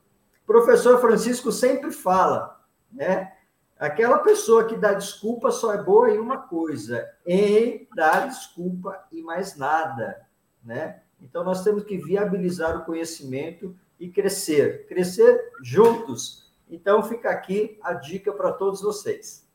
O 0.43 0.47
professor 0.47 1.01
Francisco 1.01 1.51
sempre 1.51 1.91
fala, 1.91 2.61
né? 2.93 3.33
Aquela 3.79 4.19
pessoa 4.21 4.65
que 4.65 4.77
dá 4.77 4.95
desculpa 4.95 5.51
só 5.51 5.75
é 5.75 5.83
boa 5.83 6.11
em 6.11 6.19
uma 6.19 6.39
coisa, 6.39 7.07
em 7.27 7.87
dar 7.95 8.27
desculpa 8.27 9.05
e 9.13 9.21
mais 9.21 9.57
nada, 9.57 10.27
né? 10.65 11.03
Então, 11.21 11.43
nós 11.43 11.63
temos 11.63 11.85
que 11.85 11.97
viabilizar 11.99 12.77
o 12.77 12.85
conhecimento 12.85 13.77
e 13.99 14.09
crescer, 14.09 14.87
crescer 14.87 15.53
juntos. 15.63 16.53
Então, 16.69 17.03
fica 17.03 17.31
aqui 17.31 17.79
a 17.83 17.95
dica 17.95 18.33
para 18.33 18.53
todos 18.53 18.81
vocês. 18.83 19.47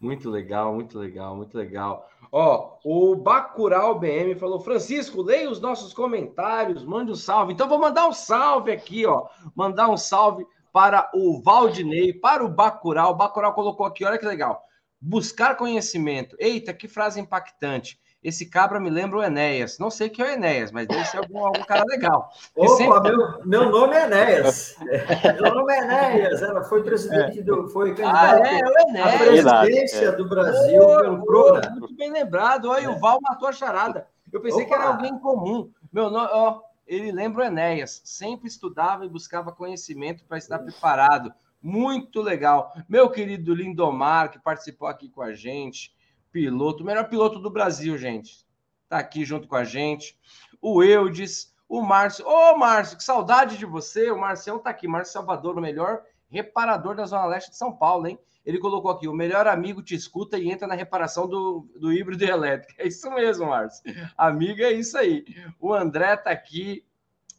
Muito 0.00 0.28
legal, 0.28 0.74
muito 0.74 0.98
legal, 0.98 1.36
muito 1.36 1.56
legal. 1.56 2.08
Ó, 2.30 2.78
o 2.84 3.14
Bacural 3.14 3.98
BM 3.98 4.34
falou: 4.34 4.60
Francisco, 4.60 5.22
leia 5.22 5.50
os 5.50 5.60
nossos 5.60 5.94
comentários, 5.94 6.84
mande 6.84 7.12
um 7.12 7.14
salve. 7.14 7.52
Então, 7.52 7.68
vou 7.68 7.78
mandar 7.78 8.08
um 8.08 8.12
salve 8.12 8.72
aqui, 8.72 9.06
ó. 9.06 9.28
Mandar 9.54 9.88
um 9.88 9.96
salve 9.96 10.44
para 10.72 11.08
o 11.14 11.40
Valdinei, 11.40 12.12
para 12.12 12.44
o 12.44 12.48
Bacural. 12.48 13.12
O 13.12 13.16
Bacural 13.16 13.54
colocou 13.54 13.86
aqui, 13.86 14.04
olha 14.04 14.18
que 14.18 14.26
legal. 14.26 14.62
Buscar 15.00 15.56
conhecimento. 15.56 16.36
Eita, 16.38 16.74
que 16.74 16.88
frase 16.88 17.20
impactante. 17.20 18.00
Esse 18.24 18.46
cabra 18.46 18.80
me 18.80 18.88
lembra 18.88 19.18
o 19.18 19.22
Enéas. 19.22 19.78
Não 19.78 19.90
sei 19.90 20.08
que 20.08 20.22
é 20.22 20.24
o 20.24 20.28
Enéas, 20.30 20.72
mas 20.72 20.88
deve 20.88 21.04
ser 21.04 21.18
algum, 21.18 21.44
algum 21.44 21.62
cara 21.62 21.84
legal. 21.86 22.30
Opa, 22.56 22.76
sempre... 22.76 23.14
meu, 23.14 23.44
meu 23.44 23.70
nome 23.70 23.94
é 23.94 24.04
Enéas. 24.04 24.74
meu 25.42 25.54
nome 25.54 25.74
é 25.74 25.78
Enéas. 25.80 26.40
Ela 26.40 26.64
foi 26.64 26.82
presidente 26.82 27.42
do. 27.42 27.68
Foi 27.68 27.94
candidato 27.94 28.42
ah, 28.42 28.48
é, 28.48 28.60
é 28.60 28.64
o 28.64 28.88
Enéas. 28.88 29.46
à 29.46 29.60
presidência 29.60 30.12
do 30.12 30.26
Brasil 30.26 30.82
oh, 30.82 31.00
pelo 31.02 31.26
Prona. 31.26 31.70
Muito 31.78 31.94
bem 31.96 32.10
lembrado. 32.10 32.70
Olha, 32.70 32.86
é. 32.86 32.88
o 32.88 32.98
Val 32.98 33.18
matou 33.20 33.46
a 33.46 33.52
charada. 33.52 34.08
Eu 34.32 34.40
pensei 34.40 34.64
Opa. 34.64 34.68
que 34.68 34.74
era 34.74 34.90
alguém 34.90 35.18
comum. 35.18 35.70
Meu 35.92 36.08
nome, 36.08 36.30
ó, 36.32 36.62
ele 36.86 37.12
lembra 37.12 37.42
o 37.42 37.46
Enéas. 37.46 38.00
Sempre 38.06 38.48
estudava 38.48 39.04
e 39.04 39.08
buscava 39.10 39.52
conhecimento 39.52 40.24
para 40.24 40.38
estar 40.38 40.58
preparado. 40.60 41.30
Muito 41.60 42.22
legal. 42.22 42.72
Meu 42.88 43.10
querido 43.10 43.54
Lindomar, 43.54 44.30
que 44.30 44.38
participou 44.38 44.88
aqui 44.88 45.10
com 45.10 45.20
a 45.20 45.34
gente 45.34 45.92
piloto, 46.34 46.82
o 46.82 46.86
melhor 46.86 47.08
piloto 47.08 47.38
do 47.38 47.48
Brasil, 47.48 47.96
gente. 47.96 48.44
Tá 48.88 48.98
aqui 48.98 49.24
junto 49.24 49.46
com 49.46 49.54
a 49.54 49.62
gente. 49.62 50.18
O 50.60 50.82
Eudes, 50.82 51.54
o 51.68 51.80
Márcio. 51.80 52.26
Ô, 52.26 52.58
Márcio, 52.58 52.96
que 52.96 53.04
saudade 53.04 53.56
de 53.56 53.64
você. 53.64 54.10
O 54.10 54.18
Marcião 54.18 54.58
tá 54.58 54.70
aqui. 54.70 54.88
Márcio 54.88 55.12
Salvador, 55.12 55.56
o 55.56 55.60
melhor 55.60 56.02
reparador 56.28 56.96
da 56.96 57.06
Zona 57.06 57.26
Leste 57.26 57.50
de 57.50 57.56
São 57.56 57.72
Paulo, 57.72 58.08
hein? 58.08 58.18
Ele 58.44 58.58
colocou 58.58 58.90
aqui: 58.90 59.06
o 59.06 59.14
melhor 59.14 59.46
amigo 59.46 59.80
te 59.80 59.94
escuta 59.94 60.36
e 60.36 60.50
entra 60.50 60.66
na 60.66 60.74
reparação 60.74 61.28
do, 61.28 61.68
do 61.76 61.92
híbrido 61.92 62.24
elétrico. 62.24 62.74
É 62.82 62.88
isso 62.88 63.08
mesmo, 63.12 63.46
Márcio. 63.46 63.84
Amiga, 64.18 64.64
é 64.64 64.72
isso 64.72 64.98
aí. 64.98 65.24
O 65.60 65.72
André 65.72 66.16
tá 66.16 66.30
aqui. 66.30 66.84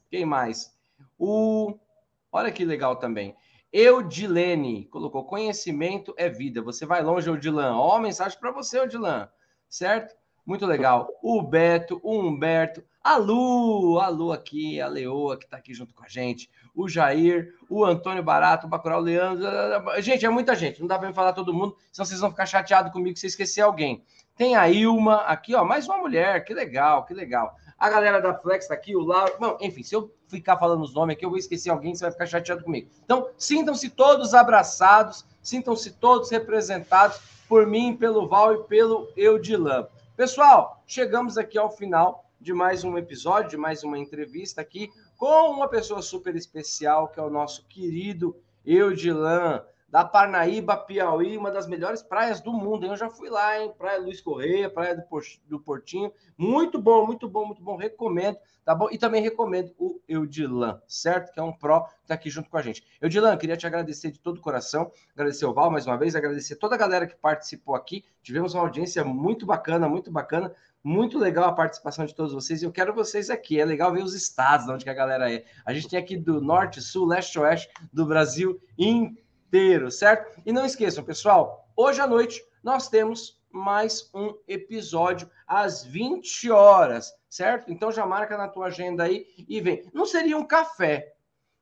Quem 0.10 0.25
mais? 0.25 0.73
O. 1.19 1.77
Olha 2.31 2.49
que 2.49 2.63
legal 2.63 2.95
também. 2.95 3.36
Eudilene 3.78 4.86
colocou: 4.86 5.26
conhecimento 5.26 6.14
é 6.16 6.30
vida. 6.30 6.62
Você 6.62 6.86
vai 6.86 7.04
longe, 7.04 7.28
Eudilan. 7.28 7.76
Ó, 7.76 8.00
mensagem 8.00 8.40
para 8.40 8.50
você, 8.50 8.80
Eudilan. 8.80 9.28
Certo? 9.70 10.16
Muito 10.46 10.66
legal. 10.66 11.10
O 11.22 11.42
Beto, 11.42 12.00
o 12.02 12.18
Humberto, 12.18 12.82
a 13.04 13.18
Lu, 13.18 14.00
a 14.00 14.08
Lu 14.08 14.32
aqui, 14.32 14.80
a 14.80 14.88
Leoa 14.88 15.38
que 15.38 15.44
está 15.44 15.58
aqui 15.58 15.74
junto 15.74 15.94
com 15.94 16.06
a 16.06 16.08
gente, 16.08 16.50
o 16.74 16.88
Jair, 16.88 17.54
o 17.70 17.84
Antônio 17.84 18.24
Barato, 18.24 18.66
o 18.66 18.70
Bacurau 18.70 19.02
Leandro. 19.02 19.46
Gente, 20.00 20.26
é 20.26 20.30
muita 20.30 20.56
gente, 20.56 20.80
não 20.80 20.88
dá 20.88 20.98
para 20.98 21.12
falar 21.12 21.34
todo 21.34 21.54
mundo, 21.54 21.76
senão 21.92 22.06
vocês 22.06 22.22
vão 22.22 22.30
ficar 22.30 22.46
chateados 22.46 22.94
comigo 22.94 23.18
se 23.18 23.28
esquecer 23.28 23.60
alguém. 23.60 24.06
Tem 24.36 24.54
a 24.54 24.69
Ilma 24.69 25.21
aqui, 25.21 25.56
ó, 25.56 25.63
mais 25.63 25.88
uma 25.88 25.98
mulher, 25.98 26.43
que 26.43 26.54
legal, 26.54 27.06
que 27.06 27.13
legal. 27.13 27.56
A 27.80 27.89
galera 27.89 28.19
da 28.19 28.34
Flex 28.34 28.67
tá 28.67 28.74
aqui, 28.74 28.93
o 28.93 29.00
Lauro. 29.00 29.34
Bom, 29.39 29.58
enfim, 29.62 29.82
se 29.82 29.95
eu 29.95 30.13
ficar 30.28 30.58
falando 30.58 30.84
os 30.84 30.93
nomes 30.93 31.15
aqui, 31.15 31.26
eu 31.26 31.30
vou 31.30 31.39
esquecer 31.39 31.69
alguém, 31.69 31.95
você 31.95 32.04
vai 32.04 32.12
ficar 32.12 32.26
chateado 32.26 32.62
comigo. 32.62 32.89
Então, 33.06 33.30
sintam-se 33.38 33.89
todos 33.89 34.34
abraçados, 34.34 35.26
sintam-se 35.41 35.91
todos 35.91 36.30
representados 36.30 37.17
por 37.48 37.65
mim, 37.65 37.95
pelo 37.95 38.28
Val 38.28 38.54
e 38.56 38.63
pelo 38.65 39.08
Eudilan. 39.15 39.88
Pessoal, 40.17 40.84
chegamos 40.86 41.38
aqui 41.38 41.58
ao 41.58 41.71
final 41.71 42.26
de 42.41 42.54
mais 42.54 42.84
um 42.84 42.98
episódio, 42.98 43.52
de 43.52 43.58
mais 43.58 43.84
uma 43.84 43.98
entrevista 43.98 44.60
aqui 44.60 44.91
com 45.17 45.50
uma 45.50 45.69
pessoa 45.69 46.02
super 46.02 46.36
especial, 46.36 47.08
que 47.08 47.21
é 47.21 47.24
o 47.24 47.30
nosso 47.30 47.65
querido 47.67 48.36
Eudilan 48.65 49.63
da 49.95 50.03
Parnaíba, 50.03 50.75
Piauí, 50.75 51.38
uma 51.38 51.49
das 51.49 51.67
melhores 51.67 52.03
praias 52.03 52.41
do 52.41 52.51
mundo. 52.51 52.86
Eu 52.86 52.97
já 52.97 53.10
fui 53.10 53.29
lá, 53.29 53.58
hein? 53.58 53.73
Praia 53.77 53.97
Luiz 53.97 54.19
Correia, 54.19 54.69
Praia 54.69 54.93
do 55.47 55.58
Portinho. 55.58 56.12
Muito 56.38 56.81
bom, 56.81 57.05
muito 57.05 57.29
bom, 57.29 57.45
muito 57.45 57.63
bom. 57.63 57.77
Recomendo, 57.77 58.38
tá 58.65 58.75
bom? 58.75 58.89
E 58.91 58.97
também 58.97 59.21
recomendo 59.21 59.73
o 59.79 60.01
Eudilan, 60.05 60.81
certo? 60.86 61.31
Que 61.31 61.39
é 61.39 61.43
um 61.43 61.53
pró 61.53 61.84
que 62.01 62.08
tá 62.08 62.13
aqui 62.13 62.29
junto 62.29 62.49
com 62.49 62.58
a 62.58 62.62
gente. 62.62 62.84
Eudilan, 62.99 63.38
queria 63.38 63.55
te 63.55 63.65
agradecer 63.65 64.12
de 64.12 64.19
todo 64.19 64.39
o 64.39 64.41
coração, 64.41 64.91
agradecer 65.13 65.45
o 65.45 65.53
Val 65.53 65.71
mais 65.71 65.88
uma 65.88 65.95
vez, 65.97 66.13
agradecer 66.13 66.58
toda 66.58 66.75
a 66.75 66.77
galera 66.77 67.08
que 67.08 67.15
participou 67.15 67.73
aqui. 67.73 68.03
Tivemos 68.21 68.53
uma 68.53 68.63
audiência 68.63 69.01
muito 69.05 69.45
bacana, 69.45 69.88
muito 69.88 70.12
bacana. 70.12 70.53
Muito 70.84 71.17
legal 71.17 71.45
a 71.45 71.53
participação 71.53 72.05
de 72.05 72.13
todos 72.13 72.31
vocês. 72.31 72.62
Eu 72.62 72.71
quero 72.71 72.93
vocês 72.93 73.31
aqui. 73.31 73.60
É 73.60 73.65
legal 73.65 73.91
ver 73.91 74.04
os 74.04 74.13
estados, 74.13 74.67
de 74.67 74.71
onde 74.71 74.83
que 74.83 74.89
a 74.89 74.93
galera 74.93 75.33
é. 75.33 75.43
A 75.65 75.73
gente 75.73 75.89
tem 75.89 75.98
aqui 75.98 76.15
do 76.15 76.39
norte, 76.39 76.79
sul, 76.79 77.08
leste, 77.08 77.39
oeste 77.39 77.67
do 77.91 78.06
Brasil 78.06 78.62
inteiro 78.77 79.25
inteiro, 79.56 79.89
certo? 79.89 80.41
E 80.45 80.51
não 80.51 80.65
esqueçam, 80.65 81.01
pessoal, 81.01 81.65
hoje 81.77 82.01
à 82.01 82.08
noite 82.08 82.43
nós 82.62 82.89
temos 82.89 83.41
mais 83.49 84.10
um 84.13 84.35
episódio 84.49 85.29
às 85.47 85.85
20 85.85 86.51
horas, 86.51 87.13
certo? 87.29 87.71
Então 87.71 87.89
já 87.89 88.06
marca 88.06 88.37
na 88.37 88.49
tua 88.49 88.65
agenda 88.65 89.06
aí 89.06 89.25
e 89.47 89.62
vem. 89.62 89.89
Não 89.93 90.06
seria 90.06 90.37
um 90.37 90.43
café, 90.43 91.13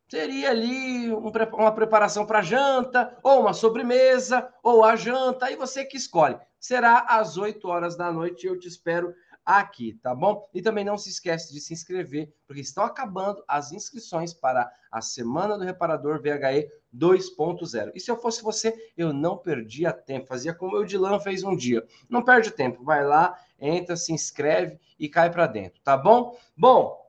seria 0.09 0.49
ali 0.49 1.13
um, 1.13 1.31
uma 1.53 1.71
preparação 1.71 2.25
para 2.25 2.41
janta, 2.41 3.15
ou 3.21 3.41
uma 3.41 3.53
sobremesa, 3.53 4.51
ou 4.63 4.83
a 4.83 4.95
janta, 4.95 5.45
aí 5.45 5.55
você 5.55 5.85
que 5.85 5.97
escolhe. 5.97 6.39
Será 6.59 7.05
às 7.07 7.37
8 7.37 7.67
horas 7.67 7.95
da 7.95 8.11
noite 8.11 8.47
eu 8.47 8.57
te 8.57 8.67
espero 8.67 9.13
aqui, 9.45 9.93
tá 10.01 10.13
bom? 10.15 10.47
E 10.53 10.61
também 10.61 10.85
não 10.85 10.97
se 10.97 11.09
esquece 11.09 11.53
de 11.53 11.59
se 11.59 11.73
inscrever, 11.73 12.33
porque 12.47 12.61
estão 12.61 12.83
acabando 12.83 13.43
as 13.47 13.71
inscrições 13.71 14.33
para 14.33 14.71
a 14.91 15.01
Semana 15.01 15.57
do 15.57 15.63
Reparador 15.63 16.21
VHE 16.21 16.69
2.0. 16.95 17.91
E 17.93 17.99
se 17.99 18.09
eu 18.09 18.17
fosse 18.17 18.41
você, 18.41 18.91
eu 18.95 19.11
não 19.11 19.37
perdia 19.37 19.91
tempo, 19.91 20.27
fazia 20.27 20.53
como 20.53 20.77
o 20.77 20.85
Dilan 20.85 21.19
fez 21.19 21.43
um 21.43 21.55
dia. 21.55 21.85
Não 22.09 22.23
perde 22.23 22.51
tempo, 22.51 22.83
vai 22.83 23.05
lá, 23.05 23.37
entra, 23.59 23.95
se 23.95 24.13
inscreve 24.13 24.79
e 24.99 25.09
cai 25.09 25.29
para 25.29 25.47
dentro, 25.47 25.81
tá 25.81 25.97
bom? 25.97 26.37
Bom, 26.55 27.03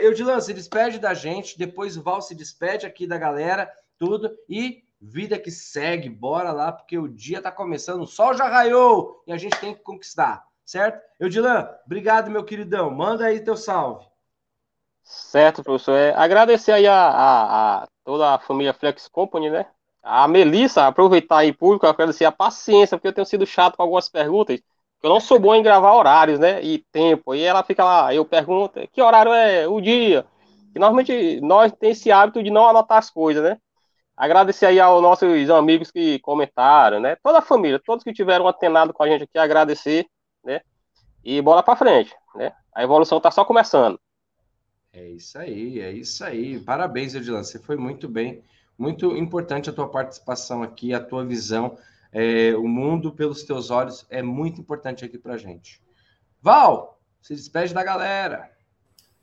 Eudilan, 0.00 0.40
se 0.40 0.52
despede 0.52 0.98
da 0.98 1.14
gente, 1.14 1.56
depois 1.56 1.96
o 1.96 2.02
Val 2.02 2.20
se 2.20 2.34
despede 2.34 2.86
aqui 2.86 3.06
da 3.06 3.16
galera, 3.16 3.70
tudo, 3.96 4.36
e 4.48 4.82
vida 5.00 5.38
que 5.38 5.50
segue, 5.50 6.08
bora 6.08 6.50
lá, 6.50 6.72
porque 6.72 6.98
o 6.98 7.06
dia 7.08 7.40
tá 7.40 7.52
começando, 7.52 8.02
o 8.02 8.06
sol 8.06 8.34
já 8.34 8.48
raiou 8.48 9.22
e 9.26 9.32
a 9.32 9.36
gente 9.36 9.58
tem 9.60 9.74
que 9.74 9.82
conquistar, 9.82 10.44
certo? 10.64 11.00
Eudilan, 11.20 11.68
obrigado, 11.86 12.30
meu 12.30 12.44
queridão, 12.44 12.90
manda 12.90 13.26
aí 13.26 13.40
teu 13.40 13.56
salve. 13.56 14.06
Certo, 15.02 15.62
professor. 15.62 15.96
É, 15.96 16.14
agradecer 16.14 16.72
aí 16.72 16.86
a, 16.86 16.94
a, 16.94 17.82
a, 17.82 17.88
toda 18.04 18.34
a 18.34 18.38
família 18.38 18.72
Flex 18.72 19.06
Company, 19.08 19.50
né? 19.50 19.66
A 20.02 20.26
Melissa, 20.26 20.86
aproveitar 20.86 21.38
aí 21.38 21.52
público, 21.52 21.86
agradecer 21.86 22.24
a 22.24 22.32
paciência, 22.32 22.96
porque 22.96 23.08
eu 23.08 23.12
tenho 23.12 23.26
sido 23.26 23.46
chato 23.46 23.76
com 23.76 23.82
algumas 23.82 24.08
perguntas. 24.08 24.60
Eu 25.02 25.10
não 25.10 25.20
sou 25.20 25.38
bom 25.38 25.54
em 25.54 25.62
gravar 25.62 25.94
horários, 25.94 26.38
né? 26.38 26.62
E 26.62 26.78
tempo. 26.90 27.34
E 27.34 27.42
ela 27.42 27.62
fica 27.62 27.84
lá, 27.84 28.14
eu 28.14 28.24
pergunto, 28.24 28.80
que 28.90 29.02
horário 29.02 29.32
é 29.32 29.68
o 29.68 29.80
dia? 29.80 30.26
E 30.74 30.78
normalmente 30.78 31.40
nós 31.42 31.70
temos 31.72 31.98
esse 31.98 32.10
hábito 32.10 32.42
de 32.42 32.50
não 32.50 32.68
anotar 32.68 32.98
as 32.98 33.10
coisas, 33.10 33.42
né? 33.42 33.58
Agradecer 34.16 34.66
aí 34.66 34.80
aos 34.80 35.02
nossos 35.02 35.50
amigos 35.50 35.90
que 35.90 36.18
comentaram, 36.20 37.00
né? 37.00 37.16
Toda 37.22 37.38
a 37.38 37.42
família, 37.42 37.80
todos 37.84 38.04
que 38.04 38.12
tiveram 38.12 38.48
antenado 38.48 38.92
com 38.92 39.02
a 39.02 39.08
gente 39.08 39.24
aqui, 39.24 39.38
agradecer, 39.38 40.06
né? 40.44 40.60
E 41.24 41.40
bola 41.40 41.62
para 41.62 41.76
frente, 41.76 42.14
né? 42.34 42.52
A 42.74 42.82
evolução 42.82 43.20
tá 43.20 43.30
só 43.30 43.44
começando. 43.44 43.98
É 44.92 45.08
isso 45.08 45.38
aí, 45.38 45.80
é 45.80 45.90
isso 45.90 46.24
aí. 46.24 46.60
Parabéns, 46.60 47.14
Edilan. 47.14 47.42
Você 47.42 47.58
foi 47.58 47.76
muito 47.76 48.08
bem. 48.08 48.44
Muito 48.78 49.16
importante 49.16 49.70
a 49.70 49.72
tua 49.72 49.88
participação 49.88 50.62
aqui, 50.62 50.92
a 50.92 51.00
tua 51.00 51.24
visão. 51.24 51.76
É, 52.12 52.54
o 52.56 52.68
mundo 52.68 53.12
pelos 53.12 53.42
teus 53.42 53.70
olhos 53.70 54.06
é 54.08 54.22
muito 54.22 54.60
importante 54.60 55.04
aqui 55.04 55.18
para 55.18 55.36
gente. 55.36 55.82
Val, 56.40 57.00
se 57.20 57.34
despede 57.34 57.74
da 57.74 57.82
galera. 57.82 58.50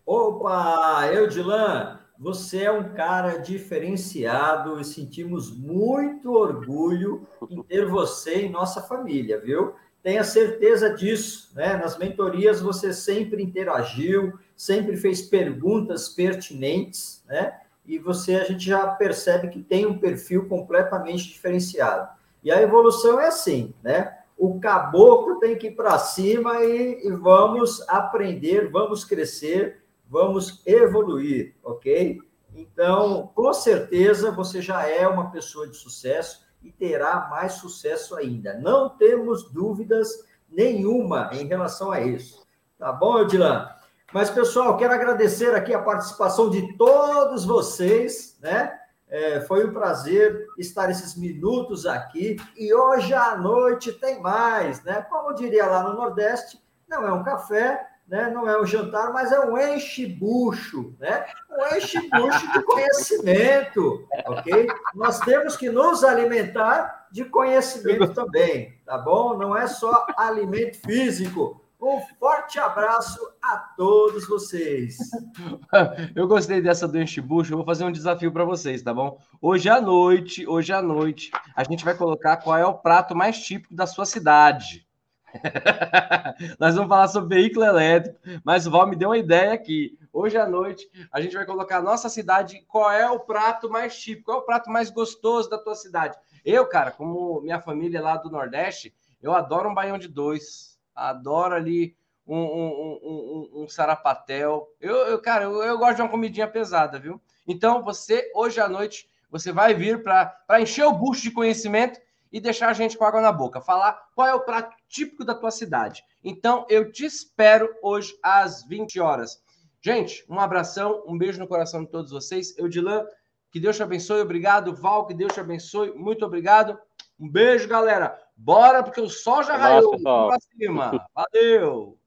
Opa, 0.05 1.07
Eudilan, 1.13 1.99
você 2.17 2.63
é 2.63 2.71
um 2.71 2.93
cara 2.93 3.37
diferenciado 3.37 4.79
e 4.79 4.83
sentimos 4.83 5.55
muito 5.55 6.33
orgulho 6.33 7.27
em 7.49 7.63
ter 7.63 7.85
você 7.85 8.45
em 8.45 8.49
nossa 8.49 8.81
família, 8.81 9.39
viu? 9.39 9.73
Tenha 10.03 10.23
certeza 10.23 10.89
disso, 10.93 11.51
né? 11.55 11.77
Nas 11.77 11.97
mentorias 11.97 12.59
você 12.59 12.91
sempre 12.91 13.43
interagiu, 13.43 14.37
sempre 14.55 14.97
fez 14.97 15.21
perguntas 15.21 16.09
pertinentes, 16.09 17.23
né? 17.27 17.59
E 17.85 17.99
você 17.99 18.35
a 18.35 18.43
gente 18.43 18.65
já 18.65 18.87
percebe 18.87 19.49
que 19.49 19.61
tem 19.61 19.85
um 19.85 19.99
perfil 19.99 20.47
completamente 20.47 21.27
diferenciado. 21.27 22.09
E 22.43 22.51
a 22.51 22.61
evolução 22.61 23.19
é 23.19 23.27
assim, 23.27 23.73
né? 23.83 24.17
O 24.35 24.59
caboclo 24.59 25.39
tem 25.39 25.55
que 25.55 25.67
ir 25.67 25.75
para 25.75 25.99
cima 25.99 26.63
e, 26.63 27.07
e 27.07 27.11
vamos 27.11 27.87
aprender, 27.87 28.71
vamos 28.71 29.05
crescer, 29.05 29.83
vamos 30.09 30.63
evoluir, 30.65 31.53
ok? 31.63 32.19
Então, 32.55 33.31
com 33.35 33.53
certeza 33.53 34.31
você 34.31 34.61
já 34.61 34.87
é 34.87 35.07
uma 35.07 35.29
pessoa 35.29 35.67
de 35.67 35.77
sucesso 35.77 36.43
e 36.63 36.71
terá 36.71 37.27
mais 37.29 37.53
sucesso 37.53 38.15
ainda. 38.15 38.53
Não 38.53 38.89
temos 38.89 39.51
dúvidas 39.51 40.25
nenhuma 40.49 41.29
em 41.33 41.47
relação 41.47 41.91
a 41.91 42.01
isso. 42.01 42.45
Tá 42.77 42.91
bom, 42.91 43.19
Edilan? 43.19 43.69
Mas, 44.13 44.29
pessoal, 44.29 44.75
quero 44.77 44.93
agradecer 44.93 45.55
aqui 45.55 45.73
a 45.73 45.81
participação 45.81 46.49
de 46.49 46.75
todos 46.77 47.45
vocês, 47.45 48.37
né? 48.41 48.77
É, 49.07 49.41
foi 49.41 49.67
um 49.67 49.73
prazer 49.73 50.47
estar 50.57 50.89
esses 50.89 51.15
minutos 51.15 51.85
aqui. 51.85 52.37
E 52.57 52.73
hoje 52.73 53.13
à 53.13 53.35
noite 53.37 53.91
tem 53.93 54.21
mais, 54.21 54.83
né? 54.83 55.01
Como 55.09 55.33
diria 55.33 55.65
lá 55.65 55.83
no 55.83 55.93
Nordeste, 55.93 56.61
não 56.87 57.07
é 57.07 57.11
um 57.11 57.23
café, 57.23 57.85
né? 58.07 58.29
não 58.29 58.47
é 58.47 58.61
um 58.61 58.65
jantar, 58.65 59.11
mas 59.13 59.31
é 59.31 59.39
um 59.39 59.57
enche-bucho, 59.57 60.95
né? 60.99 61.25
Um 61.49 61.77
enche-bucho 61.77 62.51
de 62.51 62.63
conhecimento, 62.63 64.07
ok? 64.25 64.67
Nós 64.93 65.19
temos 65.19 65.55
que 65.55 65.69
nos 65.69 66.03
alimentar 66.03 67.07
de 67.11 67.25
conhecimento 67.25 68.13
também, 68.13 68.79
tá 68.85 68.97
bom? 68.97 69.37
Não 69.37 69.55
é 69.55 69.67
só 69.67 70.05
alimento 70.17 70.77
físico. 70.77 71.61
Um 71.81 71.99
forte 72.19 72.59
abraço 72.59 73.19
a 73.41 73.57
todos 73.75 74.27
vocês. 74.27 74.97
Eu 76.15 76.27
gostei 76.27 76.61
dessa 76.61 76.87
do 76.87 77.01
enchibucho. 77.01 77.53
Eu 77.53 77.57
vou 77.57 77.65
fazer 77.65 77.83
um 77.83 77.91
desafio 77.91 78.31
para 78.31 78.45
vocês, 78.45 78.83
tá 78.83 78.93
bom? 78.93 79.17
Hoje 79.41 79.67
à 79.67 79.81
noite, 79.81 80.47
hoje 80.47 80.71
à 80.71 80.79
noite, 80.79 81.31
a 81.55 81.63
gente 81.63 81.83
vai 81.83 81.95
colocar 81.95 82.37
qual 82.37 82.55
é 82.55 82.63
o 82.63 82.75
prato 82.75 83.15
mais 83.15 83.39
típico 83.39 83.73
da 83.73 83.87
sua 83.87 84.05
cidade. 84.05 84.85
Nós 86.59 86.75
vamos 86.75 86.89
falar 86.89 87.07
sobre 87.07 87.35
veículo 87.35 87.65
elétrico, 87.65 88.19
mas 88.43 88.67
o 88.67 88.71
Val 88.71 88.87
me 88.87 88.95
deu 88.95 89.09
uma 89.09 89.17
ideia 89.17 89.53
aqui. 89.53 89.97
Hoje 90.11 90.37
à 90.37 90.47
noite, 90.47 90.89
a 91.11 91.21
gente 91.21 91.35
vai 91.35 91.45
colocar 91.45 91.77
a 91.77 91.81
nossa 91.81 92.09
cidade, 92.09 92.65
qual 92.67 92.91
é 92.91 93.09
o 93.09 93.19
prato 93.19 93.69
mais 93.69 93.97
típico, 93.97 94.25
qual 94.25 94.39
é 94.39 94.41
o 94.41 94.45
prato 94.45 94.69
mais 94.69 94.89
gostoso 94.89 95.49
da 95.49 95.57
tua 95.57 95.75
cidade. 95.75 96.17
Eu, 96.43 96.67
cara, 96.67 96.91
como 96.91 97.41
minha 97.41 97.61
família 97.61 97.99
é 97.99 98.01
lá 98.01 98.17
do 98.17 98.29
Nordeste, 98.29 98.93
eu 99.21 99.33
adoro 99.33 99.69
um 99.69 99.73
baião 99.73 99.97
de 99.97 100.07
dois 100.07 100.71
adoro 100.95 101.55
ali 101.55 101.95
um, 102.27 102.37
um, 102.37 102.99
um, 103.03 103.63
um 103.63 103.67
sarapatel. 103.67 104.69
Eu, 104.79 104.95
eu 104.95 105.21
cara, 105.21 105.45
eu, 105.45 105.63
eu, 105.63 105.77
gosto 105.77 105.95
de 105.95 106.01
uma 106.01 106.09
comidinha 106.09 106.47
pesada, 106.47 106.99
viu? 106.99 107.21
Então, 107.47 107.83
você, 107.83 108.31
hoje 108.35 108.59
à 108.59 108.69
noite, 108.69 109.09
você 109.29 109.51
vai 109.51 109.73
vir 109.73 110.03
para 110.03 110.61
encher 110.61 110.85
o 110.85 110.93
bucho 110.93 111.23
de 111.23 111.31
conhecimento 111.31 111.99
e 112.31 112.39
deixar 112.39 112.69
a 112.69 112.73
gente 112.73 112.97
com 112.97 113.05
água 113.05 113.21
na 113.21 113.31
boca. 113.31 113.61
Falar 113.61 113.99
qual 114.15 114.27
é 114.27 114.33
o 114.33 114.41
prato 114.41 114.75
típico 114.87 115.25
da 115.25 115.35
tua 115.35 115.51
cidade. 115.51 116.03
Então, 116.23 116.65
eu 116.69 116.91
te 116.91 117.05
espero 117.05 117.69
hoje 117.81 118.17
às 118.23 118.63
20 118.65 118.99
horas. 118.99 119.43
Gente, 119.81 120.25
um 120.29 120.39
abração, 120.39 121.03
um 121.07 121.17
beijo 121.17 121.39
no 121.39 121.47
coração 121.47 121.83
de 121.83 121.89
todos 121.89 122.11
vocês. 122.11 122.57
Eudilan, 122.57 123.05
que 123.51 123.59
Deus 123.59 123.75
te 123.75 123.83
abençoe. 123.83 124.21
Obrigado, 124.21 124.75
Val, 124.75 125.07
que 125.07 125.13
Deus 125.13 125.33
te 125.33 125.39
abençoe. 125.39 125.91
Muito 125.95 126.25
obrigado. 126.25 126.79
Um 127.19 127.29
beijo, 127.29 127.67
galera. 127.67 128.19
Bora, 128.35 128.81
porque 128.81 129.01
o 129.01 129.09
sol 129.09 129.43
já 129.43 129.55
raiou. 129.55 129.99
Pra 130.01 130.37
cima. 130.39 131.07
Valeu. 131.13 132.00